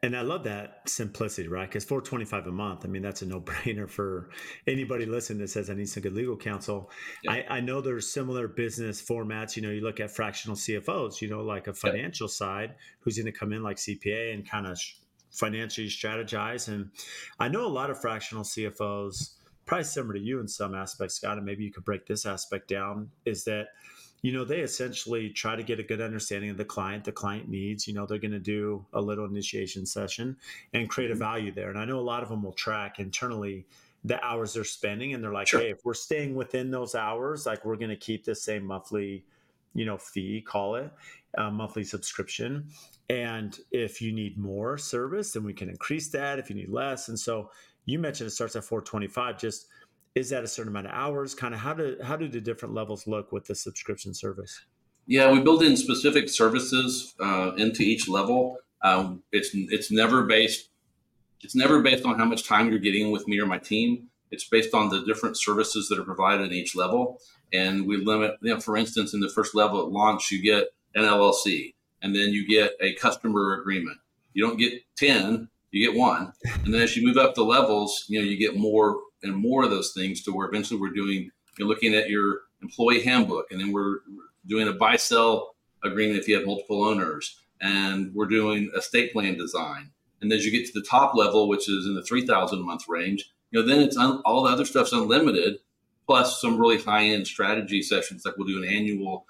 and 0.03 0.17
I 0.17 0.23
love 0.23 0.45
that 0.45 0.89
simplicity, 0.89 1.49
right? 1.49 1.69
Because 1.69 1.85
425 1.85 2.47
a 2.47 2.53
month, 2.53 2.85
I 2.85 2.89
mean, 2.89 3.03
that's 3.03 3.23
a 3.23 3.27
no 3.27 3.41
brainer 3.41 3.89
for 3.91 4.31
anybody 4.67 5.07
listening 5.07 5.39
that 5.41 5.49
says 5.49 5.71
I 5.71 5.75
need 5.75 5.89
some 5.89 6.03
good 6.03 6.15
legal 6.15 6.37
counsel. 6.37 6.91
Yeah. 7.23 7.33
I, 7.33 7.47
I, 7.49 7.61
know 7.61 7.81
there's 7.81 8.13
similar 8.13 8.49
business 8.49 9.03
formats. 9.03 9.57
You 9.57 9.63
know, 9.63 9.71
you 9.71 9.83
look 9.83 10.01
at 10.01 10.11
fractional 10.11 10.57
CFOs, 10.57 11.21
you 11.21 11.29
know, 11.29 11.43
like 11.43 11.67
a 11.67 11.75
financial 11.75 12.27
yeah. 12.27 12.33
side 12.33 12.75
who's 13.01 13.17
going 13.17 13.27
to 13.27 13.39
come 13.39 13.53
in 13.53 13.63
like 13.63 13.77
CPA 13.77 14.35
and 14.35 14.49
kind 14.49 14.67
of 14.67 14.79
financially 15.31 15.89
strategize. 15.89 16.69
And 16.69 16.91
I 17.39 17.49
know 17.49 17.67
a 17.67 17.69
lot 17.69 17.91
of 17.91 18.01
fractional 18.01 18.45
CFOs, 18.45 19.35
probably 19.67 19.85
similar 19.85 20.15
to 20.15 20.21
you 20.21 20.41
in 20.41 20.49
some 20.49 20.75
aspects, 20.75 21.17
Scott, 21.17 21.37
and 21.37 21.47
maybe 21.47 21.65
you 21.65 21.73
could 21.73 21.85
break 21.85 22.07
this 22.07 22.27
aspect 22.27 22.69
down, 22.69 23.11
is 23.25 23.45
that 23.45 23.69
you 24.23 24.33
know, 24.33 24.45
they 24.45 24.61
essentially 24.61 25.31
try 25.31 25.57
to 25.57 25.63
get 25.63 25.81
a 25.81 25.83
good 25.83 26.01
understanding 26.01 26.51
of 26.51 26.57
the 26.57 26.65
client, 26.65 27.05
the 27.05 27.13
client 27.13 27.49
needs. 27.49 27.89
You 27.89 27.95
know, 27.95 28.07
they're 28.07 28.19
going 28.19 28.33
to 28.33 28.39
do 28.39 28.85
a 28.93 29.01
little 29.01 29.25
initiation 29.25 29.87
session 29.87 30.37
and 30.75 30.89
create 30.89 31.11
a 31.11 31.15
mm-hmm. 31.15 31.23
value 31.23 31.53
there. 31.53 31.71
And 31.71 31.79
I 31.79 31.85
know 31.85 31.99
a 31.99 32.03
lot 32.03 32.23
of 32.23 32.29
them 32.29 32.43
will 32.43 32.53
track 32.53 32.99
internally 32.99 33.67
the 34.05 34.23
hours 34.25 34.55
they're 34.55 34.65
spending, 34.65 35.13
and 35.13 35.23
they're 35.23 35.33
like, 35.33 35.49
sure. 35.49 35.61
hey, 35.61 35.71
if 35.71 35.85
we're 35.85 35.93
staying 35.93 36.35
within 36.35 36.71
those 36.71 36.95
hours, 36.95 37.45
like 37.45 37.65
we're 37.65 37.77
going 37.77 37.91
to 37.91 37.97
keep 37.97 38.25
the 38.25 38.35
same 38.35 38.65
monthly, 38.65 39.25
you 39.75 39.85
know, 39.85 39.99
fee, 39.99 40.41
call 40.41 40.77
it 40.77 40.91
a 41.37 41.51
monthly 41.51 41.85
subscription. 41.85 42.67
And 43.09 43.59
if 43.71 44.01
you 44.01 44.13
need 44.13 44.39
more 44.39 44.79
service, 44.79 45.33
then 45.33 45.45
we 45.45 45.53
can 45.53 45.69
increase 45.69 46.09
that. 46.11 46.39
If 46.39 46.49
you 46.49 46.57
need 46.57 46.71
less, 46.71 47.09
and 47.09 47.19
so 47.19 47.51
you 47.85 47.99
mentioned 47.99 48.29
it 48.29 48.31
starts 48.31 48.57
at 48.57 48.65
425. 48.65 49.39
Just 49.39 49.67
is 50.15 50.31
that 50.31 50.45
a 50.45 50.49
certain 50.49 50.71
amount 50.71 50.87
of 50.87 50.93
hours? 50.93 51.35
Kind 51.35 51.55
of 51.55 51.61
how 51.61 51.75
do 51.75 51.97
how 52.03 52.17
do 52.17 52.29
the 52.29 52.41
different 52.41 52.75
levels 52.75 53.07
look 53.07 53.33
with 53.33 53.47
the 53.47 53.55
subscription 53.55 54.15
service? 54.15 54.65
Yeah 55.07 55.31
we 55.31 55.41
build 55.41 55.63
in 55.63 55.77
specific 55.77 56.29
services 56.29 57.15
uh, 57.21 57.53
into 57.57 57.83
each 57.83 58.09
level. 58.09 58.59
Um, 58.83 59.23
it's 59.33 59.51
it's 59.55 59.91
never 59.91 60.23
based 60.25 60.69
it's 61.43 61.55
never 61.55 61.81
based 61.81 62.05
on 62.05 62.19
how 62.19 62.25
much 62.25 62.47
time 62.47 62.71
you're 62.71 62.79
getting 62.79 63.11
with 63.11 63.27
me 63.29 63.39
or 63.39 63.47
my 63.47 63.59
team. 63.59 64.09
It's 64.31 64.49
based 64.49 64.75
on 64.75 64.91
the 64.91 65.05
different 65.05 65.37
services 65.37 65.89
that 65.89 65.99
are 65.99 66.05
provided 66.05 66.47
in 66.47 66.53
each 66.53 66.77
level. 66.77 67.21
And 67.53 67.87
we 67.87 67.97
limit 67.97 68.37
you 68.43 68.55
know 68.55 68.61
for 68.61 68.77
instance 68.77 69.15
in 69.15 69.21
the 69.21 69.29
first 69.29 69.55
level 69.55 69.81
at 69.81 69.93
launch 69.93 70.31
you 70.31 70.43
get 70.43 70.69
an 70.95 71.05
llc 71.05 71.75
and 72.03 72.15
then 72.15 72.31
you 72.31 72.47
get 72.49 72.73
a 72.81 72.95
customer 72.95 73.61
agreement. 73.61 73.99
You 74.33 74.47
don't 74.47 74.57
get 74.57 74.83
10 74.97 75.49
you 75.71 75.87
get 75.87 75.99
one. 75.99 76.33
And 76.65 76.73
then 76.75 76.83
as 76.83 76.97
you 76.97 77.07
move 77.07 77.17
up 77.17 77.35
the 77.35 77.43
levels 77.43 78.05
you 78.09 78.21
know 78.21 78.27
you 78.27 78.37
get 78.37 78.57
more 78.57 78.99
and 79.23 79.35
more 79.35 79.65
of 79.65 79.71
those 79.71 79.93
things 79.93 80.23
to 80.23 80.33
where 80.33 80.49
eventually 80.49 80.81
we're 80.81 80.91
doing 80.91 81.31
you're 81.59 81.69
looking 81.69 81.95
at 81.95 82.09
your 82.09 82.41
employee 82.63 83.03
handbook 83.03 83.51
and 83.51 83.61
then 83.61 83.73
we're 83.73 83.99
doing 84.47 84.69
a 84.69 84.73
buy 84.73 84.97
sell 84.97 85.55
agreement 85.85 86.19
if 86.19 86.29
you 86.29 86.37
have 86.37 86.47
multiple 86.47 86.85
owners 86.85 87.41
and 87.61 88.15
we're 88.15 88.27
doing 88.27 88.71
estate 88.77 89.13
plan 89.13 89.37
design. 89.37 89.91
And 90.23 90.33
as 90.33 90.45
you 90.45 90.51
get 90.51 90.67
to 90.67 90.73
the 90.79 90.87
top 90.87 91.15
level 91.15 91.49
which 91.49 91.69
is 91.69 91.87
in 91.87 91.95
the 91.95 92.03
3000 92.03 92.65
month 92.65 92.89
range 92.89 93.31
you 93.51 93.61
know 93.61 93.67
then 93.67 93.81
it's 93.81 93.97
un, 93.97 94.21
all 94.25 94.45
the 94.45 94.51
other 94.51 94.65
stuff's 94.65 94.93
unlimited 94.93 95.59
plus 96.07 96.41
some 96.41 96.59
really 96.59 96.79
high 96.79 97.05
end 97.05 97.27
strategy 97.27 97.83
sessions 97.83 98.25
like 98.25 98.37
we'll 98.37 98.47
do 98.47 98.63
an 98.63 98.69
annual 98.69 99.27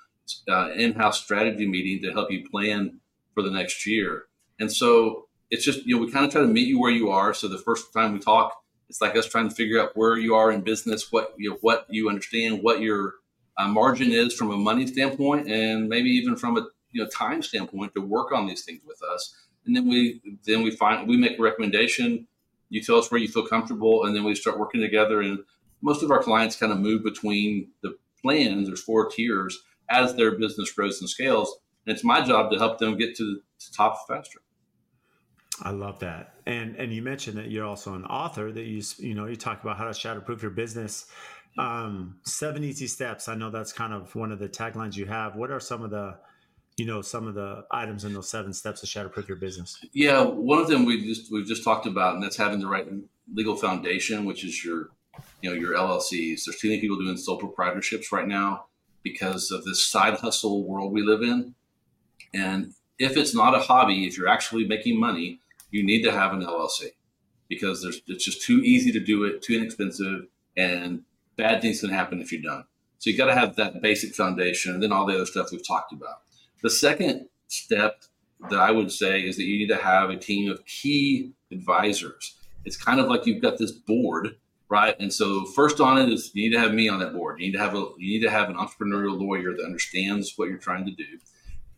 uh, 0.49 0.71
in-house 0.73 1.23
strategy 1.23 1.67
meeting 1.67 2.03
to 2.03 2.13
help 2.13 2.31
you 2.31 2.49
plan 2.49 3.01
for 3.35 3.43
the 3.43 3.51
next 3.51 3.87
year. 3.87 4.25
And 4.59 4.73
so 4.73 5.29
it's 5.51 5.65
just 5.65 5.85
you 5.87 5.97
know 5.97 6.05
we 6.05 6.11
kind 6.11 6.25
of 6.25 6.33
try 6.33 6.41
to 6.41 6.47
meet 6.47 6.67
you 6.67 6.81
where 6.81 6.91
you 6.91 7.11
are 7.11 7.35
so 7.35 7.49
the 7.49 7.59
first 7.59 7.93
time 7.93 8.13
we 8.13 8.19
talk 8.19 8.61
it's 8.91 9.01
like 9.01 9.17
us 9.17 9.27
trying 9.27 9.49
to 9.49 9.55
figure 9.55 9.81
out 9.81 9.97
where 9.97 10.19
you 10.19 10.35
are 10.35 10.51
in 10.51 10.63
business, 10.63 11.13
what 11.13 11.33
you 11.39 11.51
know, 11.51 11.59
what 11.61 11.87
you 11.89 12.11
understand, 12.11 12.59
what 12.63 12.81
your 12.81 13.15
uh, 13.57 13.69
margin 13.69 14.11
is 14.11 14.35
from 14.35 14.51
a 14.51 14.57
money 14.57 14.87
standpoint, 14.87 15.49
and 15.49 15.89
maybe 15.89 16.11
even 16.11 16.37
from 16.37 16.57
a 16.59 16.67
you 16.91 17.03
know 17.03 17.09
time 17.09 17.41
standpoint 17.41 17.95
to 17.95 18.01
work 18.01 18.33
on 18.33 18.47
these 18.47 18.65
things 18.65 18.81
with 18.85 19.01
us. 19.15 19.33
And 19.65 19.77
then 19.77 19.89
we 19.89 20.21
then 20.45 20.63
we 20.63 20.73
find 20.73 21.09
we 21.09 21.17
make 21.17 21.39
a 21.39 21.43
recommendation. 21.43 22.27
You 22.69 22.83
tell 22.83 22.97
us 22.97 23.11
where 23.13 23.21
you 23.21 23.29
feel 23.29 23.47
comfortable, 23.47 24.05
and 24.05 24.15
then 24.15 24.25
we 24.25 24.35
start 24.35 24.59
working 24.59 24.81
together. 24.81 25.21
And 25.21 25.39
most 25.83 26.03
of 26.03 26.11
our 26.11 26.23
clients 26.23 26.57
kind 26.57 26.73
of 26.73 26.81
move 26.81 27.05
between 27.05 27.69
the 27.85 27.97
plans. 28.21 28.67
There's 28.67 28.83
four 28.83 29.09
tiers 29.09 29.57
as 29.89 30.17
their 30.17 30.33
business 30.33 30.73
grows 30.73 31.01
and 31.01 31.09
scales. 31.09 31.57
And 31.87 31.95
it's 31.95 32.05
my 32.05 32.23
job 32.23 32.51
to 32.51 32.59
help 32.59 32.79
them 32.79 32.99
get 32.99 33.17
to 33.17 33.25
the 33.25 33.41
top 33.77 34.07
faster. 34.09 34.41
I 35.63 35.71
love 35.71 35.99
that. 36.01 36.35
And 36.47 36.77
and 36.77 36.93
you 36.93 37.03
mentioned 37.03 37.37
that 37.39 37.51
you're 37.51 37.67
also 37.67 37.95
an 37.95 38.05
author 38.05 38.51
that 38.53 38.65
you 38.65 38.83
you 38.99 39.15
know 39.15 39.27
you 39.27 39.37
talk 39.37 39.63
about 39.63 39.77
how 39.77 39.85
to 39.85 39.91
shatterproof 39.91 40.43
your 40.43 40.51
business. 40.51 41.07
Um, 41.59 42.21
seven 42.25 42.63
easy 42.65 42.87
steps. 42.87 43.29
I 43.29 43.35
know 43.35 43.51
that's 43.51 43.73
kind 43.73 43.93
of 43.93 44.15
one 44.15 44.33
of 44.33 44.39
the 44.39 44.49
taglines 44.49 44.97
you 44.97 45.07
have. 45.07 45.37
What 45.37 45.51
are 45.51 45.61
some 45.61 45.83
of 45.83 45.91
the 45.91 46.17
you 46.77 46.87
know 46.87 47.03
some 47.03 47.27
of 47.27 47.35
the 47.35 47.65
items 47.71 48.05
in 48.05 48.15
those 48.15 48.31
seven 48.31 48.53
steps 48.53 48.81
to 48.81 48.87
shatterproof 48.87 49.29
your 49.29 49.37
business? 49.37 49.79
Yeah, 49.93 50.23
one 50.23 50.59
of 50.59 50.69
them 50.69 50.85
we 50.85 51.05
just 51.05 51.31
we've 51.31 51.47
just 51.47 51.65
talked 51.65 51.87
about, 51.87 52.15
and 52.15 52.23
that's 52.23 52.37
having 52.37 52.61
the 52.61 52.69
right 52.69 52.87
legal 53.33 53.57
foundation, 53.57 54.25
which 54.25 54.45
is 54.45 54.65
your 54.65 54.91
you 55.43 55.51
know 55.51 55.57
your 55.57 55.75
LLCs. 55.75 56.45
There's 56.45 56.59
too 56.59 56.69
many 56.69 56.81
people 56.81 56.99
doing 56.99 57.17
sole 57.17 57.41
proprietorships 57.41 58.13
right 58.13 58.27
now 58.27 58.67
because 59.03 59.51
of 59.51 59.65
this 59.65 59.87
side 59.87 60.15
hustle 60.15 60.65
world 60.65 60.93
we 60.93 61.03
live 61.03 61.23
in. 61.23 61.55
And 62.33 62.75
if 62.99 63.17
it's 63.17 63.35
not 63.35 63.55
a 63.55 63.59
hobby, 63.59 64.07
if 64.07 64.17
you're 64.17 64.29
actually 64.29 64.67
making 64.67 65.01
money, 65.01 65.41
you 65.71 65.85
need 65.85 66.03
to 66.03 66.13
have 66.13 66.33
an 66.33 66.43
LLC 66.43 66.91
because 67.49 67.83
there's 67.83 68.01
it's 68.07 68.25
just 68.25 68.43
too 68.43 68.61
easy 68.61 68.93
to 68.93 69.01
do 69.01 69.25
it, 69.25 69.43
too 69.43 69.55
inexpensive, 69.55 70.27
and 70.57 71.03
bad 71.37 71.61
things 71.61 71.81
can 71.81 71.91
happen 71.91 72.21
if 72.21 72.33
you 72.33 72.43
don't. 72.43 72.65
So 72.99 73.11
you 73.11 73.17
got 73.17 73.27
to 73.27 73.35
have 73.35 73.57
that 73.57 73.81
basic 73.81 74.15
foundation, 74.15 74.75
and 74.75 74.83
then 74.83 74.93
all 74.93 75.07
the 75.07 75.15
other 75.15 75.27
stuff 75.27 75.51
we've 75.51 75.67
talked 75.67 75.93
about. 75.93 76.21
The 76.63 76.71
second 76.71 77.29
step 77.49 78.03
that 78.49 78.59
I 78.59 78.71
would 78.71 78.93
say 78.93 79.21
is 79.23 79.37
that 79.37 79.45
you 79.45 79.59
need 79.59 79.69
to 79.69 79.83
have 79.83 80.11
a 80.11 80.17
team 80.17 80.51
of 80.51 80.65
key 80.67 81.33
advisors. 81.51 82.37
It's 82.65 82.77
kind 82.77 83.01
of 83.01 83.07
like 83.07 83.27
you've 83.27 83.43
got 83.43 83.59
this 83.59 83.73
board, 83.73 84.37
right? 84.69 84.95
And 85.01 85.13
so 85.13 85.45
first 85.47 85.81
on 85.81 85.99
it 85.99 86.09
is 86.11 86.31
you 86.35 86.49
need 86.49 86.55
to 86.55 86.61
have 86.61 86.73
me 86.73 86.89
on 86.89 87.01
that 87.01 87.13
board. 87.13 87.41
You 87.41 87.47
need 87.47 87.57
to 87.57 87.59
have 87.59 87.75
a 87.75 87.89
you 87.99 88.19
need 88.19 88.25
to 88.25 88.31
have 88.31 88.49
an 88.49 88.57
entrepreneurial 88.57 89.19
lawyer 89.19 89.57
that 89.57 89.65
understands 89.65 90.35
what 90.37 90.49
you're 90.49 90.59
trying 90.59 90.85
to 90.85 90.93
do. 90.93 91.05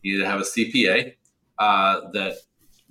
You 0.03 0.19
need 0.19 0.25
to 0.25 0.31
have 0.31 0.41
a 0.41 0.45
CPA 0.45 1.15
uh, 1.59 2.11
that 2.13 2.35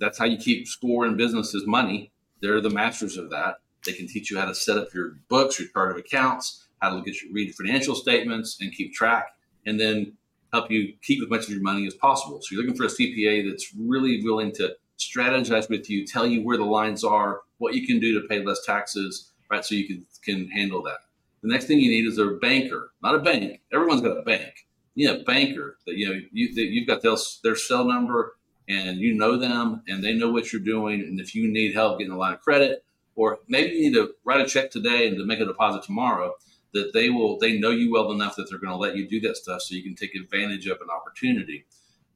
that's 0.02 0.18
how 0.18 0.24
you 0.24 0.36
keep 0.36 0.66
score 0.66 1.06
in 1.06 1.16
business 1.16 1.54
is 1.54 1.64
money. 1.66 2.10
They're 2.40 2.60
the 2.60 2.70
masters 2.70 3.16
of 3.16 3.30
that. 3.30 3.56
They 3.86 3.92
can 3.92 4.08
teach 4.08 4.30
you 4.30 4.38
how 4.38 4.46
to 4.46 4.54
set 4.54 4.76
up 4.76 4.88
your 4.92 5.18
books, 5.28 5.60
your 5.60 5.68
chart 5.68 5.92
of 5.92 5.96
accounts, 5.96 6.66
how 6.80 6.90
to 6.90 6.96
look 6.96 7.06
at 7.06 7.22
your 7.22 7.32
read 7.32 7.54
financial 7.54 7.94
statements 7.94 8.58
and 8.60 8.72
keep 8.72 8.92
track. 8.92 9.28
And 9.64 9.78
then 9.78 10.14
help 10.52 10.70
you 10.70 10.94
keep 11.02 11.22
as 11.22 11.30
much 11.30 11.44
of 11.44 11.50
your 11.50 11.62
money 11.62 11.86
as 11.86 11.94
possible. 11.94 12.40
So 12.42 12.48
you're 12.50 12.62
looking 12.62 12.76
for 12.76 12.84
a 12.84 12.88
CPA 12.88 13.48
that's 13.48 13.72
really 13.78 14.22
willing 14.24 14.52
to 14.52 14.74
strategize 14.98 15.70
with 15.70 15.88
you, 15.88 16.04
tell 16.04 16.26
you 16.26 16.42
where 16.42 16.56
the 16.56 16.64
lines 16.64 17.04
are, 17.04 17.42
what 17.58 17.74
you 17.74 17.86
can 17.86 18.00
do 18.00 18.20
to 18.20 18.28
pay 18.28 18.44
less 18.44 18.64
taxes, 18.66 19.32
right? 19.50 19.64
So 19.64 19.74
you 19.74 19.86
can 19.86 20.04
can 20.24 20.48
handle 20.48 20.82
that. 20.82 20.98
The 21.42 21.48
next 21.48 21.66
thing 21.66 21.80
you 21.80 21.90
need 21.90 22.06
is 22.06 22.18
a 22.18 22.38
banker, 22.40 22.92
not 23.02 23.14
a 23.14 23.18
bank. 23.18 23.60
Everyone's 23.72 24.00
got 24.00 24.18
a 24.18 24.22
bank. 24.22 24.66
You 24.94 25.08
need 25.08 25.20
a 25.20 25.24
banker 25.24 25.78
that 25.86 25.96
you 25.96 26.08
know 26.08 26.20
you 26.32 26.48
you've 26.54 26.86
got 26.86 27.02
their, 27.02 27.16
their 27.42 27.56
cell 27.56 27.84
number 27.84 28.36
and 28.68 28.98
you 28.98 29.14
know 29.14 29.36
them 29.36 29.82
and 29.88 30.02
they 30.02 30.14
know 30.14 30.30
what 30.30 30.52
you're 30.52 30.62
doing. 30.62 31.00
And 31.00 31.20
if 31.20 31.34
you 31.34 31.50
need 31.50 31.74
help 31.74 31.98
getting 31.98 32.12
a 32.12 32.18
line 32.18 32.34
of 32.34 32.40
credit, 32.40 32.84
or 33.14 33.40
maybe 33.48 33.74
you 33.74 33.90
need 33.90 33.94
to 33.94 34.14
write 34.24 34.40
a 34.40 34.46
check 34.46 34.70
today 34.70 35.08
and 35.08 35.16
to 35.18 35.26
make 35.26 35.40
a 35.40 35.44
deposit 35.44 35.82
tomorrow, 35.82 36.34
that 36.72 36.92
they 36.94 37.10
will 37.10 37.38
they 37.38 37.58
know 37.58 37.70
you 37.70 37.92
well 37.92 38.12
enough 38.12 38.36
that 38.36 38.48
they're 38.48 38.58
going 38.58 38.72
to 38.72 38.76
let 38.76 38.96
you 38.96 39.08
do 39.08 39.20
that 39.20 39.36
stuff 39.36 39.62
so 39.62 39.74
you 39.74 39.82
can 39.82 39.94
take 39.94 40.14
advantage 40.14 40.66
of 40.66 40.80
an 40.80 40.88
opportunity. 40.90 41.66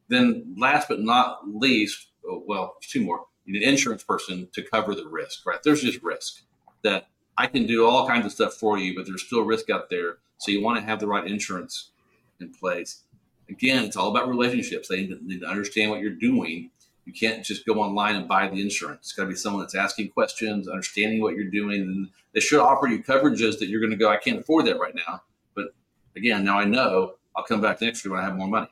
Then 0.08 0.54
last 0.56 0.88
but 0.88 1.00
not 1.00 1.40
least, 1.46 2.08
oh, 2.28 2.42
well, 2.46 2.76
two 2.80 3.04
more. 3.04 3.26
You 3.44 3.54
need 3.54 3.62
an 3.62 3.70
insurance 3.70 4.02
person 4.02 4.48
to 4.52 4.62
cover 4.62 4.94
the 4.94 5.06
risk, 5.06 5.46
right? 5.46 5.62
There's 5.62 5.82
just 5.82 6.02
risk 6.02 6.42
that 6.82 7.08
I 7.36 7.46
can 7.46 7.66
do 7.66 7.86
all 7.86 8.06
kinds 8.08 8.24
of 8.24 8.32
stuff 8.32 8.54
for 8.54 8.78
you, 8.78 8.94
but 8.94 9.06
there's 9.06 9.22
still 9.22 9.42
risk 9.42 9.68
out 9.68 9.90
there. 9.90 10.18
So 10.38 10.50
you 10.50 10.62
want 10.62 10.78
to 10.78 10.84
have 10.84 11.00
the 11.00 11.06
right 11.06 11.26
insurance 11.26 11.90
in 12.40 12.52
place. 12.52 13.02
Again, 13.48 13.84
it's 13.84 13.96
all 13.96 14.10
about 14.10 14.28
relationships. 14.28 14.88
They 14.88 15.06
need 15.22 15.40
to 15.40 15.46
understand 15.46 15.90
what 15.90 16.00
you're 16.00 16.10
doing. 16.10 16.70
You 17.04 17.12
can't 17.12 17.44
just 17.44 17.64
go 17.64 17.74
online 17.74 18.16
and 18.16 18.26
buy 18.26 18.48
the 18.48 18.60
insurance. 18.60 18.98
It's 19.02 19.12
got 19.12 19.24
to 19.24 19.28
be 19.28 19.36
someone 19.36 19.62
that's 19.62 19.76
asking 19.76 20.10
questions, 20.10 20.68
understanding 20.68 21.20
what 21.20 21.36
you're 21.36 21.50
doing, 21.50 21.82
and 21.82 22.08
they 22.34 22.40
should 22.40 22.60
offer 22.60 22.88
you 22.88 23.02
coverages 23.02 23.58
that 23.58 23.68
you're 23.68 23.80
going 23.80 23.92
to 23.92 23.96
go, 23.96 24.10
I 24.10 24.16
can't 24.16 24.40
afford 24.40 24.66
that 24.66 24.80
right 24.80 24.94
now. 24.94 25.22
But 25.54 25.66
again, 26.16 26.44
now 26.44 26.58
I 26.58 26.64
know 26.64 27.14
I'll 27.36 27.44
come 27.44 27.60
back 27.60 27.80
next 27.80 28.04
year 28.04 28.12
when 28.12 28.22
I 28.22 28.26
have 28.26 28.36
more 28.36 28.48
money. 28.48 28.68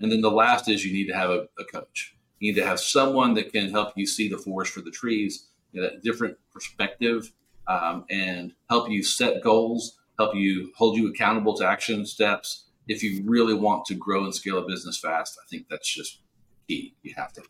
And 0.00 0.10
then 0.10 0.20
the 0.20 0.30
last 0.30 0.68
is 0.68 0.84
you 0.84 0.92
need 0.92 1.08
to 1.08 1.16
have 1.16 1.30
a, 1.30 1.48
a 1.58 1.64
coach. 1.64 2.14
You 2.38 2.52
need 2.52 2.60
to 2.60 2.66
have 2.66 2.78
someone 2.78 3.34
that 3.34 3.52
can 3.52 3.70
help 3.70 3.92
you 3.96 4.06
see 4.06 4.28
the 4.28 4.38
forest 4.38 4.72
for 4.72 4.80
the 4.80 4.90
trees, 4.90 5.48
know, 5.72 5.82
that 5.82 6.02
different 6.02 6.36
perspective 6.52 7.32
um, 7.66 8.04
and 8.10 8.52
help 8.68 8.90
you 8.90 9.02
set 9.02 9.42
goals, 9.42 9.98
help 10.18 10.34
you 10.34 10.72
hold 10.76 10.96
you 10.96 11.08
accountable 11.08 11.54
to 11.56 11.66
action 11.66 12.04
steps. 12.04 12.64
If 12.88 13.02
you 13.02 13.22
really 13.24 13.54
want 13.54 13.84
to 13.86 13.94
grow 13.94 14.24
and 14.24 14.34
scale 14.34 14.58
a 14.58 14.66
business 14.66 14.98
fast, 14.98 15.38
I 15.42 15.46
think 15.48 15.68
that's 15.68 15.88
just 15.88 16.20
key. 16.68 16.94
You 17.02 17.14
have 17.16 17.32
to. 17.34 17.42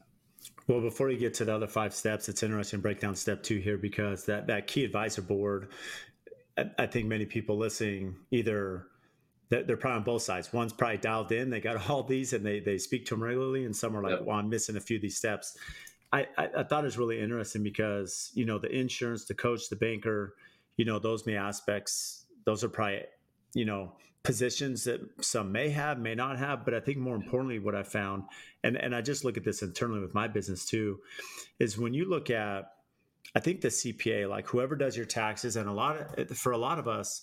Well, 0.68 0.80
before 0.80 1.10
you 1.10 1.18
get 1.18 1.34
to 1.34 1.44
the 1.44 1.54
other 1.54 1.66
five 1.66 1.94
steps, 1.94 2.28
it's 2.28 2.42
interesting 2.42 2.78
to 2.78 2.82
break 2.82 3.00
down 3.00 3.14
step 3.16 3.42
two 3.42 3.58
here 3.58 3.78
because 3.78 4.24
that, 4.26 4.46
that 4.46 4.66
key 4.66 4.84
advisor 4.84 5.22
board, 5.22 5.68
I, 6.56 6.66
I 6.78 6.86
think 6.86 7.08
many 7.08 7.26
people 7.26 7.56
listening 7.56 8.16
either 8.30 8.86
they're 9.48 9.76
probably 9.76 9.98
on 9.98 10.04
both 10.04 10.22
sides. 10.22 10.50
One's 10.52 10.72
probably 10.72 10.96
dialed 10.96 11.30
in, 11.30 11.50
they 11.50 11.60
got 11.60 11.90
all 11.90 12.02
these 12.02 12.32
and 12.32 12.44
they, 12.44 12.60
they 12.60 12.78
speak 12.78 13.04
to 13.06 13.14
them 13.14 13.22
regularly, 13.22 13.64
and 13.64 13.76
some 13.76 13.96
are 13.96 14.02
like, 14.02 14.18
yep. 14.18 14.22
well, 14.22 14.38
I'm 14.38 14.48
missing 14.48 14.76
a 14.76 14.80
few 14.80 14.96
of 14.96 15.02
these 15.02 15.16
steps. 15.16 15.56
I, 16.12 16.26
I, 16.36 16.62
thought 16.62 16.84
it 16.84 16.84
was 16.84 16.98
really 16.98 17.18
interesting 17.18 17.62
because 17.62 18.30
you 18.34 18.44
know 18.44 18.58
the 18.58 18.68
insurance, 18.68 19.24
the 19.24 19.34
coach, 19.34 19.70
the 19.70 19.76
banker, 19.76 20.34
you 20.76 20.84
know 20.84 20.98
those 20.98 21.24
may 21.24 21.36
aspects. 21.36 22.26
Those 22.44 22.62
are 22.62 22.68
probably 22.68 23.04
you 23.54 23.64
know 23.64 23.92
positions 24.22 24.84
that 24.84 25.00
some 25.20 25.50
may 25.52 25.70
have, 25.70 25.98
may 25.98 26.14
not 26.14 26.38
have. 26.38 26.64
But 26.64 26.74
I 26.74 26.80
think 26.80 26.98
more 26.98 27.16
importantly, 27.16 27.58
what 27.58 27.74
I 27.74 27.82
found, 27.82 28.24
and 28.62 28.76
and 28.76 28.94
I 28.94 29.00
just 29.02 29.24
look 29.24 29.36
at 29.36 29.44
this 29.44 29.62
internally 29.62 30.00
with 30.00 30.14
my 30.14 30.28
business 30.28 30.64
too, 30.64 31.00
is 31.58 31.78
when 31.78 31.94
you 31.94 32.08
look 32.08 32.30
at, 32.30 32.72
I 33.34 33.40
think 33.40 33.60
the 33.60 33.68
CPA, 33.68 34.28
like 34.28 34.46
whoever 34.48 34.76
does 34.76 34.96
your 34.96 35.06
taxes, 35.06 35.56
and 35.56 35.68
a 35.68 35.72
lot 35.72 36.18
of 36.18 36.36
for 36.36 36.52
a 36.52 36.58
lot 36.58 36.78
of 36.78 36.88
us, 36.88 37.22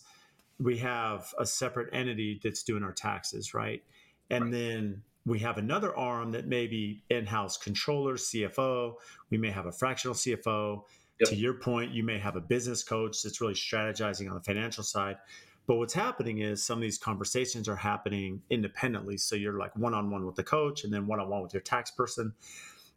we 0.60 0.78
have 0.80 1.34
a 1.38 1.46
separate 1.46 1.90
entity 1.94 2.40
that's 2.44 2.64
doing 2.64 2.84
our 2.84 2.94
taxes, 2.94 3.54
right? 3.54 3.84
And 4.30 4.46
right. 4.46 4.52
then 4.52 5.04
we 5.26 5.40
have 5.40 5.58
another 5.58 5.96
arm 5.96 6.32
that 6.32 6.48
may 6.48 6.68
be 6.68 7.04
in-house 7.10 7.58
controller, 7.58 8.16
CFO. 8.16 8.96
We 9.30 9.38
may 9.38 9.52
have 9.52 9.66
a 9.66 9.72
fractional 9.72 10.16
CFO. 10.16 10.84
Yep. 11.20 11.30
To 11.30 11.36
your 11.36 11.54
point, 11.54 11.92
you 11.92 12.04
may 12.04 12.18
have 12.18 12.36
a 12.38 12.42
business 12.42 12.82
coach 12.82 13.22
that's 13.24 13.42
really 13.42 13.54
strategizing 13.54 14.30
on 14.30 14.36
the 14.36 14.42
financial 14.42 14.84
side. 14.84 15.18
But 15.70 15.76
what's 15.76 15.94
happening 15.94 16.40
is 16.40 16.64
some 16.64 16.80
of 16.80 16.82
these 16.82 16.98
conversations 16.98 17.70
are 17.70 17.76
happening 17.76 18.42
independently. 18.50 19.18
So 19.18 19.36
you're 19.36 19.60
like 19.60 19.76
one 19.76 19.94
on 19.94 20.10
one 20.10 20.26
with 20.26 20.34
the 20.34 20.44
coach 20.44 20.84
and 20.84 20.92
then 20.92 21.06
one 21.06 21.20
on 21.20 21.30
one 21.30 21.44
with 21.44 21.54
your 21.54 21.62
tax 21.62 21.92
person. 21.92 22.34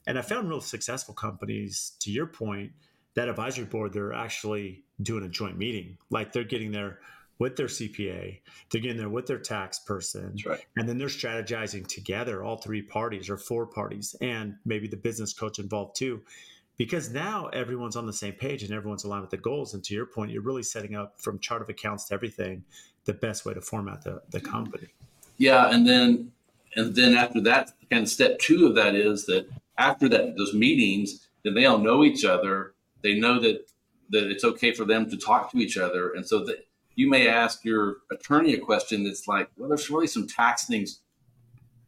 And 0.07 0.19
I 0.19 0.23
found 0.23 0.49
real 0.49 0.63
successful 0.63 1.13
companies, 1.13 1.93
to 2.01 2.11
your 2.11 2.25
point, 2.25 2.73
that 3.13 3.29
advisory 3.29 3.67
board, 3.67 3.93
they're 3.93 4.15
actually 4.15 4.85
doing 5.03 5.23
a 5.23 5.29
joint 5.29 5.59
meeting. 5.59 5.99
Like 6.09 6.33
they're 6.33 6.45
getting 6.45 6.73
there 6.73 7.01
with 7.39 7.57
their 7.57 7.67
CPA, 7.67 8.41
they're 8.71 8.81
getting 8.81 8.97
there 8.97 9.11
with 9.11 9.27
their 9.27 9.39
tax 9.39 9.81
person, 9.81 10.35
right. 10.47 10.65
and 10.77 10.89
then 10.89 10.97
they're 10.97 11.09
strategizing 11.09 11.87
together, 11.87 12.43
all 12.43 12.57
three 12.57 12.81
parties 12.81 13.29
or 13.29 13.37
four 13.37 13.67
parties, 13.67 14.17
and 14.23 14.55
maybe 14.65 14.87
the 14.87 14.97
business 14.97 15.35
coach 15.35 15.59
involved 15.59 15.97
too, 15.97 16.23
because 16.83 17.13
now 17.13 17.47
everyone's 17.53 17.95
on 17.95 18.07
the 18.07 18.13
same 18.13 18.33
page 18.33 18.65
and 18.65 18.73
everyone's 18.73 19.05
aligned 19.05 19.21
with 19.21 19.31
the 19.31 19.37
goals. 19.37 19.73
And 19.73 19.85
to 19.85 19.95
your 19.95 20.05
point, 20.05 20.33
you're 20.33 20.43
really 20.43 20.65
setting 20.65 20.97
up 20.97 21.15
from 21.17 21.39
chart 21.39 21.63
of 21.63 21.69
accounts 21.69 22.07
to 22.07 22.15
everything 22.15 22.65
the 23.05 23.15
best 23.15 23.47
way 23.47 23.55
to 23.55 23.61
format 23.61 24.03
the, 24.03 24.21
the 24.31 24.41
mm-hmm. 24.41 24.51
company. 24.51 24.89
Yeah, 25.39 25.73
and 25.73 25.87
then 25.87 26.33
and 26.75 26.93
then 26.97 27.15
after 27.15 27.41
that, 27.43 27.71
kind 27.89 28.03
of 28.03 28.09
step 28.09 28.37
two 28.41 28.67
of 28.67 28.75
that 28.75 28.97
is 28.97 29.27
that 29.27 29.47
after 29.79 30.09
that 30.09 30.37
those 30.37 30.55
meetings, 30.55 31.29
then 31.45 31.55
they 31.55 31.67
all 31.67 31.79
know 31.79 32.03
each 32.03 32.25
other. 32.25 32.75
They 33.05 33.17
know 33.17 33.39
that 33.39 33.65
that 34.11 34.29
it's 34.29 34.43
okay 34.43 34.75
for 34.75 34.85
them 34.85 35.09
to 35.09 35.17
talk 35.17 35.53
to 35.53 35.59
each 35.59 35.79
other, 35.79 36.11
and 36.11 36.27
so 36.27 36.45
that 36.47 36.67
you 36.97 37.09
may 37.09 37.29
ask 37.29 37.65
your 37.65 37.99
attorney 38.11 38.55
a 38.55 38.59
question 38.59 39.05
that's 39.05 39.29
like, 39.29 39.49
well, 39.57 39.69
there's 39.69 39.89
really 39.89 40.09
some 40.09 40.27
tax 40.27 40.67
things 40.67 40.99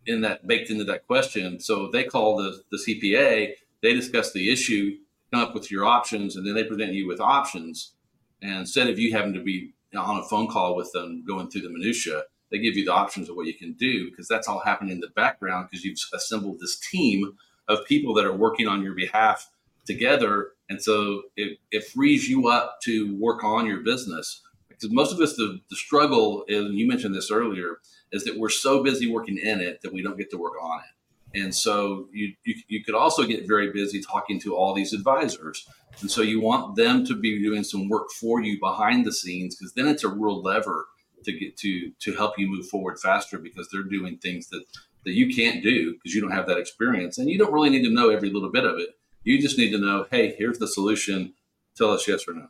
in 0.07 0.21
that 0.21 0.47
baked 0.47 0.71
into 0.71 0.85
that 0.85 1.05
question. 1.09 1.59
So 1.59 1.91
they 1.91 2.05
call 2.05 2.37
the, 2.37 2.63
the 2.71 2.79
CPA, 2.79 3.55
they 3.85 3.93
discuss 3.93 4.33
the 4.33 4.51
issue, 4.51 4.97
come 5.31 5.43
up 5.43 5.55
with 5.55 5.71
your 5.71 5.85
options, 5.85 6.37
and 6.37 6.47
then 6.47 6.55
they 6.55 6.65
present 6.65 6.95
you 6.95 7.07
with 7.07 7.21
options. 7.21 7.93
And 8.41 8.61
instead 8.61 8.89
of 8.89 8.99
you 8.99 9.13
having 9.13 9.35
to 9.35 9.43
be 9.43 9.75
on 9.95 10.19
a 10.19 10.25
phone 10.25 10.49
call 10.49 10.75
with 10.75 10.91
them 10.93 11.23
going 11.27 11.51
through 11.51 11.61
the 11.63 11.69
minutia, 11.69 12.23
they 12.51 12.59
give 12.59 12.77
you 12.77 12.87
the 12.87 12.93
options 12.93 13.29
of 13.29 13.37
what 13.37 13.47
you 13.47 13.53
can 13.55 13.75
do 13.75 14.11
because 14.11 14.27
that's 14.27 14.49
all 14.49 14.61
happening 14.61 14.93
in 14.93 15.01
the 15.01 15.11
background 15.15 15.69
because 15.71 15.85
you've 15.85 15.99
assembled 16.15 16.61
this 16.61 16.79
team 16.79 17.35
of 17.69 17.85
people 17.85 18.15
that 18.15 18.25
are 18.25 18.35
working 18.35 18.67
on 18.67 18.83
your 18.83 18.95
behalf 18.95 19.51
together. 19.87 20.53
And 20.71 20.83
so 20.83 21.23
it, 21.37 21.59
it 21.71 21.85
frees 21.85 22.27
you 22.27 22.49
up 22.49 22.79
to 22.85 23.15
work 23.21 23.45
on 23.45 23.67
your 23.67 23.81
business 23.81 24.41
because 24.69 24.91
most 24.91 25.13
of 25.13 25.21
us 25.21 25.37
the, 25.37 25.61
the 25.69 25.77
struggle 25.77 26.45
and 26.49 26.79
you 26.79 26.89
mentioned 26.89 27.15
this 27.15 27.31
earlier 27.31 27.81
is 28.13 28.25
that 28.25 28.39
we're 28.39 28.49
so 28.49 28.83
busy 28.83 29.11
working 29.11 29.37
in 29.37 29.61
it 29.61 29.83
that 29.83 29.93
we 29.93 30.03
don't 30.03 30.17
get 30.17 30.31
to 30.31 30.39
work 30.39 30.55
on 30.63 30.79
it 30.79 31.04
and 31.35 31.55
so 31.55 32.09
you, 32.13 32.33
you, 32.45 32.55
you 32.69 32.85
could 32.85 32.95
also 32.95 33.25
get 33.25 33.49
very 33.49 33.73
busy 33.73 34.01
talking 34.01 34.41
to 34.41 34.55
all 34.55 34.73
these 34.73 34.93
advisors. 34.93 35.67
And 36.01 36.11
so 36.11 36.23
you 36.23 36.41
want 36.41 36.77
them 36.77 37.05
to 37.07 37.15
be 37.15 37.43
doing 37.43 37.65
some 37.65 37.89
work 37.89 38.11
for 38.11 38.41
you 38.41 38.59
behind 38.61 39.05
the 39.05 39.13
scenes 39.13 39.57
because 39.57 39.75
then 39.75 39.89
it's 39.89 40.05
a 40.05 40.09
real 40.09 40.43
lever 40.43 40.87
to 41.25 41.33
get 41.33 41.57
to 41.57 41.91
to 42.01 42.15
help 42.15 42.39
you 42.39 42.49
move 42.49 42.69
forward 42.69 42.99
faster 42.99 43.39
because 43.39 43.69
they're 43.73 43.83
doing 43.83 44.19
things 44.19 44.49
that 44.49 44.65
that 45.05 45.13
you 45.13 45.35
can't 45.35 45.63
do 45.63 45.95
because 45.95 46.15
you 46.15 46.21
don't 46.21 46.33
have 46.33 46.47
that 46.47 46.59
experience. 46.59 47.19
And 47.19 47.29
you 47.29 47.39
don't 47.39 47.53
really 47.53 47.71
need 47.71 47.85
to 47.85 47.93
know 47.93 48.11
every 48.11 48.31
little 48.31 48.51
bit 48.51 48.65
of 48.65 48.79
it. 48.79 48.91
You 49.23 49.41
just 49.41 49.59
need 49.59 49.71
to 49.71 49.79
know 49.79 50.07
hey 50.11 50.35
here's 50.37 50.59
the 50.59 50.69
solution. 50.69 51.35
Tell 51.77 51.91
us 51.91 52.07
yes 52.07 52.29
or 52.29 52.35
no 52.35 52.49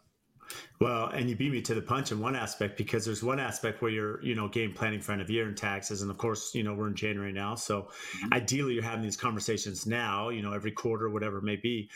well, 0.81 1.07
and 1.07 1.29
you 1.29 1.37
beat 1.37 1.53
me 1.53 1.63
to 1.63 1.75
the 1.75 1.83
punch 1.83 2.13
in 2.13 2.21
one 2.21 2.37
aspect 2.37 2.77
because 2.77 3.05
there's 3.05 3.23
one 3.23 3.41
aspect 3.41 3.83
where 3.83 3.91
you're, 3.91 4.23
you 4.23 4.35
know, 4.35 4.49
game 4.49 4.73
planning 4.73 5.01
for 5.01 5.13
end 5.13 5.23
of 5.23 5.31
year 5.31 5.47
and 5.47 5.57
taxes. 5.57 6.03
And 6.03 6.11
of 6.11 6.19
course, 6.19 6.55
you 6.55 6.63
know, 6.63 6.75
we're 6.75 6.89
in 6.89 6.95
January 6.95 7.33
now. 7.33 7.55
So 7.55 7.83
mm-hmm. 7.83 8.35
ideally 8.35 8.75
you're 8.75 8.83
having 8.83 9.03
these 9.03 9.17
conversations 9.17 9.87
now, 9.87 10.29
you 10.29 10.43
know, 10.43 10.53
every 10.53 10.73
quarter, 10.73 11.09
whatever 11.09 11.39
it 11.39 11.45
may 11.45 11.57
be. 11.57 11.91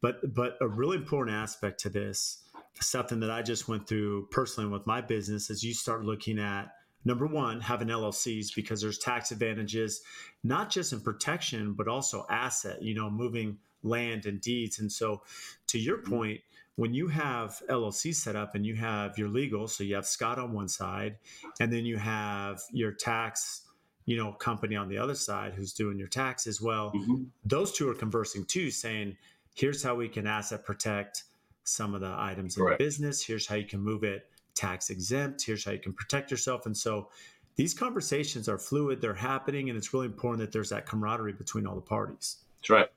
But 0.00 0.34
but 0.34 0.56
a 0.60 0.66
really 0.66 0.96
important 0.96 1.36
aspect 1.36 1.80
to 1.80 1.90
this, 1.90 2.38
something 2.80 3.20
that 3.20 3.30
I 3.30 3.42
just 3.42 3.68
went 3.68 3.86
through 3.86 4.28
personally 4.30 4.70
with 4.70 4.86
my 4.86 5.00
business 5.00 5.50
is 5.50 5.62
you 5.62 5.74
start 5.74 6.04
looking 6.04 6.38
at 6.38 6.72
number 7.04 7.26
one, 7.26 7.60
having 7.60 7.88
LLCs 7.88 8.54
because 8.54 8.80
there's 8.80 8.98
tax 8.98 9.30
advantages, 9.30 10.02
not 10.44 10.70
just 10.70 10.92
in 10.92 11.00
protection, 11.00 11.74
but 11.74 11.88
also 11.88 12.26
asset, 12.30 12.82
you 12.82 12.94
know, 12.94 13.10
moving 13.10 13.58
land 13.82 14.26
and 14.26 14.40
deeds. 14.40 14.78
And 14.78 14.90
so 14.90 15.22
to 15.68 15.78
your 15.78 15.98
mm-hmm. 15.98 16.14
point, 16.14 16.40
when 16.76 16.94
you 16.94 17.08
have 17.08 17.60
LLC 17.68 18.14
set 18.14 18.36
up 18.36 18.54
and 18.54 18.64
you 18.64 18.74
have 18.76 19.18
your 19.18 19.28
legal, 19.28 19.68
so 19.68 19.84
you 19.84 19.94
have 19.94 20.06
Scott 20.06 20.38
on 20.38 20.52
one 20.52 20.68
side, 20.68 21.16
and 21.60 21.72
then 21.72 21.84
you 21.84 21.98
have 21.98 22.60
your 22.72 22.92
tax, 22.92 23.62
you 24.06 24.16
know, 24.16 24.32
company 24.32 24.74
on 24.76 24.88
the 24.88 24.96
other 24.96 25.14
side 25.14 25.52
who's 25.54 25.72
doing 25.72 25.98
your 25.98 26.08
tax 26.08 26.46
as 26.46 26.60
well. 26.60 26.92
Mm-hmm. 26.92 27.24
Those 27.44 27.72
two 27.72 27.88
are 27.90 27.94
conversing 27.94 28.44
too, 28.46 28.70
saying, 28.70 29.16
"Here's 29.54 29.82
how 29.82 29.94
we 29.94 30.08
can 30.08 30.26
asset 30.26 30.64
protect 30.64 31.24
some 31.64 31.94
of 31.94 32.00
the 32.00 32.14
items 32.16 32.56
in 32.56 32.64
the 32.64 32.76
business. 32.76 33.24
Here's 33.24 33.46
how 33.46 33.56
you 33.56 33.66
can 33.66 33.80
move 33.80 34.02
it 34.02 34.28
tax 34.54 34.90
exempt. 34.90 35.42
Here's 35.44 35.64
how 35.64 35.72
you 35.72 35.78
can 35.78 35.92
protect 35.92 36.30
yourself." 36.30 36.64
And 36.64 36.76
so 36.76 37.10
these 37.56 37.74
conversations 37.74 38.48
are 38.48 38.58
fluid; 38.58 39.02
they're 39.02 39.12
happening, 39.12 39.68
and 39.68 39.76
it's 39.76 39.92
really 39.92 40.06
important 40.06 40.40
that 40.40 40.52
there's 40.52 40.70
that 40.70 40.86
camaraderie 40.86 41.34
between 41.34 41.66
all 41.66 41.74
the 41.74 41.82
parties. 41.82 42.38
That's 42.60 42.70
right. 42.70 42.88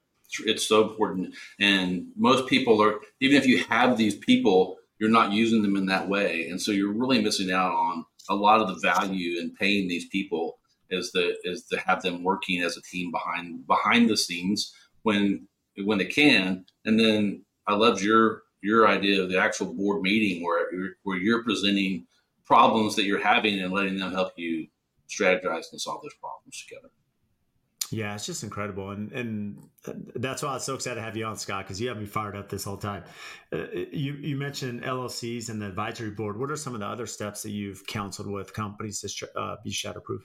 It's 0.45 0.67
so 0.67 0.89
important. 0.89 1.35
And 1.59 2.07
most 2.15 2.47
people 2.47 2.81
are, 2.81 2.99
even 3.21 3.37
if 3.37 3.45
you 3.45 3.63
have 3.65 3.97
these 3.97 4.15
people, 4.15 4.77
you're 4.99 5.09
not 5.09 5.31
using 5.31 5.61
them 5.61 5.75
in 5.75 5.85
that 5.87 6.07
way. 6.07 6.47
And 6.49 6.61
so 6.61 6.71
you're 6.71 6.93
really 6.93 7.21
missing 7.21 7.51
out 7.51 7.71
on 7.71 8.05
a 8.29 8.35
lot 8.35 8.61
of 8.61 8.67
the 8.67 8.79
value 8.87 9.39
in 9.39 9.53
paying 9.55 9.87
these 9.87 10.07
people 10.07 10.57
is 10.89 11.11
the 11.11 11.35
is 11.43 11.63
to 11.63 11.79
have 11.79 12.01
them 12.01 12.23
working 12.23 12.61
as 12.61 12.77
a 12.77 12.81
team 12.81 13.11
behind 13.11 13.65
behind 13.67 14.09
the 14.09 14.17
scenes 14.17 14.73
when 15.03 15.47
when 15.83 15.97
they 15.97 16.05
can. 16.05 16.65
And 16.85 16.99
then 16.99 17.43
I 17.67 17.75
loved 17.75 18.01
your 18.01 18.43
your 18.61 18.87
idea 18.87 19.21
of 19.21 19.29
the 19.29 19.39
actual 19.39 19.73
board 19.73 20.01
meeting 20.01 20.43
where 20.43 20.73
you're, 20.73 20.91
where 21.03 21.17
you're 21.17 21.43
presenting 21.43 22.07
problems 22.45 22.95
that 22.95 23.05
you're 23.05 23.21
having 23.21 23.59
and 23.59 23.71
letting 23.71 23.97
them 23.97 24.11
help 24.11 24.33
you 24.37 24.67
strategize 25.07 25.71
and 25.71 25.79
solve 25.79 26.01
those 26.01 26.15
problems 26.15 26.65
together. 26.67 26.89
Yeah, 27.91 28.15
it's 28.15 28.25
just 28.25 28.43
incredible, 28.43 28.89
and 28.91 29.11
and 29.11 29.69
that's 30.15 30.41
why 30.41 30.49
I 30.49 30.53
was 30.55 30.63
so 30.63 30.73
excited 30.73 30.95
to 30.95 31.01
have 31.01 31.15
you 31.15 31.25
on, 31.25 31.37
Scott, 31.37 31.65
because 31.65 31.79
you 31.79 31.87
have 31.89 31.97
me 31.97 32.05
fired 32.05 32.35
up 32.35 32.49
this 32.49 32.63
whole 32.63 32.77
time. 32.77 33.03
Uh, 33.53 33.65
you 33.91 34.13
you 34.13 34.37
mentioned 34.37 34.81
LLCs 34.81 35.49
and 35.49 35.61
the 35.61 35.67
advisory 35.67 36.09
board. 36.09 36.39
What 36.39 36.49
are 36.49 36.55
some 36.55 36.73
of 36.73 36.79
the 36.79 36.87
other 36.87 37.05
steps 37.05 37.43
that 37.43 37.51
you've 37.51 37.85
counseled 37.85 38.27
with 38.27 38.53
companies 38.53 39.01
to 39.01 39.39
uh, 39.39 39.57
be 39.63 39.69
shatterproof? 39.69 40.21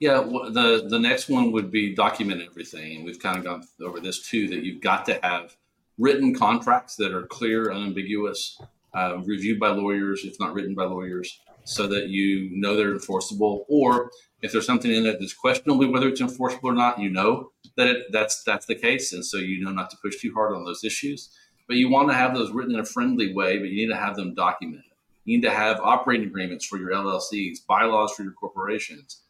Yeah, 0.00 0.22
the 0.22 0.86
the 0.88 0.98
next 0.98 1.28
one 1.28 1.52
would 1.52 1.70
be 1.70 1.94
document 1.94 2.42
everything, 2.42 3.04
we've 3.04 3.20
kind 3.20 3.36
of 3.36 3.44
gone 3.44 3.62
over 3.82 4.00
this 4.00 4.26
too. 4.28 4.48
That 4.48 4.64
you've 4.64 4.80
got 4.80 5.04
to 5.06 5.20
have 5.22 5.56
written 5.98 6.34
contracts 6.34 6.96
that 6.96 7.12
are 7.12 7.26
clear, 7.26 7.70
unambiguous, 7.70 8.58
uh, 8.94 9.18
reviewed 9.24 9.60
by 9.60 9.68
lawyers, 9.68 10.24
if 10.24 10.40
not 10.40 10.54
written 10.54 10.74
by 10.74 10.84
lawyers, 10.84 11.38
so 11.64 11.86
that 11.86 12.08
you 12.08 12.48
know 12.52 12.76
they're 12.76 12.92
enforceable. 12.92 13.66
Or 13.68 14.10
if 14.42 14.52
there's 14.52 14.66
something 14.66 14.90
in 14.90 15.06
it 15.06 15.18
that's 15.20 15.34
questionable 15.34 15.90
whether 15.90 16.08
it's 16.08 16.20
enforceable 16.20 16.70
or 16.70 16.74
not, 16.74 16.98
you 16.98 17.10
know 17.10 17.50
that 17.76 17.86
it, 17.88 18.06
that's 18.10 18.42
that's 18.44 18.66
the 18.66 18.74
case, 18.74 19.12
and 19.12 19.24
so 19.24 19.36
you 19.36 19.64
know 19.64 19.70
not 19.70 19.90
to 19.90 19.96
push 20.02 20.20
too 20.20 20.32
hard 20.34 20.54
on 20.54 20.64
those 20.64 20.84
issues. 20.84 21.30
But 21.68 21.76
you 21.76 21.88
want 21.88 22.08
to 22.08 22.14
have 22.14 22.34
those 22.34 22.50
written 22.50 22.74
in 22.74 22.80
a 22.80 22.84
friendly 22.84 23.32
way, 23.32 23.58
but 23.58 23.68
you 23.68 23.86
need 23.86 23.92
to 23.92 24.00
have 24.00 24.16
them 24.16 24.34
documented. 24.34 24.84
You 25.24 25.36
need 25.36 25.44
to 25.44 25.52
have 25.52 25.78
operating 25.80 26.26
agreements 26.26 26.64
for 26.64 26.78
your 26.78 26.90
LLCs, 26.90 27.58
bylaws 27.68 28.12
for 28.12 28.24
your 28.24 28.32
corporations 28.32 29.22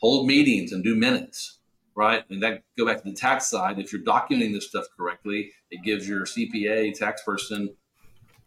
hold 0.00 0.26
meetings 0.26 0.72
and 0.72 0.82
do 0.82 0.96
minutes, 0.96 1.58
right? 1.94 2.24
And 2.30 2.42
that 2.42 2.62
go 2.76 2.86
back 2.86 3.02
to 3.02 3.10
the 3.10 3.16
tax 3.16 3.48
side. 3.48 3.78
If 3.78 3.92
you're 3.92 4.02
documenting 4.02 4.52
this 4.52 4.66
stuff 4.68 4.86
correctly, 4.96 5.52
it 5.70 5.84
gives 5.84 6.08
your 6.08 6.24
CPA 6.24 6.94
tax 6.94 7.22
person 7.22 7.74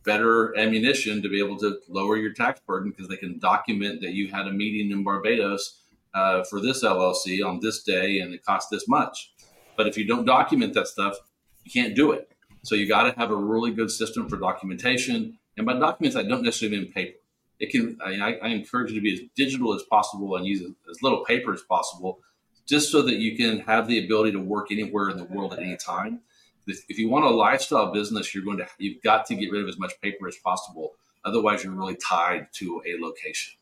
better 0.03 0.57
ammunition 0.57 1.21
to 1.21 1.29
be 1.29 1.39
able 1.39 1.57
to 1.57 1.79
lower 1.87 2.17
your 2.17 2.33
tax 2.33 2.59
burden 2.65 2.91
because 2.91 3.07
they 3.07 3.17
can 3.17 3.39
document 3.39 4.01
that 4.01 4.13
you 4.13 4.27
had 4.27 4.47
a 4.47 4.51
meeting 4.51 4.91
in 4.91 5.03
Barbados 5.03 5.81
uh, 6.13 6.43
for 6.43 6.59
this 6.59 6.83
LLC 6.83 7.45
on 7.45 7.59
this 7.59 7.83
day 7.83 8.19
and 8.19 8.33
it 8.33 8.43
cost 8.43 8.69
this 8.69 8.87
much. 8.87 9.33
But 9.75 9.87
if 9.87 9.97
you 9.97 10.05
don't 10.05 10.25
document 10.25 10.73
that 10.73 10.87
stuff, 10.87 11.17
you 11.63 11.71
can't 11.71 11.95
do 11.95 12.11
it. 12.11 12.29
So 12.63 12.75
you 12.75 12.87
got 12.87 13.03
to 13.03 13.19
have 13.19 13.31
a 13.31 13.35
really 13.35 13.71
good 13.71 13.91
system 13.91 14.29
for 14.29 14.37
documentation. 14.37 15.37
And 15.57 15.65
by 15.65 15.73
documents, 15.73 16.15
I 16.15 16.23
don't 16.23 16.43
necessarily 16.43 16.79
mean 16.79 16.91
paper 16.91 17.17
it 17.63 17.71
can 17.71 17.97
I, 18.03 18.37
I, 18.43 18.47
encourage 18.49 18.91
you 18.91 18.95
to 18.95 19.01
be 19.01 19.13
as 19.13 19.19
digital 19.35 19.73
as 19.73 19.83
possible 19.83 20.35
and 20.35 20.45
use 20.45 20.61
as 20.89 21.01
little 21.01 21.23
paper 21.23 21.53
as 21.53 21.61
possible 21.61 22.19
just 22.65 22.91
so 22.91 23.01
that 23.03 23.15
you 23.15 23.37
can 23.37 23.59
have 23.59 23.87
the 23.87 24.03
ability 24.03 24.31
to 24.33 24.39
work 24.39 24.71
anywhere 24.71 25.09
in 25.09 25.17
the 25.17 25.23
world 25.25 25.53
at 25.53 25.59
any 25.59 25.77
time 25.77 26.19
if, 26.67 26.97
you 26.97 27.09
want 27.09 27.25
a 27.25 27.29
lifestyle 27.29 27.91
business 27.91 28.33
you're 28.33 28.43
going 28.43 28.57
to 28.57 28.67
you've 28.77 29.01
got 29.03 29.25
to 29.25 29.35
get 29.35 29.51
rid 29.51 29.63
of 29.63 29.69
as 29.69 29.77
much 29.77 29.93
paper 30.01 30.27
as 30.27 30.35
possible 30.37 30.93
otherwise 31.25 31.63
you're 31.63 31.73
really 31.73 31.95
tied 31.95 32.47
to 32.53 32.81
a 32.85 33.01
location 33.01 33.53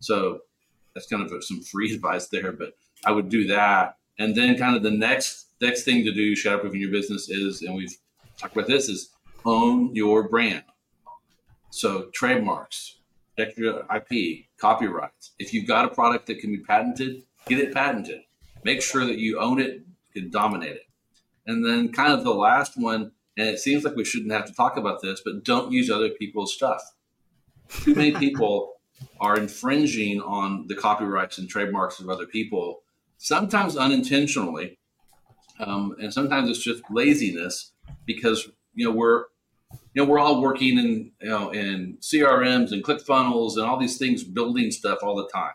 so 0.00 0.40
that's 0.94 1.06
kind 1.06 1.22
of 1.22 1.44
some 1.44 1.60
free 1.62 1.92
advice 1.94 2.28
there 2.28 2.52
but 2.52 2.74
i 3.04 3.10
would 3.10 3.28
do 3.28 3.46
that 3.46 3.96
and 4.18 4.34
then 4.34 4.56
kind 4.56 4.76
of 4.76 4.82
the 4.82 4.90
next 4.90 5.46
next 5.60 5.84
thing 5.84 6.04
to 6.04 6.12
do 6.12 6.34
shatterproofing 6.34 6.80
your 6.80 6.90
business 6.90 7.28
is 7.28 7.62
and 7.62 7.74
we've 7.74 7.96
talked 8.36 8.56
about 8.56 8.68
this 8.68 8.88
is 8.88 9.10
own 9.44 9.94
your 9.94 10.28
brand 10.28 10.64
so 11.70 12.10
trademarks 12.12 12.96
extra 13.40 13.84
IP, 13.94 14.46
copyrights. 14.58 15.32
If 15.38 15.52
you've 15.52 15.66
got 15.66 15.84
a 15.84 15.88
product 15.88 16.26
that 16.26 16.40
can 16.40 16.50
be 16.50 16.58
patented, 16.58 17.22
get 17.46 17.58
it 17.58 17.74
patented. 17.74 18.20
Make 18.64 18.82
sure 18.82 19.04
that 19.06 19.18
you 19.18 19.40
own 19.40 19.60
it, 19.60 19.82
can 20.12 20.30
dominate 20.30 20.76
it. 20.76 20.86
And 21.50 21.64
then 21.64 21.92
kind 21.92 22.12
of 22.12 22.24
the 22.24 22.34
last 22.34 22.76
one, 22.76 23.12
and 23.36 23.48
it 23.48 23.58
seems 23.58 23.84
like 23.84 23.96
we 23.96 24.04
shouldn't 24.04 24.32
have 24.32 24.46
to 24.46 24.54
talk 24.54 24.76
about 24.76 25.02
this, 25.02 25.20
but 25.24 25.44
don't 25.44 25.72
use 25.72 25.90
other 25.90 26.10
people's 26.10 26.54
stuff. 26.54 26.82
Too 27.82 27.94
many 27.94 28.12
people 28.12 28.74
are 29.20 29.36
infringing 29.36 30.20
on 30.20 30.66
the 30.66 30.74
copyrights 30.74 31.38
and 31.38 31.48
trademarks 31.48 32.00
of 32.00 32.08
other 32.08 32.26
people, 32.26 32.82
sometimes 33.18 33.76
unintentionally, 33.76 34.78
um, 35.58 35.94
and 36.00 36.12
sometimes 36.12 36.48
it's 36.48 36.62
just 36.62 36.82
laziness 36.90 37.72
because 38.06 38.48
you 38.74 38.84
know 38.84 38.92
we're 38.92 39.24
you 39.94 40.02
know, 40.02 40.08
we're 40.08 40.18
all 40.18 40.40
working 40.40 40.78
in, 40.78 41.12
you 41.20 41.28
know, 41.28 41.50
in 41.50 41.98
CRMs 42.00 42.72
and 42.72 42.82
ClickFunnels 42.84 43.56
and 43.56 43.62
all 43.62 43.78
these 43.78 43.98
things, 43.98 44.22
building 44.22 44.70
stuff 44.70 45.00
all 45.02 45.16
the 45.16 45.28
time. 45.28 45.54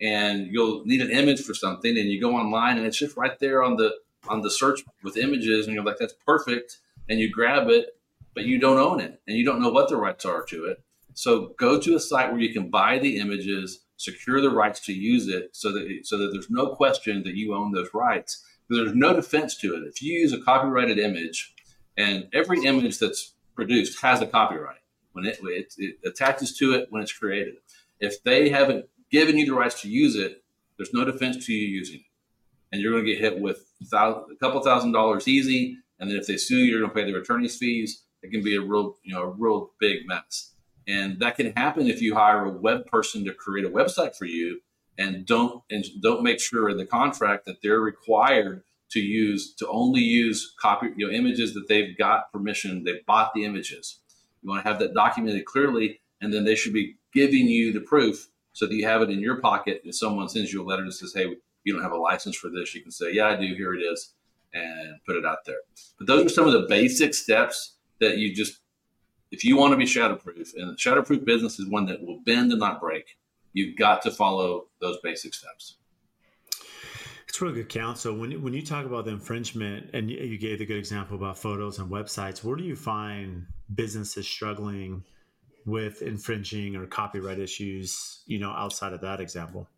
And 0.00 0.48
you'll 0.48 0.84
need 0.84 1.00
an 1.00 1.10
image 1.10 1.42
for 1.42 1.54
something, 1.54 1.96
and 1.96 2.08
you 2.08 2.20
go 2.20 2.36
online, 2.36 2.76
and 2.76 2.86
it's 2.86 2.98
just 2.98 3.16
right 3.16 3.38
there 3.38 3.62
on 3.62 3.76
the 3.76 3.94
on 4.28 4.42
the 4.42 4.50
search 4.50 4.80
with 5.02 5.16
images, 5.16 5.66
and 5.66 5.74
you're 5.74 5.84
like, 5.84 5.98
"That's 5.98 6.14
perfect," 6.26 6.78
and 7.08 7.18
you 7.18 7.30
grab 7.30 7.68
it, 7.68 7.98
but 8.34 8.44
you 8.44 8.58
don't 8.58 8.78
own 8.78 9.00
it, 9.00 9.20
and 9.26 9.36
you 9.36 9.44
don't 9.44 9.60
know 9.60 9.70
what 9.70 9.88
the 9.88 9.96
rights 9.96 10.24
are 10.24 10.44
to 10.44 10.66
it. 10.66 10.82
So 11.14 11.54
go 11.58 11.80
to 11.80 11.96
a 11.96 12.00
site 12.00 12.30
where 12.30 12.40
you 12.40 12.52
can 12.52 12.68
buy 12.68 12.98
the 12.98 13.18
images, 13.18 13.84
secure 13.96 14.40
the 14.40 14.50
rights 14.50 14.80
to 14.86 14.92
use 14.92 15.28
it, 15.28 15.50
so 15.52 15.72
that 15.72 16.00
so 16.04 16.18
that 16.18 16.30
there's 16.32 16.50
no 16.50 16.74
question 16.74 17.22
that 17.24 17.34
you 17.34 17.54
own 17.54 17.72
those 17.72 17.88
rights. 17.94 18.44
There's 18.68 18.94
no 18.94 19.14
defense 19.14 19.56
to 19.58 19.74
it. 19.76 19.84
If 19.84 20.02
you 20.02 20.12
use 20.18 20.32
a 20.32 20.40
copyrighted 20.42 20.98
image, 20.98 21.54
and 21.96 22.28
every 22.32 22.64
image 22.64 22.98
that's 22.98 23.32
produced 23.54 24.02
has 24.02 24.20
a 24.20 24.26
copyright 24.26 24.80
when 25.12 25.24
it, 25.24 25.38
it, 25.42 25.74
it 25.78 25.96
attaches 26.04 26.56
to 26.58 26.74
it 26.74 26.88
when 26.90 27.02
it's 27.02 27.12
created. 27.12 27.54
If 28.00 28.22
they 28.22 28.50
haven't 28.50 28.86
given 29.10 29.38
you 29.38 29.46
the 29.46 29.54
rights 29.54 29.80
to 29.82 29.88
use 29.88 30.16
it, 30.16 30.42
there's 30.76 30.92
no 30.92 31.04
defense 31.04 31.46
to 31.46 31.52
you 31.54 31.66
using 31.66 32.00
it, 32.00 32.05
and 32.72 32.80
you're 32.80 32.92
going 32.92 33.04
to 33.04 33.12
get 33.12 33.20
hit 33.20 33.40
with 33.40 33.64
a 33.92 34.22
couple 34.40 34.60
thousand 34.62 34.92
dollars 34.92 35.28
easy. 35.28 35.78
And 35.98 36.10
then 36.10 36.18
if 36.18 36.26
they 36.26 36.36
sue 36.36 36.58
you, 36.58 36.64
you're 36.64 36.80
going 36.80 36.90
to 36.90 36.94
pay 36.94 37.10
their 37.10 37.20
attorney's 37.20 37.56
fees. 37.56 38.02
It 38.22 38.30
can 38.30 38.42
be 38.42 38.56
a 38.56 38.60
real, 38.60 38.96
you 39.02 39.14
know, 39.14 39.22
a 39.22 39.28
real 39.28 39.70
big 39.80 40.06
mess. 40.06 40.52
And 40.88 41.18
that 41.20 41.36
can 41.36 41.52
happen 41.56 41.86
if 41.86 42.00
you 42.00 42.14
hire 42.14 42.44
a 42.44 42.50
web 42.50 42.86
person 42.86 43.24
to 43.24 43.34
create 43.34 43.66
a 43.66 43.70
website 43.70 44.14
for 44.14 44.24
you 44.24 44.60
and 44.98 45.26
don't 45.26 45.62
and 45.70 45.84
don't 46.02 46.22
make 46.22 46.40
sure 46.40 46.68
in 46.68 46.76
the 46.76 46.86
contract 46.86 47.46
that 47.46 47.60
they're 47.62 47.80
required 47.80 48.62
to 48.90 49.00
use 49.00 49.54
to 49.54 49.68
only 49.68 50.00
use 50.00 50.54
copy 50.60 50.88
you 50.96 51.06
know 51.06 51.12
images 51.12 51.54
that 51.54 51.68
they've 51.68 51.96
got 51.98 52.30
permission 52.32 52.84
they 52.84 53.00
bought 53.06 53.32
the 53.34 53.44
images 53.44 54.00
you 54.42 54.48
want 54.48 54.62
to 54.62 54.68
have 54.68 54.78
that 54.78 54.94
documented 54.94 55.44
clearly 55.44 56.00
and 56.20 56.32
then 56.32 56.44
they 56.44 56.54
should 56.54 56.72
be 56.72 56.96
giving 57.12 57.46
you 57.46 57.72
the 57.72 57.80
proof 57.80 58.28
so 58.52 58.66
that 58.66 58.74
you 58.74 58.86
have 58.86 59.02
it 59.02 59.10
in 59.10 59.20
your 59.20 59.40
pocket 59.40 59.82
if 59.84 59.94
someone 59.94 60.28
sends 60.28 60.52
you 60.52 60.62
a 60.62 60.64
letter 60.64 60.84
that 60.84 60.92
says 60.92 61.12
hey 61.14 61.34
you 61.66 61.72
don't 61.72 61.82
have 61.82 61.92
a 61.92 61.96
license 61.96 62.36
for 62.36 62.48
this 62.48 62.74
you 62.74 62.80
can 62.80 62.92
say 62.92 63.12
yeah 63.12 63.26
i 63.26 63.36
do 63.36 63.54
here 63.54 63.74
it 63.74 63.80
is 63.80 64.14
and 64.54 64.94
put 65.04 65.16
it 65.16 65.26
out 65.26 65.38
there 65.44 65.58
but 65.98 66.06
those 66.06 66.24
are 66.24 66.28
some 66.28 66.46
of 66.46 66.52
the 66.52 66.66
basic 66.68 67.12
steps 67.12 67.74
that 68.00 68.16
you 68.16 68.34
just 68.34 68.60
if 69.32 69.44
you 69.44 69.56
want 69.56 69.72
to 69.72 69.76
be 69.76 69.84
shatterproof 69.84 70.54
and 70.54 70.70
a 70.70 70.74
shatterproof 70.76 71.24
business 71.24 71.58
is 71.58 71.68
one 71.68 71.84
that 71.84 72.00
will 72.02 72.20
bend 72.24 72.52
and 72.52 72.60
not 72.60 72.80
break 72.80 73.18
you've 73.52 73.76
got 73.76 74.00
to 74.00 74.10
follow 74.10 74.66
those 74.80 74.96
basic 75.02 75.34
steps 75.34 75.76
it's 77.28 77.42
really 77.42 77.56
good 77.56 77.68
counsel. 77.68 78.16
When 78.16 78.40
when 78.40 78.54
you 78.54 78.62
talk 78.62 78.86
about 78.86 79.04
the 79.04 79.10
infringement, 79.10 79.90
and 79.92 80.10
you 80.10 80.38
gave 80.38 80.58
the 80.58 80.64
good 80.64 80.78
example 80.78 81.18
about 81.18 81.36
photos 81.36 81.78
and 81.78 81.90
websites, 81.90 82.42
where 82.42 82.56
do 82.56 82.64
you 82.64 82.74
find 82.74 83.44
businesses 83.74 84.26
struggling 84.26 85.04
with 85.66 86.00
infringing 86.00 86.76
or 86.76 86.86
copyright 86.86 87.38
issues? 87.38 88.22
You 88.24 88.38
know, 88.38 88.52
outside 88.52 88.94
of 88.94 89.02
that 89.02 89.20
example. 89.20 89.68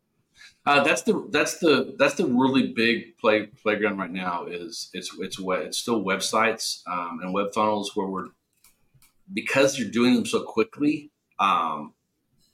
Uh, 0.67 0.85
that's 0.85 1.03
the 1.03 1.27
that's 1.31 1.59
the 1.59 1.95
that's 1.99 2.15
the 2.15 2.27
really 2.27 2.73
big 2.73 3.17
play 3.19 3.47
playground 3.47 3.99
right 3.99 4.11
now. 4.11 4.45
Is 4.47 4.91
it's 4.93 5.11
it's 5.19 5.39
it's 5.39 5.79
still 5.79 6.05
websites 6.05 6.83
um, 6.87 7.21
and 7.23 7.33
web 7.33 7.53
funnels 7.55 7.95
where 7.95 8.07
we're 8.07 8.27
because 9.33 9.79
you're 9.79 9.91
doing 9.91 10.15
them 10.15 10.27
so 10.27 10.43
quickly. 10.43 11.11
Um, 11.39 11.95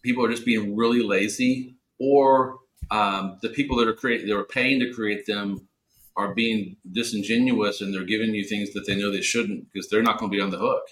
people 0.02 0.24
are 0.24 0.30
just 0.30 0.44
being 0.44 0.76
really 0.76 1.02
lazy, 1.02 1.76
or 1.98 2.58
um, 2.90 3.38
the 3.42 3.48
people 3.48 3.76
that 3.78 3.88
are 3.88 3.94
creating, 3.94 4.28
that 4.28 4.36
are 4.36 4.44
paying 4.44 4.80
to 4.80 4.92
create 4.92 5.26
them, 5.26 5.68
are 6.16 6.34
being 6.34 6.76
disingenuous 6.92 7.80
and 7.80 7.92
they're 7.92 8.04
giving 8.04 8.34
you 8.34 8.44
things 8.44 8.72
that 8.72 8.86
they 8.86 8.94
know 8.94 9.10
they 9.10 9.20
shouldn't 9.20 9.72
because 9.72 9.88
they're 9.88 10.02
not 10.02 10.18
going 10.18 10.30
to 10.30 10.36
be 10.36 10.42
on 10.42 10.50
the 10.50 10.58
hook. 10.58 10.84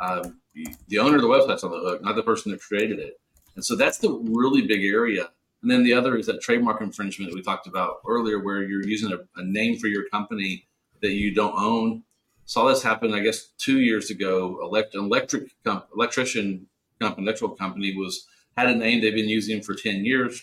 Um, 0.00 0.40
the 0.88 0.98
owner 0.98 1.16
of 1.16 1.22
the 1.22 1.28
website's 1.28 1.64
on 1.64 1.70
the 1.70 1.78
hook, 1.78 2.02
not 2.02 2.16
the 2.16 2.22
person 2.22 2.52
that 2.52 2.60
created 2.60 2.98
it. 2.98 3.20
And 3.54 3.64
so 3.64 3.76
that's 3.76 3.98
the 3.98 4.10
really 4.10 4.66
big 4.66 4.84
area. 4.84 5.30
And 5.62 5.70
then 5.70 5.84
the 5.84 5.94
other 5.94 6.16
is 6.16 6.26
that 6.26 6.40
trademark 6.40 6.80
infringement 6.80 7.34
we 7.34 7.42
talked 7.42 7.66
about 7.66 7.98
earlier, 8.08 8.40
where 8.40 8.62
you're 8.62 8.86
using 8.86 9.12
a, 9.12 9.18
a 9.40 9.44
name 9.44 9.78
for 9.78 9.86
your 9.86 10.08
company 10.08 10.66
that 11.00 11.12
you 11.12 11.34
don't 11.34 11.54
own. 11.56 12.02
Saw 12.46 12.66
this 12.66 12.82
happen, 12.82 13.14
I 13.14 13.20
guess, 13.20 13.50
two 13.58 13.80
years 13.80 14.10
ago. 14.10 14.58
Elect, 14.62 14.94
electric 14.94 15.52
comp, 15.64 15.86
electrician 15.94 16.66
company, 17.00 17.26
electrical 17.26 17.56
company 17.56 17.94
was 17.96 18.26
had 18.56 18.68
a 18.68 18.74
name 18.74 19.00
they've 19.00 19.14
been 19.14 19.28
using 19.28 19.62
for 19.62 19.74
ten 19.74 20.04
years 20.04 20.42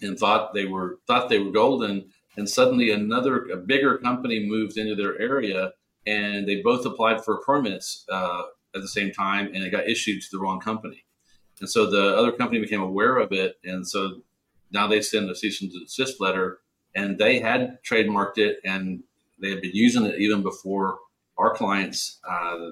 and 0.00 0.18
thought 0.18 0.54
they 0.54 0.64
were 0.64 0.98
thought 1.06 1.28
they 1.28 1.38
were 1.38 1.50
golden 1.50 2.08
and 2.36 2.48
suddenly 2.48 2.90
another 2.90 3.44
a 3.46 3.56
bigger 3.56 3.98
company 3.98 4.46
moved 4.46 4.76
into 4.76 4.94
their 4.94 5.20
area 5.20 5.72
and 6.06 6.48
they 6.48 6.60
both 6.62 6.84
applied 6.84 7.24
for 7.24 7.42
permits 7.42 8.04
uh, 8.10 8.42
at 8.74 8.80
the 8.80 8.88
same 8.88 9.12
time 9.12 9.46
and 9.54 9.62
it 9.62 9.70
got 9.70 9.88
issued 9.88 10.20
to 10.20 10.28
the 10.32 10.38
wrong 10.38 10.60
company 10.60 11.04
and 11.62 11.70
so 11.70 11.88
the 11.90 12.14
other 12.14 12.32
company 12.32 12.60
became 12.60 12.82
aware 12.82 13.16
of 13.16 13.32
it 13.32 13.56
and 13.64 13.88
so 13.88 14.20
now 14.72 14.86
they 14.86 15.00
send 15.02 15.30
a 15.30 15.34
cease 15.34 15.60
and 15.62 15.70
desist 15.70 16.20
letter, 16.20 16.60
and 16.94 17.18
they 17.18 17.38
had 17.38 17.78
trademarked 17.88 18.38
it 18.38 18.58
and 18.64 19.02
they 19.40 19.50
had 19.50 19.60
been 19.60 19.74
using 19.74 20.04
it 20.04 20.18
even 20.18 20.42
before 20.42 20.98
our 21.38 21.54
clients 21.54 22.20
uh, 22.28 22.70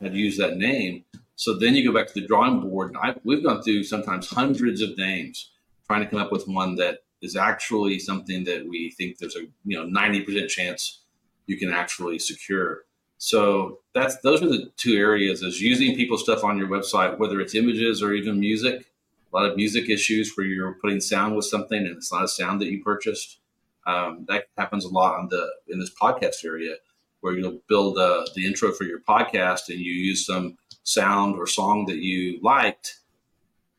had 0.00 0.14
used 0.14 0.40
that 0.40 0.56
name. 0.56 1.04
So 1.36 1.54
then 1.54 1.74
you 1.74 1.84
go 1.84 1.96
back 1.96 2.08
to 2.08 2.20
the 2.20 2.26
drawing 2.26 2.60
board. 2.60 2.94
I, 3.00 3.14
we've 3.24 3.44
gone 3.44 3.62
through 3.62 3.84
sometimes 3.84 4.28
hundreds 4.28 4.80
of 4.80 4.96
names 4.96 5.50
trying 5.86 6.02
to 6.02 6.06
come 6.08 6.20
up 6.20 6.32
with 6.32 6.46
one 6.46 6.76
that 6.76 7.00
is 7.22 7.36
actually 7.36 7.98
something 7.98 8.44
that 8.44 8.66
we 8.68 8.90
think 8.96 9.18
there's 9.18 9.36
a 9.36 9.46
you 9.64 9.76
know 9.76 9.86
90% 9.86 10.48
chance 10.48 11.02
you 11.46 11.58
can 11.58 11.72
actually 11.72 12.18
secure. 12.18 12.84
So 13.18 13.80
that's 13.94 14.16
those 14.20 14.42
are 14.42 14.48
the 14.48 14.70
two 14.76 14.96
areas: 14.96 15.42
is 15.42 15.60
using 15.60 15.96
people's 15.96 16.22
stuff 16.22 16.44
on 16.44 16.58
your 16.58 16.68
website, 16.68 17.18
whether 17.18 17.40
it's 17.40 17.54
images 17.54 18.02
or 18.02 18.12
even 18.12 18.40
music. 18.40 18.86
A 19.32 19.36
lot 19.36 19.50
of 19.50 19.56
music 19.56 19.90
issues 19.90 20.32
where 20.36 20.46
you're 20.46 20.74
putting 20.74 21.00
sound 21.00 21.34
with 21.34 21.46
something 21.46 21.78
and 21.78 21.96
it's 21.96 22.12
not 22.12 22.22
a 22.22 22.28
sound 22.28 22.60
that 22.60 22.70
you 22.70 22.82
purchased. 22.84 23.38
Um, 23.86 24.24
that 24.28 24.44
happens 24.56 24.84
a 24.84 24.88
lot 24.88 25.18
on 25.18 25.28
the 25.28 25.46
in 25.68 25.78
this 25.78 25.90
podcast 26.00 26.44
area 26.44 26.76
where 27.24 27.32
you'll 27.32 27.58
build 27.68 27.96
uh, 27.96 28.22
the 28.34 28.46
intro 28.46 28.70
for 28.70 28.84
your 28.84 29.00
podcast 29.00 29.70
and 29.70 29.78
you 29.78 29.92
use 29.92 30.26
some 30.26 30.58
sound 30.82 31.36
or 31.36 31.46
song 31.46 31.86
that 31.86 31.96
you 31.96 32.38
liked, 32.42 33.00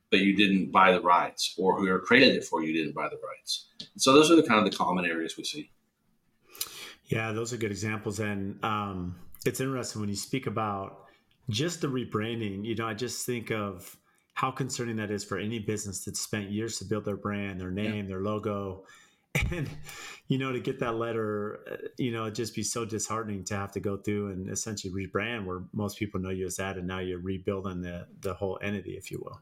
but 0.10 0.20
you 0.20 0.36
didn't 0.36 0.72
buy 0.72 0.92
the 0.92 1.00
rights, 1.00 1.54
or 1.58 1.78
whoever 1.78 2.00
created 2.00 2.36
it 2.36 2.44
for 2.44 2.64
you 2.64 2.74
didn't 2.74 2.96
buy 2.96 3.08
the 3.08 3.20
rights. 3.24 3.68
so 3.98 4.14
those 4.14 4.32
are 4.32 4.36
the 4.36 4.42
kind 4.42 4.66
of 4.66 4.72
the 4.72 4.76
common 4.76 5.06
areas 5.06 5.38
we 5.38 5.44
see. 5.44 5.70
Yeah, 7.06 7.34
those 7.34 7.54
are 7.54 7.58
good 7.58 7.70
examples, 7.70 8.20
and 8.20 8.64
um, 8.64 9.16
it's 9.46 9.60
interesting 9.60 10.02
when 10.02 10.10
you 10.10 10.16
speak 10.16 10.48
about 10.48 11.06
just 11.50 11.82
the 11.82 11.88
rebranding. 11.88 12.66
You 12.66 12.76
know, 12.76 12.88
I 12.88 12.94
just 12.94 13.26
think 13.26 13.52
of 13.52 13.96
how 14.34 14.52
concerning 14.52 14.98
that 14.98 15.12
is 15.12 15.24
for 15.24 15.38
any 15.38 15.60
business 15.60 16.04
that 16.06 16.18
spent 16.18 16.50
years 16.50 16.80
to 16.80 16.86
build 16.86 17.06
their 17.06 17.16
brand, 17.16 17.62
their 17.62 17.72
name, 17.72 18.06
yeah. 18.06 18.10
their 18.10 18.22
logo, 18.22 18.84
and 19.52 19.70
you 20.28 20.38
know 20.38 20.52
to 20.52 20.60
get 20.60 20.80
that 20.80 20.96
letter, 20.96 21.60
uh, 21.72 21.76
you 21.98 22.12
know, 22.12 22.24
it'd 22.24 22.36
just 22.36 22.56
be 22.56 22.64
so 22.64 22.86
disheartening 22.86 23.44
to 23.46 23.56
have 23.56 23.72
to 23.74 23.80
go 23.80 23.98
through 23.98 24.32
and 24.32 24.50
essentially 24.50 24.94
rebrand 24.94 25.46
where 25.46 25.64
most 25.74 25.98
people 25.98 26.20
know 26.20 26.30
you 26.30 26.46
as 26.46 26.58
that, 26.58 26.78
and 26.78 26.88
now 26.88 27.00
you're 27.00 27.20
rebuilding 27.20 27.82
the 27.82 28.08
the 28.22 28.34
whole 28.34 28.58
entity, 28.62 28.92
if 28.92 29.12
you 29.12 29.22
will. 29.24 29.40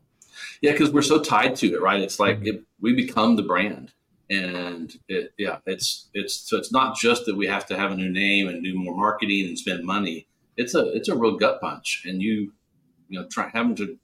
Yeah, 0.62 0.72
because 0.72 0.92
we're 0.92 1.04
so 1.04 1.22
tied 1.22 1.56
to 1.58 1.74
it, 1.74 1.82
right? 1.82 2.02
It's 2.02 2.20
like 2.20 2.38
mm-hmm. 2.38 2.48
it, 2.48 2.64
we 2.82 2.94
become 2.94 3.36
the 3.36 3.44
brand 3.44 3.94
and 4.30 4.94
it, 5.08 5.34
yeah, 5.38 5.58
it's 5.66 6.10
it's 6.14 6.34
so 6.34 6.58
it's 6.58 6.72
not 6.72 6.96
just 6.96 7.26
that 7.26 7.36
we 7.36 7.48
have 7.48 7.66
to 7.68 7.78
have 7.78 7.92
a 7.92 7.96
new 7.96 8.10
name 8.10 8.48
and 8.48 8.64
do 8.64 8.74
more 8.78 8.96
marketing 8.96 9.48
and 9.48 9.58
spend 9.58 9.84
money. 9.84 10.28
It's 10.58 10.76
a 10.76 10.92
it's 10.94 11.10
a 11.10 11.16
real 11.16 11.38
gut 11.38 11.62
punch, 11.62 12.04
and 12.06 12.22
you 12.22 12.54
you 13.10 13.20
know 13.20 13.28
try 13.30 13.50
having 13.54 13.76
to 13.76 13.98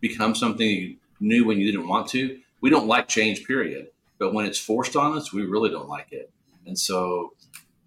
become 0.00 0.34
something 0.34 0.66
you 0.66 0.96
knew 1.20 1.44
when 1.44 1.58
you 1.58 1.70
didn't 1.70 1.88
want 1.88 2.08
to. 2.08 2.38
We 2.60 2.70
don't 2.70 2.86
like 2.86 3.08
change, 3.08 3.44
period. 3.44 3.88
But 4.18 4.34
when 4.34 4.46
it's 4.46 4.58
forced 4.58 4.96
on 4.96 5.16
us, 5.16 5.32
we 5.32 5.42
really 5.44 5.70
don't 5.70 5.88
like 5.88 6.08
it. 6.10 6.30
And 6.66 6.76
so, 6.76 7.34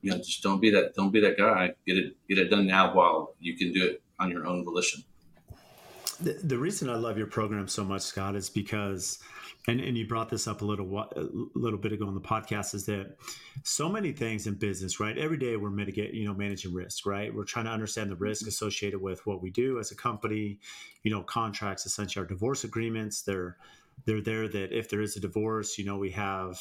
you 0.02 0.12
know, 0.12 0.18
just 0.18 0.42
don't 0.42 0.62
be 0.62 0.70
that 0.72 0.96
don't 0.96 1.12
be 1.12 1.20
that 1.22 1.38
guy. 1.38 1.74
Get 1.86 1.98
it 1.98 2.16
get 2.28 2.38
it 2.38 2.50
done 2.50 2.68
now 2.68 2.94
while 2.94 3.36
you 3.40 3.58
can 3.58 3.74
do 3.74 3.84
it 3.86 4.02
on 4.20 4.32
your 4.32 4.46
own 4.46 4.64
volition. 4.64 5.04
The, 6.22 6.40
the 6.44 6.58
reason 6.58 6.90
I 6.90 6.96
love 6.96 7.18
your 7.18 7.28
program 7.28 7.68
so 7.68 7.84
much, 7.84 8.02
Scott, 8.02 8.36
is 8.36 8.50
because 8.50 9.20
and 9.68 9.80
and 9.80 9.98
you 9.98 10.08
brought 10.08 10.30
this 10.30 10.48
up 10.48 10.62
a 10.62 10.66
little 10.66 10.98
a 10.98 11.28
little 11.54 11.80
bit 11.80 11.92
ago 11.92 12.08
on 12.08 12.16
the 12.16 12.22
podcast 12.22 12.74
is 12.74 12.86
that 12.86 13.16
so 13.64 13.88
many 13.90 14.12
things 14.12 14.48
in 14.48 14.56
business 14.56 15.00
right 15.00 15.18
every 15.18 15.38
day 15.38 15.56
we're 15.56 15.70
mitigate 15.70 16.14
you 16.14 16.26
know 16.26 16.34
managing 16.34 16.74
risk 16.74 17.06
right 17.06 17.34
we're 17.34 17.44
trying 17.44 17.66
to 17.66 17.72
understand 17.72 18.10
the 18.10 18.16
risk 18.16 18.42
mm-hmm. 18.42 18.50
associated 18.50 19.02
with 19.02 19.26
what 19.26 19.42
we 19.42 19.52
do 19.52 19.80
as 19.80 19.92
a 19.92 19.96
company 19.96 20.58
you 21.04 21.12
know 21.12 21.22
contracts 21.22 21.86
essentially 21.86 22.24
our 22.24 22.28
divorce 22.28 22.64
agreements 22.64 23.22
they're 23.22 23.58
they're 24.06 24.22
there 24.22 24.48
that 24.48 24.76
if 24.76 24.90
there 24.90 25.02
is 25.02 25.16
a 25.16 25.20
divorce 25.20 25.78
you 25.78 25.86
know 25.86 25.98
we 25.98 26.10
have 26.10 26.58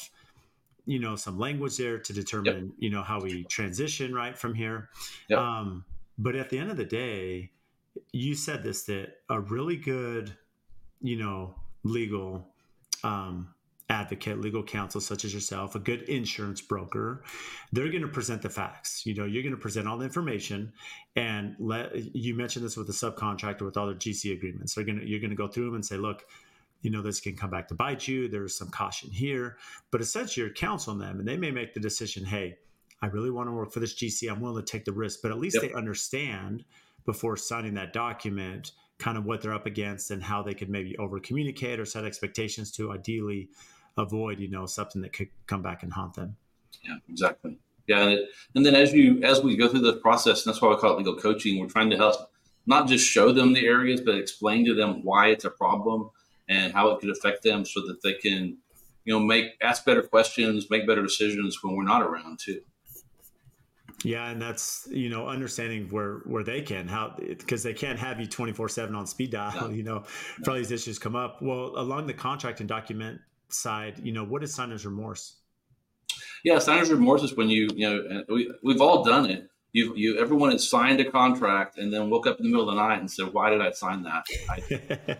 you 0.85 0.99
know 0.99 1.15
some 1.15 1.39
language 1.39 1.77
there 1.77 1.97
to 1.97 2.13
determine 2.13 2.65
yep. 2.65 2.75
you 2.77 2.89
know 2.89 3.01
how 3.01 3.19
we 3.19 3.43
transition 3.45 4.13
right 4.13 4.37
from 4.37 4.53
here 4.53 4.89
yep. 5.27 5.39
um, 5.39 5.85
but 6.17 6.35
at 6.35 6.49
the 6.49 6.57
end 6.57 6.69
of 6.69 6.77
the 6.77 6.85
day 6.85 7.49
you 8.11 8.35
said 8.35 8.63
this 8.63 8.83
that 8.83 9.17
a 9.29 9.39
really 9.39 9.77
good 9.77 10.35
you 11.01 11.17
know 11.17 11.55
legal 11.83 12.47
um, 13.03 13.53
advocate, 13.89 14.39
legal 14.39 14.63
counsel 14.63 15.01
such 15.01 15.25
as 15.25 15.33
yourself, 15.33 15.75
a 15.75 15.79
good 15.79 16.03
insurance 16.03 16.61
broker, 16.61 17.23
they're 17.71 17.89
going 17.89 18.01
to 18.01 18.07
present 18.07 18.41
the 18.41 18.49
facts. 18.49 19.05
You 19.05 19.13
know, 19.13 19.25
you're 19.25 19.43
going 19.43 19.55
to 19.55 19.61
present 19.61 19.87
all 19.87 19.97
the 19.97 20.05
information, 20.05 20.71
and 21.15 21.55
let 21.59 22.15
you 22.15 22.35
mentioned 22.35 22.65
this 22.65 22.77
with 22.77 22.87
the 22.87 22.93
subcontractor 22.93 23.61
with 23.61 23.77
all 23.77 23.87
their 23.87 23.95
GC 23.95 24.33
agreements. 24.33 24.75
They're 24.75 24.85
going 24.85 24.99
to 24.99 25.07
you're 25.07 25.19
going 25.19 25.31
to 25.31 25.35
go 25.35 25.47
through 25.47 25.65
them 25.65 25.75
and 25.75 25.85
say, 25.85 25.97
look. 25.97 26.23
You 26.83 26.89
know, 26.89 27.03
this 27.03 27.19
can 27.19 27.35
come 27.35 27.51
back 27.51 27.67
to 27.67 27.75
bite 27.75 28.07
you. 28.07 28.27
There's 28.27 28.57
some 28.57 28.69
caution 28.69 29.11
here, 29.11 29.57
but 29.91 30.01
essentially 30.01 30.43
you're 30.43 30.51
counseling 30.55 30.97
them 30.97 31.19
and 31.19 31.27
they 31.27 31.37
may 31.37 31.51
make 31.51 31.75
the 31.75 31.79
decision, 31.79 32.25
hey, 32.25 32.57
I 33.01 33.05
really 33.05 33.29
want 33.29 33.49
to 33.49 33.51
work 33.51 33.71
for 33.71 33.79
this 33.79 33.93
GC. 33.93 34.31
I'm 34.31 34.41
willing 34.41 34.65
to 34.65 34.71
take 34.71 34.85
the 34.85 34.91
risk, 34.91 35.19
but 35.21 35.29
at 35.29 35.37
least 35.37 35.59
yep. 35.61 35.71
they 35.71 35.77
understand 35.77 36.65
before 37.05 37.37
signing 37.37 37.73
that 37.75 37.93
document 37.93 38.71
kind 39.01 39.17
of 39.17 39.25
what 39.25 39.41
they're 39.41 39.53
up 39.53 39.65
against 39.65 40.11
and 40.11 40.21
how 40.21 40.43
they 40.43 40.53
could 40.53 40.69
maybe 40.69 40.95
over 40.97 41.19
communicate 41.19 41.79
or 41.79 41.85
set 41.85 42.05
expectations 42.05 42.71
to 42.71 42.91
ideally 42.91 43.49
avoid 43.97 44.39
you 44.39 44.47
know 44.47 44.65
something 44.65 45.01
that 45.01 45.11
could 45.11 45.27
come 45.47 45.61
back 45.61 45.83
and 45.83 45.91
haunt 45.91 46.13
them. 46.13 46.35
Yeah 46.83 46.97
exactly. 47.09 47.57
Yeah 47.87 48.03
and, 48.03 48.11
it, 48.13 48.29
and 48.55 48.65
then 48.65 48.75
as 48.75 48.93
you 48.93 49.21
as 49.23 49.41
we 49.41 49.57
go 49.57 49.67
through 49.67 49.81
the 49.81 49.93
process 49.93 50.43
that's 50.43 50.61
why 50.61 50.69
we 50.69 50.77
call 50.77 50.93
it 50.93 50.99
legal 50.99 51.15
coaching 51.15 51.59
we're 51.59 51.67
trying 51.67 51.89
to 51.89 51.97
help 51.97 52.15
not 52.67 52.87
just 52.87 53.05
show 53.05 53.31
them 53.31 53.53
the 53.53 53.65
areas 53.65 54.01
but 54.01 54.15
explain 54.15 54.65
to 54.65 54.75
them 54.75 55.03
why 55.03 55.27
it's 55.27 55.45
a 55.45 55.49
problem 55.49 56.11
and 56.47 56.71
how 56.71 56.89
it 56.89 56.99
could 56.99 57.09
affect 57.09 57.41
them 57.41 57.65
so 57.65 57.81
that 57.87 58.01
they 58.03 58.13
can 58.13 58.57
you 59.05 59.13
know 59.13 59.19
make 59.19 59.45
ask 59.61 59.83
better 59.83 60.03
questions 60.03 60.69
make 60.69 60.85
better 60.85 61.01
decisions 61.01 61.63
when 61.63 61.75
we're 61.75 61.83
not 61.83 62.03
around 62.03 62.39
too 62.39 62.61
yeah, 64.03 64.29
and 64.29 64.41
that's 64.41 64.87
you 64.91 65.09
know 65.09 65.27
understanding 65.27 65.87
where 65.89 66.21
where 66.25 66.43
they 66.43 66.61
can 66.61 66.87
how 66.87 67.15
because 67.17 67.63
they 67.63 67.73
can't 67.73 67.99
have 67.99 68.19
you 68.19 68.27
twenty 68.27 68.51
four 68.51 68.69
seven 68.69 68.95
on 68.95 69.05
speed 69.05 69.31
dial. 69.31 69.69
No. 69.69 69.69
You 69.81 69.83
know, 69.83 69.99
no. 69.99 70.03
for 70.43 70.51
all 70.51 70.57
these 70.57 70.71
issues 70.71 70.99
come 70.99 71.15
up. 71.15 71.41
Well, 71.41 71.73
along 71.77 72.07
the 72.07 72.13
contract 72.13 72.59
and 72.59 72.69
document 72.69 73.21
side, 73.49 73.99
you 74.03 74.11
know, 74.11 74.23
what 74.23 74.43
is 74.43 74.53
signer's 74.53 74.85
remorse? 74.85 75.37
Yeah, 76.43 76.59
signer's 76.59 76.91
remorse 76.91 77.23
is 77.23 77.35
when 77.35 77.49
you 77.49 77.69
you 77.75 77.89
know 77.89 78.23
we 78.29 78.51
we've 78.63 78.81
all 78.81 79.03
done 79.03 79.29
it. 79.29 79.49
You 79.71 79.95
you 79.95 80.19
everyone 80.19 80.51
has 80.51 80.67
signed 80.67 80.99
a 80.99 81.09
contract 81.09 81.77
and 81.77 81.93
then 81.93 82.09
woke 82.09 82.27
up 82.27 82.39
in 82.39 82.43
the 82.43 82.49
middle 82.49 82.67
of 82.67 82.75
the 82.75 82.81
night 82.81 82.99
and 82.99 83.09
said, 83.09 83.33
"Why 83.33 83.49
did 83.49 83.61
I 83.61 83.71
sign 83.71 84.03
that? 84.03 84.25
I, 84.49 85.17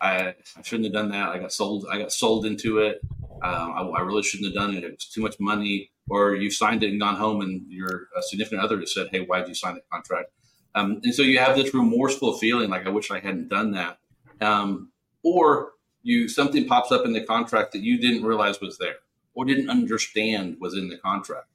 I, 0.06 0.34
I 0.56 0.62
shouldn't 0.62 0.84
have 0.84 0.92
done 0.92 1.10
that. 1.10 1.30
I 1.30 1.38
got 1.38 1.52
sold. 1.52 1.86
I 1.90 1.98
got 1.98 2.12
sold 2.12 2.46
into 2.46 2.78
it. 2.78 3.00
Um, 3.42 3.72
I, 3.72 3.82
I 3.96 4.00
really 4.00 4.22
shouldn't 4.22 4.54
have 4.54 4.62
done 4.62 4.76
it. 4.76 4.84
It 4.84 4.92
was 4.92 5.06
too 5.06 5.22
much 5.22 5.36
money." 5.40 5.90
Or 6.08 6.34
you 6.34 6.50
signed 6.50 6.82
it 6.82 6.90
and 6.90 7.00
gone 7.00 7.16
home 7.16 7.40
and 7.40 7.62
your 7.68 8.08
significant 8.22 8.62
other 8.62 8.78
has 8.80 8.94
said, 8.94 9.08
"Hey, 9.10 9.20
why 9.20 9.40
did 9.40 9.48
you 9.48 9.54
sign 9.54 9.74
that 9.74 9.88
contract?" 9.90 10.30
Um, 10.74 11.00
and 11.02 11.14
so 11.14 11.22
you 11.22 11.38
have 11.38 11.56
this 11.56 11.74
remorseful 11.74 12.38
feeling, 12.38 12.70
like 12.70 12.86
I 12.86 12.90
wish 12.90 13.10
I 13.10 13.20
hadn't 13.20 13.48
done 13.48 13.72
that, 13.72 13.98
um, 14.40 14.90
or 15.22 15.72
you 16.02 16.28
something 16.28 16.66
pops 16.66 16.92
up 16.92 17.04
in 17.04 17.12
the 17.12 17.24
contract 17.24 17.72
that 17.72 17.80
you 17.80 17.98
didn't 17.98 18.24
realize 18.24 18.60
was 18.60 18.78
there 18.78 18.96
or 19.34 19.44
didn't 19.44 19.70
understand 19.70 20.56
was 20.60 20.74
in 20.74 20.88
the 20.88 20.96
contract. 20.98 21.46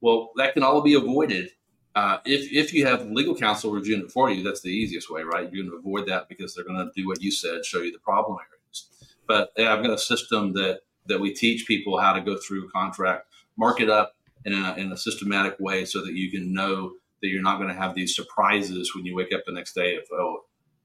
Well, 0.00 0.30
that 0.36 0.54
can 0.54 0.62
all 0.62 0.80
be 0.82 0.94
avoided 0.94 1.50
uh, 1.94 2.18
if 2.24 2.52
if 2.52 2.72
you 2.72 2.86
have 2.86 3.06
legal 3.06 3.34
counsel 3.34 3.72
reviewing 3.72 4.02
it 4.02 4.12
for 4.12 4.30
you. 4.30 4.42
That's 4.42 4.60
the 4.60 4.70
easiest 4.70 5.10
way, 5.10 5.22
right? 5.22 5.50
You're 5.52 5.64
going 5.64 5.70
to 5.70 5.78
avoid 5.78 6.06
that 6.08 6.28
because 6.28 6.54
they're 6.54 6.64
going 6.64 6.78
to 6.78 6.90
do 6.94 7.06
what 7.06 7.20
you 7.20 7.30
said, 7.30 7.64
show 7.64 7.80
you 7.80 7.92
the 7.92 7.98
problem 7.98 8.38
areas. 8.38 8.88
But 9.26 9.52
yeah, 9.56 9.74
I've 9.74 9.82
got 9.82 9.92
a 9.92 9.98
system 9.98 10.52
that 10.54 10.80
that 11.06 11.20
we 11.20 11.34
teach 11.34 11.66
people 11.66 11.98
how 11.98 12.12
to 12.12 12.20
go 12.20 12.36
through 12.36 12.70
contract 12.70 13.26
mark 13.60 13.80
it 13.80 13.88
up 13.88 14.14
in 14.44 14.52
a, 14.52 14.74
in 14.74 14.90
a 14.90 14.96
systematic 14.96 15.56
way 15.60 15.84
so 15.84 16.02
that 16.04 16.14
you 16.14 16.30
can 16.30 16.52
know 16.52 16.92
that 17.22 17.28
you're 17.28 17.42
not 17.42 17.58
going 17.58 17.68
to 17.68 17.74
have 17.74 17.94
these 17.94 18.16
surprises 18.16 18.94
when 18.94 19.04
you 19.04 19.14
wake 19.14 19.32
up 19.32 19.42
the 19.46 19.52
next 19.52 19.74
day 19.74 19.96
of, 19.96 20.02
oh, 20.12 20.44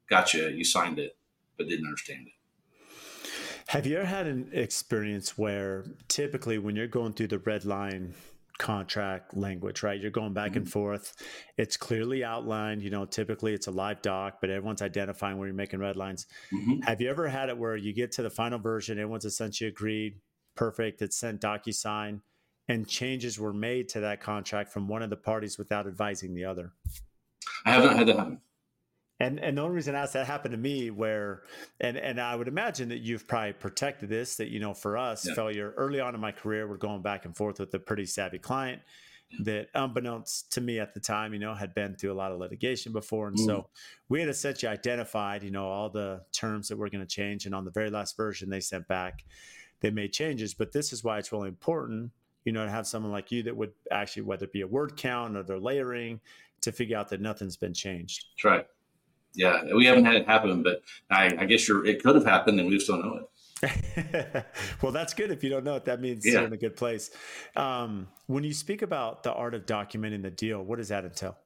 gotcha, 0.09 0.51
you 0.51 0.63
signed 0.63 0.99
it, 0.99 1.17
but 1.57 1.67
didn't 1.67 1.85
understand 1.85 2.27
it. 2.27 3.29
Have 3.67 3.87
you 3.87 3.97
ever 3.97 4.05
had 4.05 4.27
an 4.27 4.49
experience 4.51 5.37
where 5.37 5.85
typically 6.07 6.59
when 6.59 6.75
you're 6.75 6.87
going 6.87 7.13
through 7.13 7.29
the 7.29 7.39
red 7.39 7.65
line 7.65 8.13
contract 8.57 9.35
language, 9.35 9.83
right? 9.83 9.99
You're 9.99 10.11
going 10.11 10.33
back 10.33 10.51
mm-hmm. 10.51 10.59
and 10.59 10.71
forth. 10.71 11.13
It's 11.57 11.77
clearly 11.77 12.23
outlined. 12.23 12.81
You 12.81 12.89
know, 12.89 13.05
typically 13.05 13.53
it's 13.53 13.67
a 13.67 13.71
live 13.71 14.01
doc, 14.01 14.37
but 14.41 14.49
everyone's 14.49 14.81
identifying 14.81 15.37
where 15.37 15.47
you're 15.47 15.55
making 15.55 15.79
red 15.79 15.95
lines. 15.95 16.25
Mm-hmm. 16.53 16.81
Have 16.83 17.01
you 17.01 17.09
ever 17.09 17.27
had 17.27 17.49
it 17.49 17.57
where 17.57 17.75
you 17.75 17.93
get 17.93 18.13
to 18.13 18.23
the 18.23 18.29
final 18.29 18.59
version, 18.59 18.97
everyone's 18.97 19.25
essentially 19.25 19.67
agreed, 19.67 20.19
perfect, 20.55 21.01
it's 21.01 21.17
sent 21.17 21.41
DocuSign, 21.41 22.21
and 22.67 22.87
changes 22.87 23.39
were 23.39 23.53
made 23.53 23.89
to 23.89 24.01
that 24.01 24.21
contract 24.21 24.71
from 24.71 24.87
one 24.87 25.01
of 25.01 25.09
the 25.09 25.17
parties 25.17 25.57
without 25.57 25.87
advising 25.87 26.33
the 26.33 26.45
other? 26.45 26.71
I 27.65 27.71
haven't 27.71 27.97
had 27.97 28.07
that 28.07 28.17
happen. 28.17 28.41
And 29.17 29.39
and 29.39 29.57
the 29.57 29.61
only 29.61 29.75
reason 29.75 29.95
I 29.95 30.01
asked 30.01 30.13
that 30.13 30.27
happened 30.27 30.51
to 30.51 30.57
me 30.57 30.89
where 30.89 31.43
and 31.79 31.95
and 31.95 32.19
I 32.19 32.35
would 32.35 32.49
imagine 32.49 32.89
that 32.89 32.99
you've 32.99 33.27
probably 33.27 33.53
protected 33.53 34.09
this 34.09 34.35
that 34.35 34.49
you 34.49 34.59
know 34.59 34.73
for 34.73 34.97
us 34.97 35.25
yeah. 35.25 35.35
failure 35.35 35.73
early 35.77 36.01
on 36.01 36.15
in 36.15 36.19
my 36.19 36.33
career 36.33 36.67
we're 36.67 36.75
going 36.75 37.01
back 37.01 37.23
and 37.23 37.35
forth 37.35 37.61
with 37.61 37.73
a 37.73 37.79
pretty 37.79 38.05
savvy 38.05 38.39
client 38.39 38.81
that 39.39 39.67
unbeknownst 39.73 40.51
to 40.51 40.61
me 40.61 40.79
at 40.79 40.93
the 40.93 40.99
time 40.99 41.31
you 41.31 41.39
know 41.39 41.53
had 41.53 41.73
been 41.73 41.95
through 41.95 42.11
a 42.11 42.13
lot 42.13 42.33
of 42.33 42.39
litigation 42.39 42.91
before 42.91 43.29
and 43.29 43.37
mm. 43.37 43.45
so 43.45 43.69
we 44.09 44.19
had 44.19 44.27
essentially 44.27 44.69
identified 44.69 45.43
you 45.43 45.51
know 45.51 45.65
all 45.65 45.89
the 45.89 46.21
terms 46.33 46.67
that 46.67 46.77
we're 46.77 46.89
going 46.89 46.99
to 46.99 47.07
change 47.07 47.45
and 47.45 47.55
on 47.55 47.63
the 47.63 47.71
very 47.71 47.89
last 47.89 48.17
version 48.17 48.49
they 48.49 48.59
sent 48.59 48.85
back 48.85 49.23
they 49.81 49.91
made 49.91 50.13
changes. 50.13 50.53
But 50.53 50.71
this 50.71 50.93
is 50.93 51.03
why 51.03 51.19
it's 51.19 51.31
really 51.31 51.49
important, 51.49 52.11
you 52.45 52.53
know, 52.53 52.63
to 52.63 52.71
have 52.71 52.87
someone 52.87 53.11
like 53.11 53.31
you 53.31 53.43
that 53.43 53.57
would 53.57 53.73
actually, 53.91 54.23
whether 54.23 54.45
it 54.45 54.53
be 54.53 54.61
a 54.61 54.67
word 54.67 54.95
count 54.95 55.35
or 55.35 55.43
their 55.43 55.59
layering, 55.59 56.21
to 56.61 56.71
figure 56.71 56.97
out 56.97 57.09
that 57.09 57.19
nothing's 57.19 57.57
been 57.57 57.73
changed. 57.73 58.25
That's 58.35 58.45
right. 58.45 58.67
Yeah, 59.33 59.63
we 59.75 59.85
haven't 59.85 60.05
had 60.05 60.15
it 60.15 60.27
happen, 60.27 60.63
but 60.63 60.81
I, 61.11 61.25
I 61.39 61.45
guess 61.45 61.67
you're, 61.67 61.85
it 61.85 62.01
could 62.01 62.15
have 62.15 62.25
happened, 62.25 62.57
and 62.59 62.69
we 62.69 62.75
just 62.75 62.87
don't 62.87 63.01
know 63.01 63.17
it. 63.17 64.45
well, 64.81 64.91
that's 64.91 65.13
good. 65.13 65.31
If 65.31 65.43
you 65.43 65.49
don't 65.49 65.63
know 65.63 65.75
it, 65.75 65.85
that 65.85 65.99
means 65.99 66.25
yeah. 66.25 66.33
you're 66.33 66.45
in 66.45 66.53
a 66.53 66.57
good 66.57 66.77
place. 66.77 67.11
Um, 67.55 68.07
when 68.27 68.43
you 68.43 68.53
speak 68.53 68.81
about 68.81 69.23
the 69.23 69.33
art 69.33 69.53
of 69.53 69.65
documenting 69.65 70.21
the 70.21 70.31
deal, 70.31 70.63
what 70.63 70.77
does 70.77 70.89
that 70.89 71.03
entail? 71.03 71.37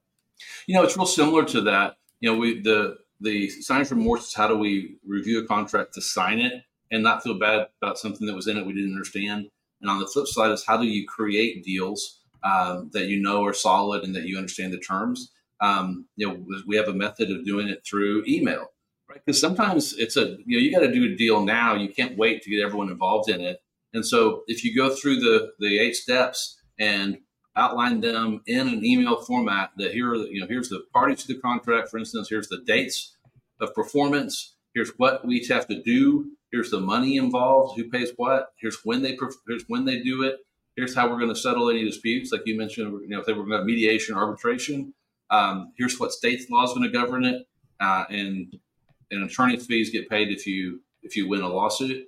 You 0.66 0.74
know, 0.74 0.84
it's 0.84 0.96
real 0.96 1.06
similar 1.06 1.44
to 1.46 1.60
that. 1.62 1.96
You 2.20 2.32
know, 2.32 2.38
we 2.38 2.60
the 2.60 2.98
the 3.20 3.48
signer's 3.48 3.90
remorse 3.90 4.28
is 4.28 4.34
how 4.34 4.48
do 4.48 4.56
we 4.56 4.96
review 5.06 5.42
a 5.42 5.46
contract 5.46 5.94
to 5.94 6.00
sign 6.00 6.38
it 6.38 6.62
and 6.90 7.02
not 7.02 7.22
feel 7.22 7.38
bad 7.38 7.68
about 7.82 7.98
something 7.98 8.26
that 8.26 8.34
was 8.34 8.46
in 8.46 8.56
it 8.56 8.66
we 8.66 8.72
didn't 8.72 8.92
understand. 8.92 9.48
And 9.80 9.90
on 9.90 9.98
the 9.98 10.06
flip 10.06 10.26
side 10.26 10.50
is 10.50 10.64
how 10.66 10.76
do 10.76 10.86
you 10.86 11.06
create 11.06 11.64
deals 11.64 12.20
um, 12.42 12.90
that 12.92 13.06
you 13.06 13.20
know 13.20 13.44
are 13.44 13.52
solid 13.52 14.04
and 14.04 14.14
that 14.14 14.24
you 14.24 14.36
understand 14.36 14.72
the 14.72 14.78
terms. 14.78 15.32
Um, 15.60 16.06
you 16.16 16.26
know, 16.26 16.44
we 16.66 16.76
have 16.76 16.88
a 16.88 16.94
method 16.94 17.30
of 17.30 17.44
doing 17.44 17.68
it 17.68 17.84
through 17.84 18.24
email, 18.26 18.66
right? 19.08 19.20
Because 19.24 19.40
sometimes 19.40 19.94
it's 19.98 20.16
a 20.16 20.36
you 20.46 20.56
know 20.56 20.62
you 20.62 20.72
got 20.72 20.80
to 20.80 20.92
do 20.92 21.12
a 21.12 21.16
deal 21.16 21.44
now. 21.44 21.74
You 21.74 21.88
can't 21.88 22.16
wait 22.16 22.42
to 22.42 22.50
get 22.50 22.64
everyone 22.64 22.90
involved 22.90 23.28
in 23.28 23.40
it. 23.40 23.58
And 23.92 24.06
so 24.06 24.42
if 24.46 24.64
you 24.64 24.74
go 24.74 24.94
through 24.94 25.16
the 25.16 25.52
the 25.58 25.78
eight 25.78 25.96
steps 25.96 26.58
and 26.78 27.18
outline 27.56 28.00
them 28.00 28.40
in 28.46 28.68
an 28.68 28.84
email 28.84 29.20
format 29.20 29.70
that 29.76 29.92
here 29.92 30.12
are 30.12 30.18
the, 30.18 30.28
you 30.30 30.40
know 30.40 30.46
here's 30.46 30.68
the 30.68 30.82
parties 30.92 31.24
to 31.24 31.34
the 31.34 31.40
contract 31.40 31.90
for 31.90 31.98
instance 31.98 32.28
here's 32.28 32.48
the 32.48 32.62
dates 32.64 33.16
of 33.60 33.74
performance 33.74 34.54
here's 34.72 34.90
what 34.98 35.26
we 35.26 35.36
each 35.36 35.48
have 35.48 35.66
to 35.66 35.82
do 35.82 36.30
here's 36.52 36.70
the 36.70 36.80
money 36.80 37.16
involved 37.16 37.78
who 37.78 37.88
pays 37.88 38.12
what 38.16 38.52
here's 38.60 38.78
when 38.84 39.02
they 39.02 39.16
here's 39.46 39.64
when 39.68 39.84
they 39.84 40.02
do 40.02 40.22
it 40.22 40.38
here's 40.76 40.94
how 40.94 41.08
we're 41.08 41.18
going 41.18 41.32
to 41.32 41.40
settle 41.40 41.70
any 41.70 41.84
disputes 41.84 42.32
like 42.32 42.42
you 42.46 42.56
mentioned 42.56 43.00
you 43.02 43.08
know 43.08 43.20
if 43.20 43.26
they 43.26 43.32
were 43.32 43.44
going 43.44 43.60
to 43.60 43.64
mediation 43.64 44.14
or 44.14 44.22
arbitration 44.22 44.92
um, 45.30 45.72
here's 45.78 45.98
what 46.00 46.12
state's 46.12 46.50
law 46.50 46.64
is 46.64 46.70
going 46.70 46.82
to 46.82 46.90
govern 46.90 47.24
it 47.24 47.46
uh, 47.80 48.04
and 48.10 48.56
and 49.10 49.24
attorney 49.24 49.56
fees 49.56 49.90
get 49.90 50.08
paid 50.08 50.28
if 50.28 50.46
you 50.46 50.80
if 51.02 51.16
you 51.16 51.28
win 51.28 51.40
a 51.40 51.48
lawsuit 51.48 52.06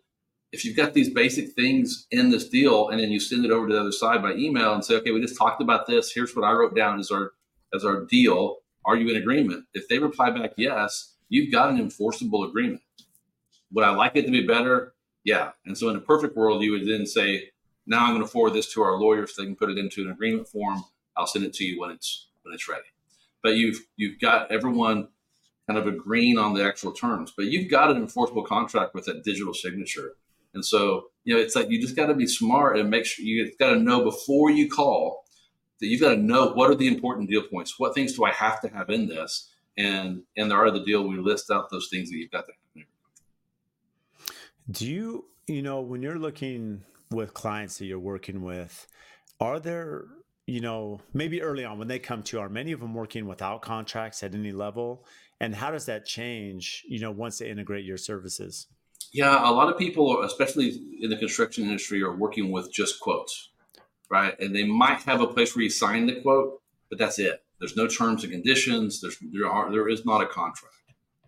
if 0.53 0.67
you've 0.67 0.77
got 0.77 0.93
these 0.93 1.09
basic 1.09 1.53
things 1.53 2.07
in 2.11 2.31
this 2.31 2.49
deal 2.49 2.91
and 2.91 3.01
then 3.01 3.11
you 3.11 3.19
send 3.19 3.45
it 3.45 3.51
over 3.51 3.67
to 3.67 3.75
the 3.75 3.81
other 3.81 3.93
side 3.93 4.23
by 4.23 4.35
email 4.35 4.75
and 4.75 4.85
say, 4.85 4.95
okay, 4.97 5.11
we 5.11 5.21
just 5.21 5.37
talked 5.37 5.63
about 5.63 5.87
this. 5.87 6.13
Here's 6.13 6.37
what 6.37 6.45
I 6.45 6.53
wrote 6.53 6.77
down 6.77 7.01
as 7.01 7.11
our 7.11 7.33
as 7.75 7.85
our 7.85 8.05
deal. 8.05 8.59
Are 8.85 8.97
you 8.97 9.09
in 9.09 9.17
agreement? 9.17 9.65
If 9.73 9.89
they 9.89 9.99
reply 9.99 10.31
back 10.31 10.53
yes, 10.57 11.15
you've 11.29 11.51
got 11.51 11.71
an 11.71 11.79
enforceable 11.79 12.45
agreement. 12.45 12.83
Would 13.73 13.85
I 13.85 13.91
like 13.91 14.17
it 14.17 14.27
to 14.27 14.31
be 14.31 14.47
better? 14.47 14.95
Yeah. 15.25 15.51
And 15.67 15.77
so 15.77 15.89
in 15.89 15.97
a 15.97 16.01
perfect 16.01 16.37
world, 16.37 16.63
you 16.63 16.73
would 16.73 16.87
then 16.87 17.07
say, 17.07 17.51
now 17.87 18.05
I'm 18.05 18.13
going 18.13 18.23
to 18.23 18.29
forward 18.29 18.55
this 18.55 18.73
to 18.75 18.83
our 18.83 18.99
lawyers 18.99 19.35
so 19.35 19.43
they 19.43 19.47
can 19.47 19.57
put 19.57 19.71
it 19.71 19.79
into 19.79 20.03
an 20.03 20.11
agreement 20.11 20.49
form. 20.49 20.85
I'll 21.17 21.27
send 21.27 21.45
it 21.45 21.53
to 21.55 21.65
you 21.65 21.81
when 21.81 21.91
it's 21.91 22.29
when 22.43 22.55
it's 22.55 22.69
ready. 22.69 22.83
But 23.43 23.57
you've 23.57 23.81
you've 23.97 24.21
got 24.21 24.51
everyone 24.51 25.09
kind 25.67 25.79
of 25.79 25.87
agreeing 25.87 26.39
on 26.39 26.55
the 26.55 26.65
actual 26.65 26.93
terms. 26.93 27.33
But 27.37 27.47
you've 27.47 27.71
got 27.71 27.91
an 27.91 27.97
enforceable 27.97 28.45
contract 28.45 28.95
with 28.95 29.05
that 29.07 29.25
digital 29.25 29.55
signature 29.55 30.15
and 30.55 30.65
so, 30.65 31.09
you 31.25 31.35
know, 31.35 31.41
it's 31.41 31.57
like 31.57 31.71
you 31.71 31.81
just 31.81 31.97
got 31.97 32.07
to 32.07 32.15
be 32.15 32.27
smart 32.27 32.79
and 32.79 32.91
make 32.91 33.07
sure 33.07 33.25
you 33.25 33.51
got 33.59 33.71
to 33.71 33.79
know 33.79 34.05
before 34.05 34.51
you 34.51 34.69
call 34.69 35.25
that 35.81 35.87
you've 35.87 36.01
got 36.01 36.15
to 36.15 36.21
know 36.21 36.53
what 36.53 36.71
are 36.71 36.75
the 36.75 36.89
important 36.89 37.29
deal 37.29 37.43
points. 37.43 37.79
What 37.79 37.95
things 37.95 38.15
do 38.15 38.25
I 38.25 38.31
have 38.31 38.61
to 38.61 38.69
have 38.69 38.91
in 38.91 39.09
this? 39.09 39.51
And 39.79 40.23
and 40.37 40.51
there 40.51 40.59
are 40.59 40.71
the 40.71 40.85
deal 40.85 41.09
we 41.09 41.17
list 41.17 41.51
out 41.51 41.71
those 41.71 41.89
things 41.91 42.11
that 42.11 42.17
you've 42.17 42.31
got 42.31 42.47
to 42.47 42.53
have. 42.53 42.87
Do 44.73 44.87
you, 44.87 45.27
you 45.47 45.63
know, 45.63 45.81
when 45.81 46.03
you're 46.03 46.19
looking 46.19 46.83
with 47.11 47.35
clients 47.35 47.79
that 47.79 47.87
you're 47.87 47.99
working 47.99 48.43
with, 48.43 48.87
are 49.39 49.61
there 49.61 50.07
you 50.47 50.61
know, 50.61 51.01
maybe 51.13 51.41
early 51.41 51.65
on 51.65 51.79
when 51.79 51.89
they 51.89 51.99
come 51.99 52.23
to, 52.23 52.37
you, 52.37 52.43
are 52.43 52.49
many 52.49 52.73
of 52.73 52.81
them 52.81 52.95
working 52.95 53.27
without 53.27 53.63
contracts 53.63 54.23
at 54.23 54.35
any 54.35 54.53
level? 54.53 55.07
And 55.41 55.55
how 55.55 55.71
does 55.71 55.87
that 55.87 56.05
change, 56.05 56.85
you 56.89 57.01
know, 57.01 57.11
once 57.11 57.39
they 57.39 57.49
integrate 57.49 57.85
your 57.85 57.97
services? 57.97 58.67
Yeah, 59.13 59.49
a 59.49 59.53
lot 59.53 59.69
of 59.69 59.79
people, 59.79 60.23
especially 60.23 60.81
in 61.01 61.11
the 61.11 61.17
construction 61.17 61.65
industry, 61.65 62.03
are 62.03 62.15
working 62.15 62.51
with 62.51 62.73
just 62.73 63.01
quotes, 63.01 63.51
right? 64.11 64.39
And 64.41 64.55
they 64.55 64.65
might 64.65 65.03
have 65.03 65.21
a 65.21 65.27
place 65.27 65.55
where 65.55 65.63
you 65.63 65.71
sign 65.71 66.07
the 66.07 66.21
quote, 66.21 66.61
but 66.89 66.99
that's 66.99 67.19
it. 67.19 67.43
There's 67.59 67.77
no 67.77 67.87
terms 67.87 68.25
and 68.25 68.33
conditions. 68.33 69.01
There's 69.01 69.17
there 69.33 69.49
are 69.49 69.71
there 69.71 69.89
is 69.89 70.05
not 70.05 70.23
a 70.23 70.27
contract. 70.27 70.75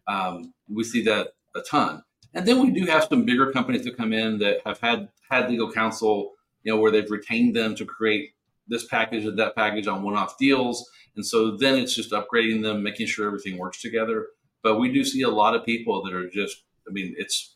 Um, 0.09 0.53
we 0.69 0.83
see 0.83 1.03
that 1.05 1.29
a 1.55 1.61
ton, 1.61 2.03
and 2.35 2.47
then 2.47 2.61
we 2.61 2.71
do 2.71 2.87
have 2.87 3.05
some 3.05 3.25
bigger 3.25 3.53
companies 3.53 3.85
that 3.85 3.97
come 3.97 4.13
in 4.13 4.39
that 4.39 4.61
have 4.67 4.81
had 4.81 5.09
had 5.31 5.49
legal 5.49 5.71
counsel, 5.71 6.33
you 6.63 6.73
know, 6.73 6.81
where 6.81 6.91
they've 6.91 7.11
retained 7.11 7.55
them 7.55 7.75
to 7.77 7.85
create 7.85 8.35
this 8.67 8.87
package 8.87 9.25
or 9.27 9.31
that 9.33 9.55
package 9.55 9.87
on 9.87 10.03
one-off 10.03 10.39
deals, 10.39 10.89
and 11.17 11.25
so 11.25 11.57
then 11.57 11.79
it's 11.79 11.95
just 11.95 12.11
upgrading 12.11 12.63
them, 12.63 12.83
making 12.83 13.07
sure 13.07 13.27
everything 13.27 13.59
works 13.59 13.81
together. 13.81 14.27
But 14.63 14.79
we 14.79 14.93
do 14.93 15.05
see 15.05 15.23
a 15.23 15.29
lot 15.29 15.55
of 15.55 15.65
people 15.65 16.03
that 16.05 16.15
are 16.15 16.29
just, 16.29 16.65
I 16.89 16.93
mean, 16.93 17.15
it's 17.19 17.55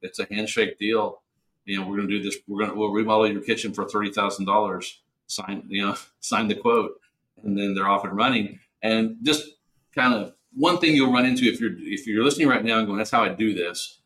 it's 0.00 0.18
a 0.18 0.26
handshake 0.30 0.78
deal. 0.78 1.22
You 1.64 1.80
know, 1.80 1.88
we're 1.88 1.96
going 1.96 2.08
to 2.08 2.18
do 2.18 2.22
this. 2.22 2.36
We're 2.46 2.60
going 2.60 2.70
to 2.70 2.76
we'll 2.76 2.92
remodel 2.92 3.30
your 3.30 3.42
kitchen 3.42 3.72
for 3.72 3.84
thirty 3.84 4.12
thousand 4.12 4.46
dollars. 4.46 5.02
Sign, 5.26 5.64
you 5.68 5.84
know, 5.86 5.96
sign 6.20 6.48
the 6.48 6.54
quote, 6.54 6.92
and 7.42 7.58
then 7.58 7.74
they're 7.74 7.88
off 7.88 8.04
and 8.04 8.16
running. 8.16 8.60
And 8.82 9.16
just 9.22 9.48
kind 9.94 10.14
of 10.14 10.34
one 10.52 10.78
thing 10.78 10.94
you'll 10.94 11.12
run 11.12 11.26
into 11.26 11.44
if 11.46 11.60
you're 11.60 11.72
if 11.76 12.06
you're 12.06 12.24
listening 12.24 12.48
right 12.48 12.64
now 12.64 12.78
and 12.78 12.86
going, 12.86 12.98
"That's 12.98 13.10
how 13.10 13.24
I 13.24 13.30
do 13.30 13.54
this." 13.54 14.00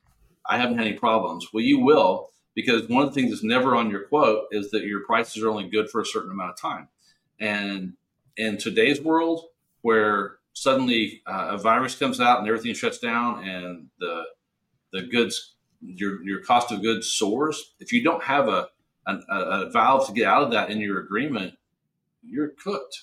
I 0.48 0.58
haven't 0.58 0.78
had 0.78 0.86
any 0.86 0.96
problems. 0.96 1.48
Well, 1.52 1.62
you 1.62 1.80
will 1.80 2.30
because 2.54 2.88
one 2.88 3.04
of 3.04 3.14
the 3.14 3.20
things 3.20 3.30
that's 3.30 3.44
never 3.44 3.76
on 3.76 3.90
your 3.90 4.04
quote 4.04 4.46
is 4.50 4.70
that 4.70 4.84
your 4.84 5.04
prices 5.04 5.42
are 5.42 5.48
only 5.48 5.68
good 5.68 5.90
for 5.90 6.00
a 6.00 6.06
certain 6.06 6.30
amount 6.30 6.50
of 6.50 6.60
time. 6.60 6.88
And 7.38 7.94
in 8.36 8.58
today's 8.58 9.00
world, 9.00 9.44
where 9.82 10.38
suddenly 10.54 11.22
uh, 11.26 11.50
a 11.52 11.58
virus 11.58 11.94
comes 11.94 12.20
out 12.20 12.40
and 12.40 12.48
everything 12.48 12.74
shuts 12.74 12.98
down 12.98 13.46
and 13.46 13.88
the 14.00 14.24
the 14.92 15.02
goods 15.02 15.54
your 15.80 16.22
your 16.24 16.40
cost 16.40 16.72
of 16.72 16.82
goods 16.82 17.06
soars. 17.06 17.74
If 17.78 17.92
you 17.92 18.02
don't 18.02 18.22
have 18.24 18.48
a, 18.48 18.68
a, 19.06 19.14
a 19.30 19.70
valve 19.70 20.06
to 20.06 20.12
get 20.12 20.26
out 20.26 20.42
of 20.42 20.50
that 20.50 20.70
in 20.70 20.80
your 20.80 21.00
agreement, 21.00 21.54
you're 22.22 22.48
cooked. 22.48 23.02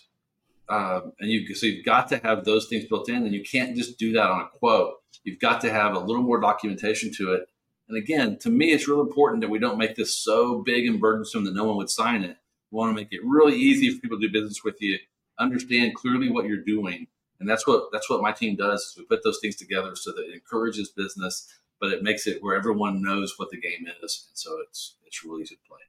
Um, 0.68 1.14
and 1.20 1.30
you 1.30 1.54
so 1.54 1.68
you've 1.68 1.86
got 1.86 2.08
to 2.10 2.18
have 2.18 2.44
those 2.44 2.68
things 2.68 2.86
built 2.86 3.10
in, 3.10 3.24
and 3.24 3.34
you 3.34 3.44
can't 3.44 3.76
just 3.76 3.98
do 4.00 4.14
that 4.14 4.30
on 4.30 4.42
a 4.42 4.48
quote. 4.58 4.96
You've 5.24 5.40
got 5.40 5.62
to 5.62 5.72
have 5.72 5.96
a 5.96 6.00
little 6.00 6.24
more 6.24 6.40
documentation 6.40 7.12
to 7.18 7.34
it. 7.34 7.48
And 7.88 7.98
again, 7.98 8.38
to 8.40 8.50
me, 8.50 8.72
it's 8.72 8.88
real 8.88 9.02
important 9.02 9.42
that 9.42 9.50
we 9.50 9.60
don't 9.60 9.78
make 9.78 9.96
this 9.96 10.14
so 10.16 10.64
big 10.64 10.88
and 10.88 11.00
burdensome 11.00 11.46
that 11.46 11.54
no 11.54 11.66
one 11.66 11.78
would 11.78 11.90
sign 11.90 12.24
it. 12.24 12.38
We 12.72 12.78
want 12.78 12.96
to 12.96 13.02
make 13.02 13.14
it 13.14 13.22
really 13.24 13.56
easy 13.56 13.92
for 13.92 14.02
people 14.02 14.20
to 14.20 14.28
do 14.28 14.34
business 14.34 14.64
with 14.64 14.82
you. 14.82 14.98
Understand 15.40 15.94
clearly 15.96 16.32
what 16.32 16.46
you're 16.46 16.64
doing, 16.64 17.08
and 17.40 17.48
that's 17.48 17.68
what 17.68 17.92
that's 17.92 18.10
what 18.10 18.22
my 18.22 18.32
team 18.32 18.56
does. 18.56 18.82
Is 18.82 18.96
we 18.98 19.06
put 19.06 19.24
those 19.24 19.40
things 19.42 19.56
together 19.56 19.96
so 19.96 20.12
that 20.12 20.28
it 20.28 20.34
encourages 20.34 20.90
business 20.90 21.48
but 21.80 21.92
it 21.92 22.04
makes 22.04 22.28
it 22.28 22.42
where 22.42 22.56
everyone 22.56 23.02
knows 23.02 23.34
what 23.38 23.50
the 23.50 23.60
game 23.60 23.86
is. 24.04 24.28
And 24.30 24.38
so 24.38 24.58
it's 24.68 24.96
it's 25.06 25.24
really 25.24 25.44
easy 25.44 25.56
to 25.56 25.62
play. 25.68 25.80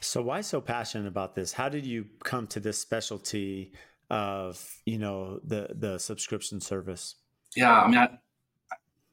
So 0.00 0.22
why 0.22 0.40
so 0.40 0.60
passionate 0.60 1.08
about 1.08 1.34
this? 1.34 1.52
How 1.52 1.68
did 1.68 1.86
you 1.86 2.06
come 2.24 2.46
to 2.48 2.60
this 2.60 2.78
specialty 2.78 3.72
of 4.10 4.80
you 4.86 4.98
know 4.98 5.40
the 5.44 5.68
the 5.74 5.98
subscription 5.98 6.60
service? 6.60 7.16
Yeah, 7.56 7.80
I 7.80 7.88
mean, 7.88 7.98
I, 7.98 8.18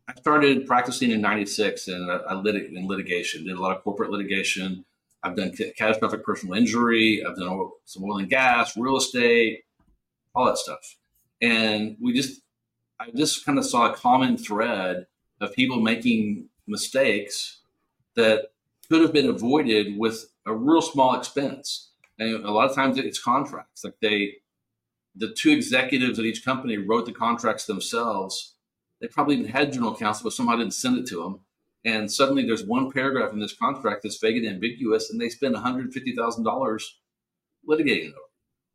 I 0.07 0.13
started 0.15 0.67
practicing 0.67 1.11
in 1.11 1.21
'96 1.21 1.87
and 1.87 2.11
I, 2.11 2.15
I 2.15 2.33
lit 2.35 2.55
in 2.55 2.87
litigation. 2.87 3.45
Did 3.45 3.57
a 3.57 3.61
lot 3.61 3.75
of 3.75 3.83
corporate 3.83 4.11
litigation. 4.11 4.85
I've 5.25 5.35
done 5.35 5.51
catastrophic 5.75 6.23
personal 6.23 6.55
injury. 6.55 7.25
I've 7.25 7.35
done 7.35 7.71
some 7.85 8.03
oil 8.03 8.19
and 8.19 8.29
gas, 8.29 8.77
real 8.77 8.97
estate, 8.97 9.63
all 10.35 10.45
that 10.45 10.59
stuff. 10.59 10.97
And 11.41 11.97
we 11.99 12.13
just, 12.13 12.41
I 12.99 13.09
just 13.09 13.43
kind 13.43 13.57
of 13.57 13.65
saw 13.65 13.91
a 13.91 13.95
common 13.95 14.37
thread 14.37 15.07
of 15.41 15.53
people 15.53 15.81
making 15.81 16.49
mistakes 16.67 17.61
that 18.15 18.51
could 18.87 19.01
have 19.01 19.13
been 19.13 19.27
avoided 19.27 19.97
with 19.97 20.27
a 20.45 20.53
real 20.53 20.81
small 20.81 21.17
expense. 21.17 21.91
And 22.17 22.45
a 22.45 22.51
lot 22.51 22.69
of 22.69 22.75
times 22.75 22.97
it's 22.97 23.21
contracts. 23.21 23.83
Like 23.83 23.95
they, 24.01 24.35
the 25.15 25.33
two 25.33 25.51
executives 25.51 26.19
at 26.19 26.25
each 26.25 26.45
company 26.45 26.77
wrote 26.77 27.05
the 27.05 27.11
contracts 27.11 27.65
themselves. 27.65 28.55
They 29.01 29.07
probably 29.07 29.35
even 29.35 29.51
had 29.51 29.73
general 29.73 29.95
counsel, 29.95 30.25
but 30.25 30.33
somehow 30.33 30.55
didn't 30.55 30.73
send 30.73 30.97
it 30.97 31.07
to 31.07 31.21
them. 31.23 31.41
And 31.83 32.11
suddenly 32.11 32.45
there's 32.45 32.65
one 32.65 32.91
paragraph 32.91 33.33
in 33.33 33.39
this 33.39 33.55
contract 33.55 34.03
that's 34.03 34.17
vague 34.17 34.37
and 34.37 34.47
ambiguous, 34.47 35.11
and 35.11 35.21
they 35.21 35.29
spend 35.29 35.55
$150,000 35.55 36.83
litigating 37.67 38.09
over. 38.09 38.19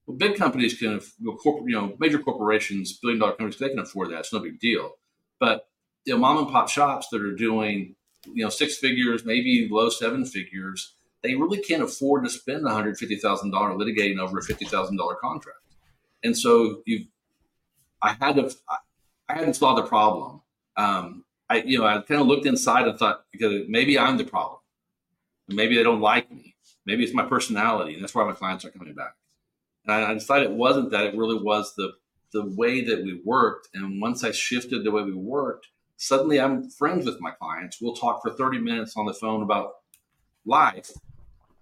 Well, 0.06 0.16
big 0.16 0.36
companies 0.36 0.78
can, 0.78 1.00
corporate, 1.42 1.68
you 1.68 1.76
know, 1.76 1.96
major 1.98 2.18
corporations, 2.18 2.98
billion 2.98 3.20
dollar 3.20 3.32
companies, 3.32 3.58
they 3.58 3.68
can 3.68 3.78
afford 3.78 4.10
that. 4.10 4.20
It's 4.20 4.32
no 4.32 4.40
big 4.40 4.60
deal. 4.60 4.92
But 5.38 5.66
you 6.04 6.14
know, 6.14 6.18
mom 6.18 6.38
and 6.38 6.48
pop 6.48 6.68
shops 6.68 7.08
that 7.08 7.22
are 7.22 7.34
doing, 7.34 7.94
you 8.32 8.44
know, 8.44 8.50
six 8.50 8.78
figures, 8.78 9.24
maybe 9.24 9.68
low 9.70 9.88
seven 9.88 10.24
figures, 10.24 10.94
they 11.22 11.34
really 11.34 11.58
can't 11.58 11.82
afford 11.82 12.24
to 12.24 12.30
spend 12.30 12.64
$150,000 12.64 13.20
litigating 13.22 14.18
over 14.18 14.38
a 14.38 14.42
$50,000 14.42 15.18
contract. 15.18 15.58
And 16.24 16.36
so 16.36 16.82
you, 16.86 17.06
I 18.02 18.16
had 18.20 18.36
to, 18.36 18.54
I 19.28 19.34
had 19.34 19.46
to 19.46 19.54
solve 19.54 19.76
the 19.76 19.82
problem. 19.82 20.42
Um, 20.76 21.24
I, 21.48 21.62
you 21.62 21.78
know, 21.78 21.86
I 21.86 22.00
kind 22.00 22.20
of 22.20 22.26
looked 22.26 22.46
inside 22.46 22.86
and 22.86 22.98
thought, 22.98 23.24
because 23.32 23.64
maybe 23.68 23.98
I'm 23.98 24.16
the 24.16 24.24
problem. 24.24 24.60
maybe 25.48 25.76
they 25.76 25.82
don't 25.82 26.00
like 26.00 26.30
me. 26.30 26.56
Maybe 26.86 27.04
it's 27.04 27.14
my 27.14 27.24
personality, 27.24 27.94
and 27.94 28.02
that's 28.02 28.14
why 28.14 28.24
my 28.24 28.32
clients 28.32 28.64
are 28.64 28.70
coming 28.70 28.94
back. 28.94 29.14
And 29.84 29.94
I, 29.94 30.10
I 30.10 30.14
decided 30.14 30.50
it 30.50 30.56
wasn't 30.56 30.90
that; 30.92 31.06
it 31.06 31.16
really 31.16 31.40
was 31.42 31.74
the 31.74 31.92
the 32.32 32.46
way 32.56 32.84
that 32.84 33.02
we 33.02 33.20
worked. 33.24 33.68
And 33.74 34.00
once 34.00 34.24
I 34.24 34.30
shifted 34.30 34.84
the 34.84 34.90
way 34.90 35.02
we 35.02 35.12
worked, 35.12 35.68
suddenly 35.96 36.40
I'm 36.40 36.70
friends 36.70 37.06
with 37.06 37.20
my 37.20 37.32
clients. 37.32 37.78
We'll 37.80 37.94
talk 37.94 38.22
for 38.22 38.30
30 38.30 38.58
minutes 38.58 38.96
on 38.96 39.06
the 39.06 39.12
phone 39.12 39.42
about 39.42 39.72
life. 40.46 40.90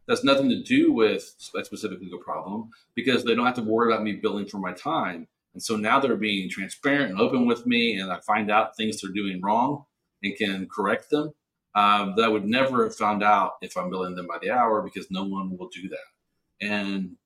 That's 0.09 0.25
nothing 0.25 0.49
to 0.49 0.63
do 0.63 0.93
with 0.93 1.35
a 1.55 1.65
specific 1.65 2.01
legal 2.01 2.19
problem 2.19 2.71
because 2.95 3.25
they 3.25 3.35
don't 3.35 3.45
have 3.45 3.55
to 3.57 3.63
worry 3.63 3.93
about 3.93 4.03
me 4.03 4.15
billing 4.15 4.47
for 4.47 4.59
my 4.59 4.73
time. 4.73 5.29
And 5.53 5.63
so 5.63 5.77
now 5.77 6.01
they're 6.01 6.17
being 6.17 6.49
transparent 6.49 7.11
and 7.11 7.21
open 7.21 7.47
with 7.47 7.67
me, 7.67 7.99
and 7.99 8.11
I 8.11 8.19
find 8.21 8.51
out 8.51 8.77
things 8.77 9.01
they're 9.01 9.13
doing 9.13 9.41
wrong 9.43 9.85
and 10.23 10.37
can 10.37 10.67
correct 10.75 11.11
them. 11.11 11.33
Um, 11.75 12.15
that 12.17 12.25
I 12.25 12.29
would 12.29 12.47
never 12.47 12.85
have 12.85 12.97
found 12.97 13.23
out 13.23 13.53
if 13.61 13.77
I'm 13.77 13.91
billing 13.91 14.17
them 14.17 14.27
by 14.27 14.39
the 14.41 14.51
hour 14.51 14.83
because 14.83 15.11
no 15.11 15.25
one 15.25 15.57
will 15.57 15.69
do 15.69 15.89
that. 15.91 16.67
And 16.67 17.17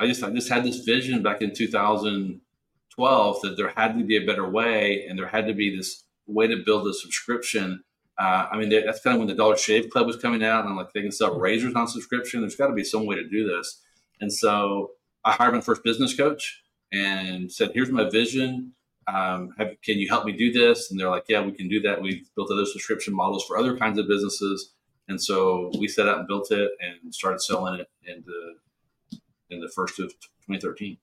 I 0.00 0.06
just 0.06 0.22
I 0.24 0.30
just 0.30 0.48
had 0.48 0.64
this 0.64 0.78
vision 0.78 1.22
back 1.22 1.42
in 1.42 1.54
2012 1.54 3.40
that 3.42 3.56
there 3.56 3.72
had 3.76 3.98
to 3.98 4.04
be 4.04 4.16
a 4.16 4.26
better 4.26 4.48
way, 4.48 5.04
and 5.06 5.18
there 5.18 5.28
had 5.28 5.46
to 5.46 5.54
be 5.54 5.76
this 5.76 6.04
way 6.26 6.46
to 6.46 6.62
build 6.64 6.88
a 6.88 6.94
subscription. 6.94 7.84
Uh, 8.18 8.48
I 8.50 8.56
mean, 8.56 8.68
that's 8.68 9.00
kind 9.00 9.14
of 9.14 9.20
when 9.20 9.28
the 9.28 9.34
Dollar 9.34 9.56
Shave 9.56 9.90
Club 9.90 10.06
was 10.06 10.16
coming 10.16 10.42
out, 10.42 10.60
and 10.60 10.70
I'm 10.70 10.76
like, 10.76 10.92
they 10.92 11.02
can 11.02 11.12
sell 11.12 11.38
razors 11.38 11.74
on 11.74 11.86
subscription. 11.86 12.40
There's 12.40 12.56
got 12.56 12.66
to 12.66 12.72
be 12.72 12.82
some 12.84 13.06
way 13.06 13.14
to 13.14 13.28
do 13.28 13.46
this. 13.46 13.80
And 14.20 14.32
so 14.32 14.92
I 15.24 15.32
hired 15.32 15.54
my 15.54 15.60
first 15.60 15.84
business 15.84 16.16
coach 16.16 16.62
and 16.92 17.50
said, 17.52 17.70
"Here's 17.74 17.90
my 17.90 18.10
vision. 18.10 18.72
Um, 19.06 19.50
have, 19.58 19.76
can 19.84 19.98
you 19.98 20.08
help 20.08 20.24
me 20.24 20.32
do 20.32 20.52
this?" 20.52 20.90
And 20.90 20.98
they're 20.98 21.10
like, 21.10 21.26
"Yeah, 21.28 21.44
we 21.44 21.52
can 21.52 21.68
do 21.68 21.80
that." 21.82 22.02
We've 22.02 22.28
built 22.34 22.50
other 22.50 22.66
subscription 22.66 23.14
models 23.14 23.44
for 23.44 23.56
other 23.56 23.76
kinds 23.76 23.98
of 23.98 24.08
businesses, 24.08 24.74
and 25.06 25.22
so 25.22 25.70
we 25.78 25.86
set 25.86 26.08
out 26.08 26.18
and 26.18 26.26
built 26.26 26.50
it 26.50 26.70
and 26.80 27.14
started 27.14 27.40
selling 27.40 27.78
it 27.78 27.88
in 28.04 28.24
the 28.26 29.18
in 29.50 29.60
the 29.60 29.68
first 29.68 30.00
of 30.00 30.08
2013. 30.48 30.98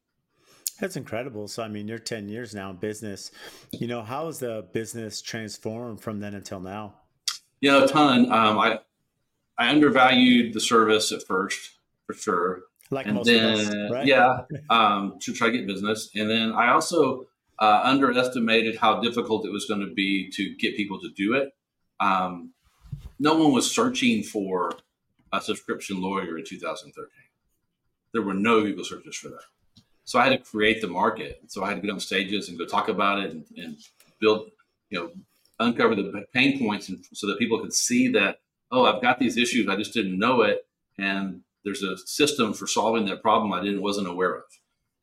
That's 0.79 0.97
incredible. 0.97 1.47
So, 1.47 1.63
I 1.63 1.69
mean, 1.69 1.87
you're 1.87 1.97
10 1.97 2.27
years 2.27 2.53
now 2.53 2.69
in 2.69 2.75
business. 2.75 3.31
You 3.71 3.87
know, 3.87 4.01
how 4.01 4.25
has 4.25 4.39
the 4.39 4.67
business 4.73 5.21
transformed 5.21 6.01
from 6.01 6.19
then 6.19 6.35
until 6.35 6.59
now? 6.59 6.95
You 7.61 7.71
know, 7.71 7.83
a 7.83 7.87
ton. 7.87 8.31
Um, 8.31 8.59
I 8.59 8.79
I 9.57 9.69
undervalued 9.69 10.53
the 10.53 10.59
service 10.59 11.11
at 11.11 11.23
first, 11.23 11.71
for 12.05 12.13
sure. 12.13 12.63
Like 12.91 13.07
and 13.07 13.15
most 13.15 13.25
then, 13.25 13.53
of 13.53 13.59
us, 13.59 13.91
right? 13.91 14.05
Yeah, 14.05 14.41
um, 14.69 15.17
to 15.21 15.33
try 15.33 15.49
to 15.49 15.57
get 15.57 15.67
business. 15.67 16.09
And 16.15 16.29
then 16.29 16.51
I 16.51 16.71
also 16.71 17.27
uh, 17.59 17.81
underestimated 17.83 18.77
how 18.77 19.01
difficult 19.01 19.45
it 19.45 19.51
was 19.51 19.65
going 19.65 19.81
to 19.81 19.93
be 19.93 20.29
to 20.31 20.55
get 20.55 20.75
people 20.75 20.99
to 20.99 21.09
do 21.15 21.33
it. 21.33 21.53
Um, 21.99 22.51
no 23.19 23.35
one 23.35 23.53
was 23.53 23.69
searching 23.69 24.23
for 24.23 24.73
a 25.31 25.41
subscription 25.41 26.01
lawyer 26.01 26.37
in 26.37 26.43
2013. 26.45 27.09
There 28.11 28.21
were 28.21 28.33
no 28.33 28.61
Google 28.61 28.83
searches 28.83 29.15
for 29.15 29.29
that. 29.29 29.43
So 30.03 30.19
I 30.19 30.25
had 30.25 30.37
to 30.37 30.37
create 30.37 30.81
the 30.81 30.87
market. 30.87 31.41
So 31.47 31.63
I 31.63 31.69
had 31.69 31.75
to 31.75 31.81
get 31.81 31.91
on 31.91 31.99
stages 31.99 32.49
and 32.49 32.57
go 32.57 32.65
talk 32.65 32.89
about 32.89 33.23
it 33.23 33.31
and, 33.31 33.45
and 33.57 33.77
build, 34.19 34.51
you 34.89 34.99
know, 34.99 35.11
uncover 35.59 35.95
the 35.95 36.25
pain 36.33 36.59
points 36.59 36.89
and 36.89 37.03
so 37.13 37.27
that 37.27 37.39
people 37.39 37.59
could 37.59 37.73
see 37.73 38.07
that, 38.09 38.39
oh, 38.71 38.85
I've 38.85 39.01
got 39.01 39.19
these 39.19 39.37
issues. 39.37 39.67
I 39.67 39.75
just 39.75 39.93
didn't 39.93 40.19
know 40.19 40.41
it. 40.41 40.65
And 40.97 41.41
there's 41.63 41.83
a 41.83 41.97
system 41.97 42.53
for 42.53 42.67
solving 42.67 43.05
that 43.05 43.21
problem 43.21 43.51
I 43.53 43.63
didn't 43.63 43.81
wasn't 43.81 44.07
aware 44.07 44.35
of. 44.35 44.43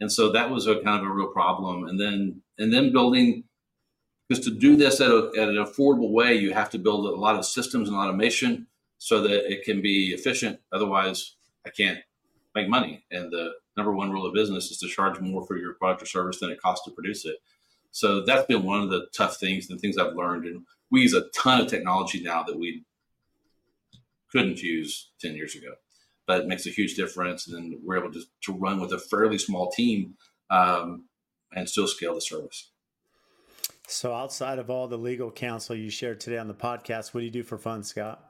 And 0.01 0.11
so 0.11 0.33
that 0.33 0.51
was 0.51 0.67
a 0.67 0.81
kind 0.81 1.01
of 1.01 1.11
a 1.11 1.13
real 1.13 1.29
problem. 1.29 1.85
And 1.85 2.01
then 2.01 2.43
and 2.59 2.73
then 2.73 2.93
building 2.93 3.45
because 4.29 4.45
to 4.45 4.51
do 4.51 4.77
this 4.77 5.01
at, 5.01 5.11
a, 5.11 5.31
at 5.37 5.49
an 5.49 5.57
affordable 5.57 6.11
way, 6.11 6.35
you 6.35 6.55
have 6.55 6.71
to 6.71 6.79
build 6.79 7.07
a 7.07 7.11
lot 7.11 7.37
of 7.37 7.45
systems 7.45 7.89
and 7.89 7.97
automation 7.97 8.67
so 8.99 9.21
that 9.21 9.53
it 9.53 9.65
can 9.65 9.83
be 9.83 10.15
efficient. 10.15 10.59
Otherwise, 10.73 11.35
I 11.67 11.71
can't 11.71 11.99
make 12.55 12.69
money. 12.69 13.05
And 13.11 13.31
the 13.31 13.53
number 13.77 13.93
one 13.93 14.11
rule 14.11 14.27
of 14.27 14.33
business 14.33 14.71
is 14.71 14.79
to 14.79 14.89
charge 14.89 15.21
more 15.21 15.45
for 15.47 15.57
your 15.57 15.75
product 15.75 16.03
or 16.03 16.07
service 16.07 16.41
than 16.41 16.51
it 16.51 16.61
costs 16.61 16.85
to 16.87 16.93
produce 16.93 17.25
it. 17.25 17.37
So 17.93 18.23
that's 18.25 18.47
been 18.47 18.65
one 18.65 18.83
of 18.83 18.91
the 18.91 19.07
tough 19.17 19.37
things 19.37 19.71
and 19.71 19.81
things 19.81 19.99
I've 19.99 20.15
learned. 20.15 20.47
And 20.47 20.65
we 20.91 21.03
use 21.03 21.15
a 21.15 21.29
ton 21.37 21.61
of 21.61 21.69
technology 21.69 22.23
now 22.23 22.43
that 22.43 22.59
we 22.59 22.85
couldn't 24.31 24.61
use 24.61 25.11
10 25.21 25.37
years 25.37 25.55
ago, 25.55 25.75
but 26.27 26.41
it 26.41 26.47
makes 26.47 26.67
a 26.67 26.71
huge 26.71 26.95
difference. 26.95 27.47
And 27.49 27.77
we're 27.85 27.99
able 27.99 28.13
to, 28.13 28.23
to 28.45 28.53
run 28.53 28.81
with 28.81 28.93
a 28.93 28.99
fairly 28.99 29.39
small 29.39 29.71
team 29.71 30.15
um, 30.51 31.05
and 31.55 31.69
still 31.69 31.87
scale 31.87 32.15
the 32.15 32.21
service. 32.21 32.71
So, 33.89 34.15
outside 34.15 34.59
of 34.59 34.71
all 34.71 34.89
the 34.89 34.97
legal 34.97 35.31
counsel 35.31 35.77
you 35.77 35.91
shared 35.91 36.21
today 36.21 36.39
on 36.39 36.49
the 36.49 36.55
podcast, 36.55 37.13
what 37.13 37.21
do 37.21 37.27
you 37.27 37.33
do 37.33 37.43
for 37.43 37.59
fun, 37.59 37.83
Scott? 37.83 38.25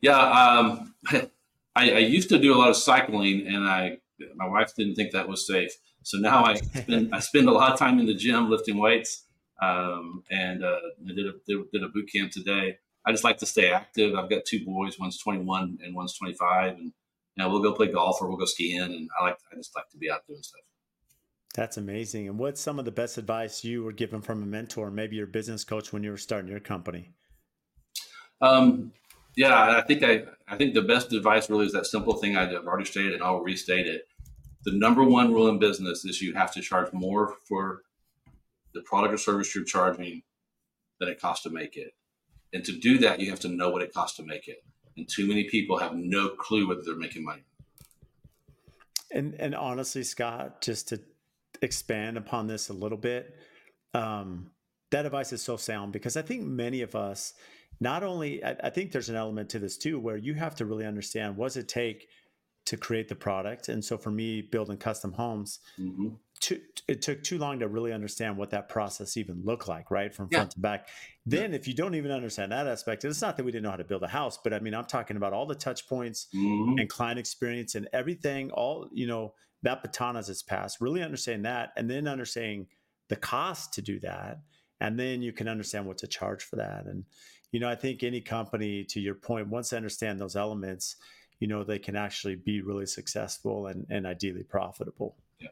Yeah, 0.00 0.16
um, 0.16 0.94
I, 1.10 1.90
I, 1.90 1.98
used 1.98 2.28
to 2.28 2.38
do 2.38 2.54
a 2.54 2.58
lot 2.58 2.68
of 2.68 2.76
cycling, 2.76 3.46
and 3.46 3.66
I 3.66 3.98
my 4.36 4.46
wife 4.46 4.74
didn't 4.76 4.94
think 4.94 5.12
that 5.12 5.28
was 5.28 5.46
safe. 5.46 5.72
So 6.02 6.18
now 6.18 6.44
I 6.44 6.54
spend 6.54 7.14
I 7.14 7.20
spend 7.20 7.48
a 7.48 7.52
lot 7.52 7.72
of 7.72 7.78
time 7.78 7.98
in 7.98 8.06
the 8.06 8.14
gym 8.14 8.50
lifting 8.50 8.78
weights, 8.78 9.26
um, 9.62 10.22
and 10.30 10.64
uh, 10.64 10.78
I 11.08 11.12
did 11.14 11.26
a 11.26 11.32
did, 11.46 11.70
did, 11.72 11.82
a 11.82 11.88
boot 11.88 12.08
camp 12.14 12.32
today. 12.32 12.78
I 13.06 13.12
just 13.12 13.24
like 13.24 13.38
to 13.38 13.46
stay 13.46 13.70
active. 13.70 14.14
I've 14.14 14.30
got 14.30 14.44
two 14.46 14.64
boys, 14.64 14.98
one's 14.98 15.18
21 15.18 15.78
and 15.82 15.94
one's 15.94 16.16
25, 16.16 16.72
and 16.72 16.84
you 16.86 16.92
know, 17.36 17.48
we'll 17.48 17.62
go 17.62 17.72
play 17.72 17.90
golf 17.90 18.20
or 18.20 18.28
we'll 18.28 18.38
go 18.38 18.44
skiing, 18.44 18.80
and 18.80 19.08
I 19.18 19.24
like 19.24 19.38
I 19.52 19.56
just 19.56 19.74
like 19.76 19.88
to 19.90 19.98
be 19.98 20.10
out 20.10 20.26
doing 20.26 20.42
stuff. 20.42 20.60
That's 21.54 21.76
amazing. 21.76 22.28
And 22.28 22.38
what's 22.38 22.60
some 22.60 22.78
of 22.78 22.84
the 22.84 22.92
best 22.92 23.18
advice 23.18 23.64
you 23.64 23.82
were 23.82 23.92
given 23.92 24.22
from 24.22 24.42
a 24.42 24.46
mentor, 24.46 24.90
maybe 24.90 25.16
your 25.16 25.26
business 25.26 25.64
coach, 25.64 25.92
when 25.92 26.04
you 26.04 26.10
were 26.10 26.16
starting 26.16 26.48
your 26.50 26.60
company? 26.60 27.10
Um, 28.40 28.92
yeah, 29.36 29.76
I 29.76 29.82
think 29.82 30.02
I, 30.02 30.22
I 30.48 30.56
think 30.56 30.74
the 30.74 30.82
best 30.82 31.12
advice 31.12 31.50
really 31.50 31.66
is 31.66 31.72
that 31.72 31.86
simple 31.86 32.14
thing 32.14 32.36
I've 32.36 32.52
already 32.66 32.84
stated, 32.84 33.14
and 33.14 33.22
I'll 33.22 33.40
restate 33.40 33.86
it. 33.86 34.02
The 34.64 34.72
number 34.72 35.02
one 35.02 35.32
rule 35.32 35.48
in 35.48 35.58
business 35.58 36.04
is 36.04 36.20
you 36.20 36.34
have 36.34 36.52
to 36.52 36.60
charge 36.60 36.92
more 36.92 37.36
for 37.48 37.82
the 38.74 38.82
product 38.82 39.14
or 39.14 39.18
service 39.18 39.54
you're 39.54 39.64
charging 39.64 40.22
than 40.98 41.08
it 41.08 41.20
costs 41.20 41.44
to 41.44 41.50
make 41.50 41.76
it. 41.76 41.94
And 42.52 42.64
to 42.64 42.78
do 42.78 42.98
that, 42.98 43.20
you 43.20 43.30
have 43.30 43.40
to 43.40 43.48
know 43.48 43.70
what 43.70 43.82
it 43.82 43.94
costs 43.94 44.16
to 44.18 44.22
make 44.24 44.48
it. 44.48 44.62
And 44.96 45.08
too 45.08 45.26
many 45.26 45.44
people 45.44 45.78
have 45.78 45.94
no 45.94 46.28
clue 46.28 46.68
whether 46.68 46.82
they're 46.84 46.96
making 46.96 47.24
money. 47.24 47.44
And 49.12 49.34
and 49.34 49.54
honestly, 49.54 50.02
Scott, 50.02 50.60
just 50.60 50.88
to 50.88 51.00
expand 51.62 52.16
upon 52.16 52.46
this 52.46 52.68
a 52.68 52.72
little 52.72 52.98
bit, 52.98 53.36
um, 53.94 54.50
that 54.90 55.06
advice 55.06 55.32
is 55.32 55.42
so 55.42 55.56
sound 55.56 55.92
because 55.92 56.16
I 56.16 56.22
think 56.22 56.42
many 56.42 56.82
of 56.82 56.94
us 56.94 57.34
not 57.80 58.02
only 58.02 58.44
I, 58.44 58.56
I, 58.64 58.70
think 58.70 58.92
there's 58.92 59.08
an 59.08 59.16
element 59.16 59.48
to 59.50 59.58
this 59.58 59.76
too 59.76 59.98
where 59.98 60.16
you 60.16 60.34
have 60.34 60.54
to 60.56 60.66
really 60.66 60.86
understand 60.86 61.36
what 61.36 61.46
does 61.46 61.56
it 61.56 61.68
take 61.68 62.08
to 62.70 62.76
create 62.76 63.08
the 63.08 63.16
product 63.16 63.68
and 63.68 63.84
so 63.84 63.98
for 63.98 64.12
me 64.12 64.40
building 64.40 64.76
custom 64.76 65.12
homes 65.12 65.58
mm-hmm. 65.76 66.10
to, 66.38 66.60
it 66.86 67.02
took 67.02 67.20
too 67.20 67.36
long 67.36 67.58
to 67.58 67.66
really 67.66 67.92
understand 67.92 68.36
what 68.36 68.50
that 68.50 68.68
process 68.68 69.16
even 69.16 69.42
looked 69.44 69.66
like 69.66 69.90
right 69.90 70.14
from 70.14 70.28
front 70.28 70.52
to 70.52 70.60
back 70.60 70.86
then 71.26 71.50
yeah. 71.50 71.56
if 71.56 71.66
you 71.66 71.74
don't 71.74 71.96
even 71.96 72.12
understand 72.12 72.52
that 72.52 72.68
aspect 72.68 73.04
it's 73.04 73.20
not 73.20 73.36
that 73.36 73.42
we 73.42 73.50
didn't 73.50 73.64
know 73.64 73.70
how 73.70 73.76
to 73.76 73.82
build 73.82 74.04
a 74.04 74.08
house 74.08 74.38
but 74.44 74.54
i 74.54 74.60
mean 74.60 74.72
i'm 74.72 74.84
talking 74.84 75.16
about 75.16 75.32
all 75.32 75.46
the 75.46 75.54
touch 75.54 75.88
points 75.88 76.28
mm-hmm. 76.32 76.78
and 76.78 76.88
client 76.88 77.18
experience 77.18 77.74
and 77.74 77.88
everything 77.92 78.52
all 78.52 78.88
you 78.92 79.08
know 79.08 79.34
that 79.64 79.82
baton 79.82 80.16
as 80.16 80.30
it's 80.30 80.40
passed 80.40 80.80
really 80.80 81.02
understand 81.02 81.44
that 81.44 81.72
and 81.76 81.90
then 81.90 82.06
understanding 82.06 82.68
the 83.08 83.16
cost 83.16 83.74
to 83.74 83.82
do 83.82 83.98
that 83.98 84.38
and 84.80 84.96
then 84.96 85.22
you 85.22 85.32
can 85.32 85.48
understand 85.48 85.84
what 85.84 85.98
to 85.98 86.06
charge 86.06 86.44
for 86.44 86.54
that 86.54 86.86
and 86.86 87.04
you 87.52 87.58
know, 87.58 87.68
I 87.68 87.74
think 87.74 88.02
any 88.02 88.20
company, 88.20 88.84
to 88.84 89.00
your 89.00 89.14
point, 89.14 89.48
once 89.48 89.70
they 89.70 89.76
understand 89.76 90.20
those 90.20 90.36
elements, 90.36 90.96
you 91.40 91.48
know, 91.48 91.64
they 91.64 91.78
can 91.78 91.96
actually 91.96 92.36
be 92.36 92.62
really 92.62 92.86
successful 92.86 93.66
and, 93.66 93.86
and 93.90 94.06
ideally 94.06 94.44
profitable. 94.44 95.16
Yeah. 95.40 95.48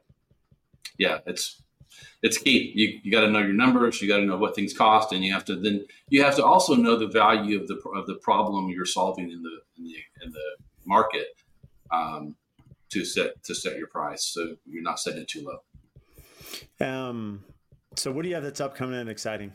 Yeah. 0.99 1.19
It's, 1.27 1.63
it's 2.23 2.39
key. 2.39 2.73
You, 2.75 3.01
you 3.03 3.11
got 3.11 3.23
to 3.23 3.31
know 3.31 3.39
your 3.39 3.55
numbers. 3.55 4.01
You 4.01 4.09
got 4.09 4.19
to 4.19 4.27
know 4.27 4.37
what 4.37 4.55
things 4.55 4.77
cost, 4.77 5.13
and 5.13 5.25
you 5.25 5.33
have 5.33 5.45
to 5.47 5.57
then 5.57 5.87
you 6.11 6.23
have 6.23 6.37
to 6.37 6.45
also 6.45 6.75
know 6.75 6.97
the 6.97 7.07
value 7.07 7.61
of 7.61 7.67
the 7.67 7.77
of 7.97 8.07
the 8.07 8.17
problem 8.17 8.69
you're 8.69 8.85
solving 8.85 9.31
in 9.31 9.43
the 9.43 9.61
in 9.79 9.85
the, 9.85 9.97
in 10.23 10.31
the 10.31 10.57
market 10.85 11.29
um, 11.91 12.37
to 12.91 13.05
set 13.05 13.43
to 13.45 13.55
set 13.55 13.79
your 13.79 13.87
price. 13.87 14.25
So 14.25 14.57
you're 14.67 14.83
not 14.83 15.01
setting 15.01 15.23
it 15.23 15.29
too 15.29 15.49
low. 15.49 16.87
Um. 16.87 17.45
So 17.97 18.13
what 18.13 18.23
do 18.23 18.29
you 18.29 18.35
have 18.35 18.45
that's 18.45 18.61
upcoming 18.61 18.97
and 18.97 19.09
exciting? 19.09 19.53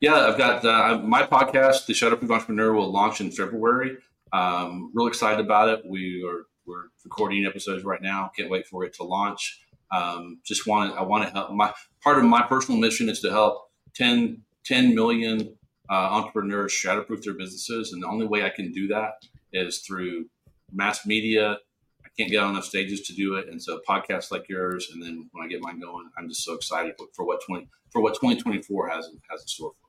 Yeah, 0.00 0.26
I've 0.26 0.38
got 0.38 0.64
uh, 0.64 0.98
my 1.04 1.24
podcast, 1.24 1.86
The 1.86 1.92
Shatterproof 1.92 2.30
Entrepreneur, 2.30 2.72
will 2.72 2.90
launch 2.90 3.20
in 3.20 3.30
February. 3.30 3.98
Um, 4.34 4.90
real 4.92 5.06
excited 5.06 5.44
about 5.44 5.68
it. 5.68 5.84
We 5.86 6.26
are 6.28 6.46
we're 6.66 6.88
recording 7.04 7.46
episodes 7.46 7.84
right 7.84 8.02
now. 8.02 8.32
Can't 8.36 8.50
wait 8.50 8.66
for 8.66 8.84
it 8.84 8.92
to 8.94 9.04
launch. 9.04 9.60
Um, 9.92 10.40
just 10.44 10.66
want 10.66 10.98
I 10.98 11.02
want 11.02 11.24
to 11.24 11.30
help. 11.30 11.52
My 11.52 11.72
part 12.02 12.18
of 12.18 12.24
my 12.24 12.42
personal 12.42 12.80
mission 12.80 13.08
is 13.08 13.20
to 13.20 13.30
help 13.30 13.70
10, 13.94 14.42
10 14.64 14.94
million 14.94 15.56
uh, 15.88 15.94
entrepreneurs 15.94 16.72
shatterproof 16.72 17.22
their 17.22 17.34
businesses, 17.34 17.92
and 17.92 18.02
the 18.02 18.08
only 18.08 18.26
way 18.26 18.42
I 18.42 18.50
can 18.50 18.72
do 18.72 18.88
that 18.88 19.24
is 19.52 19.78
through 19.78 20.26
mass 20.72 21.06
media. 21.06 21.58
I 22.04 22.08
can't 22.18 22.30
get 22.30 22.42
on 22.42 22.50
enough 22.50 22.64
stages 22.64 23.02
to 23.02 23.14
do 23.14 23.36
it, 23.36 23.48
and 23.48 23.62
so 23.62 23.80
podcasts 23.88 24.32
like 24.32 24.48
yours, 24.48 24.90
and 24.92 25.00
then 25.00 25.28
when 25.30 25.44
I 25.44 25.48
get 25.48 25.60
mine 25.60 25.78
going, 25.78 26.10
I'm 26.18 26.28
just 26.28 26.42
so 26.42 26.54
excited 26.54 26.94
for 27.12 27.24
what 27.24 27.40
twenty 27.46 27.68
for 27.90 28.02
what 28.02 28.14
2024 28.14 28.88
has 28.88 29.10
has 29.30 29.42
in 29.42 29.46
store 29.46 29.74
for. 29.80 29.83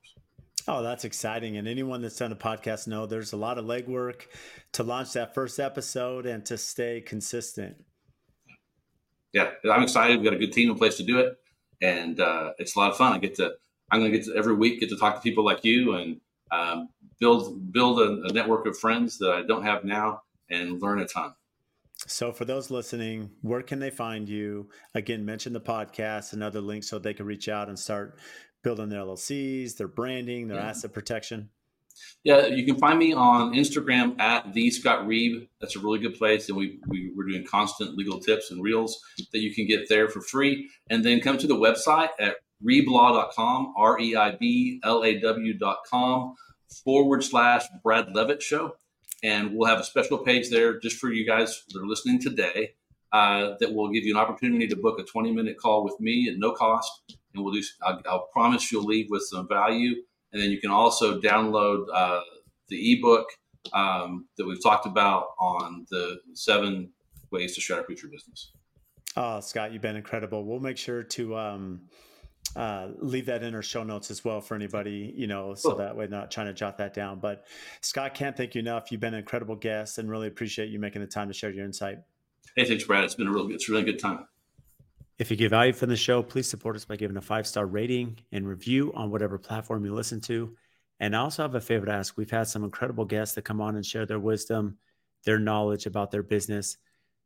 Oh, 0.67 0.81
that's 0.81 1.05
exciting. 1.05 1.57
And 1.57 1.67
anyone 1.67 2.01
that's 2.01 2.17
done 2.17 2.31
a 2.31 2.35
podcast 2.35 2.87
know 2.87 3.05
there's 3.05 3.33
a 3.33 3.37
lot 3.37 3.57
of 3.57 3.65
legwork 3.65 4.23
to 4.73 4.83
launch 4.83 5.13
that 5.13 5.35
first 5.35 5.59
episode 5.59 6.25
and 6.25 6.45
to 6.45 6.57
stay 6.57 7.01
consistent. 7.01 7.75
Yeah, 9.31 9.51
I'm 9.71 9.83
excited. 9.83 10.17
We've 10.17 10.25
got 10.25 10.33
a 10.33 10.39
good 10.39 10.53
team 10.53 10.71
in 10.71 10.77
place 10.77 10.97
to 10.97 11.03
do 11.03 11.19
it. 11.19 11.37
And 11.81 12.19
uh, 12.19 12.53
it's 12.57 12.75
a 12.75 12.79
lot 12.79 12.91
of 12.91 12.97
fun. 12.97 13.13
I 13.13 13.19
get 13.19 13.35
to, 13.35 13.53
I'm 13.91 13.99
going 13.99 14.11
to 14.11 14.17
get 14.17 14.25
to 14.27 14.35
every 14.35 14.55
week 14.55 14.79
get 14.79 14.89
to 14.89 14.97
talk 14.97 15.15
to 15.15 15.21
people 15.21 15.45
like 15.45 15.63
you 15.63 15.95
and 15.95 16.19
um, 16.51 16.89
build 17.19 17.71
build 17.71 17.99
a, 17.99 18.23
a 18.23 18.33
network 18.33 18.65
of 18.65 18.77
friends 18.77 19.17
that 19.19 19.31
I 19.31 19.43
don't 19.43 19.63
have 19.63 19.83
now 19.83 20.21
and 20.49 20.81
learn 20.81 20.99
a 20.99 21.05
ton. 21.05 21.33
So, 22.07 22.31
for 22.31 22.45
those 22.45 22.69
listening, 22.69 23.31
where 23.41 23.61
can 23.61 23.79
they 23.79 23.89
find 23.89 24.27
you? 24.27 24.69
Again, 24.93 25.25
mention 25.25 25.53
the 25.53 25.61
podcast 25.61 26.33
and 26.33 26.43
other 26.43 26.61
links 26.61 26.87
so 26.87 26.99
they 26.99 27.13
can 27.13 27.25
reach 27.25 27.49
out 27.49 27.67
and 27.67 27.79
start 27.79 28.19
building 28.65 28.89
their 28.89 29.01
LLCs, 29.01 29.77
their 29.77 29.87
branding, 29.87 30.47
their 30.47 30.57
yeah. 30.57 30.69
asset 30.69 30.91
protection. 30.91 31.49
Yeah, 32.23 32.47
you 32.47 32.65
can 32.65 32.77
find 32.77 32.97
me 32.97 33.13
on 33.13 33.53
Instagram 33.53 34.19
at 34.19 34.53
the 34.53 34.71
Scott 34.71 35.07
Reib. 35.07 35.47
That's 35.61 35.75
a 35.75 35.79
really 35.79 35.99
good 35.99 36.15
place, 36.15 36.49
and 36.49 36.57
we, 36.57 36.79
we 36.87 37.13
we're 37.15 37.27
doing 37.27 37.45
constant 37.45 37.95
legal 37.95 38.19
tips 38.19 38.49
and 38.49 38.61
reels 38.63 38.99
that 39.31 39.39
you 39.39 39.53
can 39.53 39.67
get 39.67 39.87
there 39.87 40.09
for 40.09 40.19
free. 40.19 40.67
And 40.89 41.05
then 41.05 41.21
come 41.21 41.37
to 41.37 41.47
the 41.47 41.55
website 41.55 42.09
at 42.19 42.37
reiblaw.com, 42.67 43.75
r 43.77 43.99
e 43.99 44.15
i 44.15 44.31
b 44.31 44.81
l 44.83 45.03
a 45.03 45.19
w.com 45.19 46.35
forward 46.83 47.23
slash 47.23 47.63
Brad 47.83 48.13
Leavitt 48.13 48.41
Show. 48.41 48.75
And 49.23 49.53
we'll 49.53 49.69
have 49.69 49.79
a 49.79 49.83
special 49.83 50.17
page 50.17 50.49
there 50.49 50.79
just 50.79 50.97
for 50.97 51.11
you 51.11 51.25
guys 51.25 51.63
that 51.69 51.79
are 51.79 51.87
listening 51.87 52.19
today 52.19 52.73
uh, 53.13 53.53
that 53.59 53.73
will 53.73 53.89
give 53.89 54.03
you 54.03 54.15
an 54.15 54.21
opportunity 54.21 54.67
to 54.67 54.75
book 54.75 54.99
a 54.99 55.03
20 55.03 55.31
minute 55.31 55.57
call 55.57 55.83
with 55.83 55.99
me 55.99 56.27
at 56.29 56.37
no 56.37 56.51
cost. 56.51 57.15
And 57.35 57.43
we'll 57.43 57.53
do, 57.53 57.63
I'll, 57.83 58.01
I'll 58.09 58.27
promise 58.33 58.71
you'll 58.71 58.85
leave 58.85 59.07
with 59.09 59.23
some 59.23 59.47
value. 59.47 59.95
And 60.31 60.41
then 60.41 60.51
you 60.51 60.59
can 60.59 60.71
also 60.71 61.19
download 61.19 61.85
uh, 61.93 62.21
the 62.69 62.93
ebook 62.93 63.27
um, 63.73 64.27
that 64.37 64.45
we've 64.45 64.61
talked 64.61 64.85
about 64.85 65.27
on 65.39 65.85
the 65.89 66.19
seven 66.33 66.91
ways 67.31 67.55
to 67.55 67.83
proof 67.83 68.01
your 68.01 68.11
business. 68.11 68.51
Oh, 69.17 69.39
Scott, 69.39 69.71
you've 69.71 69.81
been 69.81 69.95
incredible. 69.95 70.43
We'll 70.43 70.59
make 70.59 70.77
sure 70.77 71.03
to 71.03 71.37
um, 71.37 71.81
uh, 72.55 72.89
leave 72.99 73.25
that 73.27 73.43
in 73.43 73.55
our 73.55 73.61
show 73.61 73.83
notes 73.83 74.11
as 74.11 74.25
well 74.25 74.41
for 74.41 74.55
anybody, 74.55 75.13
you 75.15 75.27
know, 75.27 75.55
so 75.55 75.69
cool. 75.69 75.77
that 75.77 75.95
way 75.95 76.07
not 76.07 76.31
trying 76.31 76.47
to 76.47 76.53
jot 76.53 76.77
that 76.77 76.93
down. 76.93 77.19
But 77.19 77.45
Scott, 77.81 78.13
can't 78.13 78.35
thank 78.35 78.55
you 78.55 78.59
enough. 78.59 78.91
You've 78.91 79.01
been 79.01 79.13
an 79.13 79.19
incredible 79.19 79.55
guest 79.55 79.97
and 79.97 80.09
really 80.09 80.27
appreciate 80.27 80.69
you 80.69 80.79
making 80.79 81.01
the 81.01 81.07
time 81.07 81.27
to 81.29 81.33
share 81.33 81.49
your 81.49 81.65
insight. 81.65 81.99
Hey, 82.55 82.65
thanks, 82.65 82.83
Brad. 82.83 83.03
It's 83.03 83.15
been 83.15 83.27
a 83.27 83.31
real 83.31 83.49
it's 83.51 83.69
a 83.69 83.71
really 83.71 83.83
good 83.83 83.99
time. 83.99 84.27
If 85.17 85.31
you 85.31 85.37
get 85.37 85.49
value 85.49 85.73
from 85.73 85.89
the 85.89 85.95
show, 85.95 86.21
please 86.21 86.49
support 86.49 86.75
us 86.75 86.85
by 86.85 86.97
giving 86.97 87.17
a 87.17 87.21
five 87.21 87.47
star 87.47 87.65
rating 87.65 88.19
and 88.31 88.47
review 88.47 88.91
on 88.93 89.11
whatever 89.11 89.37
platform 89.37 89.85
you 89.85 89.93
listen 89.93 90.19
to. 90.21 90.55
And 90.99 91.15
I 91.15 91.19
also 91.19 91.43
have 91.43 91.55
a 91.55 91.61
favor 91.61 91.85
to 91.85 91.91
ask. 91.91 92.17
We've 92.17 92.29
had 92.29 92.47
some 92.47 92.63
incredible 92.63 93.05
guests 93.05 93.35
that 93.35 93.43
come 93.43 93.61
on 93.61 93.75
and 93.75 93.85
share 93.85 94.05
their 94.05 94.19
wisdom, 94.19 94.77
their 95.23 95.39
knowledge 95.39 95.85
about 95.85 96.11
their 96.11 96.23
business. 96.23 96.77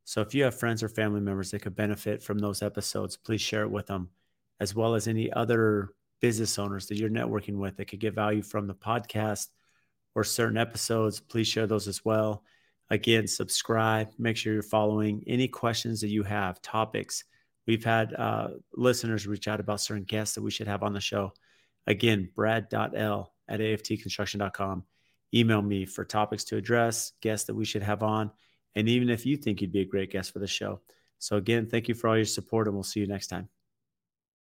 So 0.05 0.21
if 0.21 0.33
you 0.33 0.43
have 0.43 0.55
friends 0.55 0.81
or 0.81 0.89
family 0.89 1.21
members 1.21 1.51
that 1.51 1.61
could 1.61 1.75
benefit 1.75 2.21
from 2.21 2.39
those 2.39 2.61
episodes, 2.61 3.17
please 3.17 3.41
share 3.41 3.63
it 3.63 3.71
with 3.71 3.87
them 3.87 4.09
as 4.59 4.75
well 4.75 4.95
as 4.95 5.07
any 5.07 5.31
other 5.31 5.93
business 6.19 6.59
owners 6.59 6.87
that 6.87 6.97
you're 6.97 7.09
networking 7.09 7.57
with 7.57 7.77
that 7.77 7.85
could 7.85 7.99
get 7.99 8.13
value 8.13 8.41
from 8.41 8.67
the 8.67 8.73
podcast 8.73 9.47
or 10.15 10.23
certain 10.23 10.57
episodes, 10.57 11.19
please 11.19 11.47
share 11.47 11.67
those 11.67 11.87
as 11.87 12.03
well. 12.03 12.43
Again, 12.89 13.27
subscribe, 13.27 14.09
make 14.17 14.35
sure 14.35 14.53
you're 14.53 14.63
following 14.63 15.23
any 15.27 15.47
questions 15.47 16.01
that 16.01 16.09
you 16.09 16.23
have, 16.23 16.61
topics. 16.61 17.23
We've 17.67 17.83
had 17.83 18.13
uh, 18.13 18.49
listeners 18.73 19.27
reach 19.27 19.47
out 19.47 19.59
about 19.59 19.81
certain 19.81 20.03
guests 20.03 20.35
that 20.35 20.41
we 20.41 20.51
should 20.51 20.67
have 20.67 20.83
on 20.83 20.93
the 20.93 20.99
show. 20.99 21.33
Again, 21.87 22.29
brad.l 22.35 23.33
at 23.47 23.59
aftconstruction.com. 23.59 24.83
Email 25.33 25.61
me 25.61 25.85
for 25.85 26.05
topics 26.05 26.43
to 26.45 26.57
address, 26.57 27.11
guests 27.21 27.47
that 27.47 27.55
we 27.55 27.65
should 27.65 27.83
have 27.83 28.03
on, 28.03 28.31
and 28.75 28.87
even 28.87 29.09
if 29.09 29.25
you 29.25 29.37
think 29.37 29.61
you'd 29.61 29.71
be 29.71 29.81
a 29.81 29.85
great 29.85 30.11
guest 30.11 30.31
for 30.31 30.39
the 30.39 30.47
show. 30.47 30.81
So, 31.19 31.37
again, 31.37 31.67
thank 31.67 31.87
you 31.87 31.95
for 31.95 32.07
all 32.07 32.15
your 32.15 32.25
support, 32.25 32.67
and 32.67 32.75
we'll 32.75 32.83
see 32.83 32.99
you 33.01 33.07
next 33.07 33.27
time. 33.27 33.49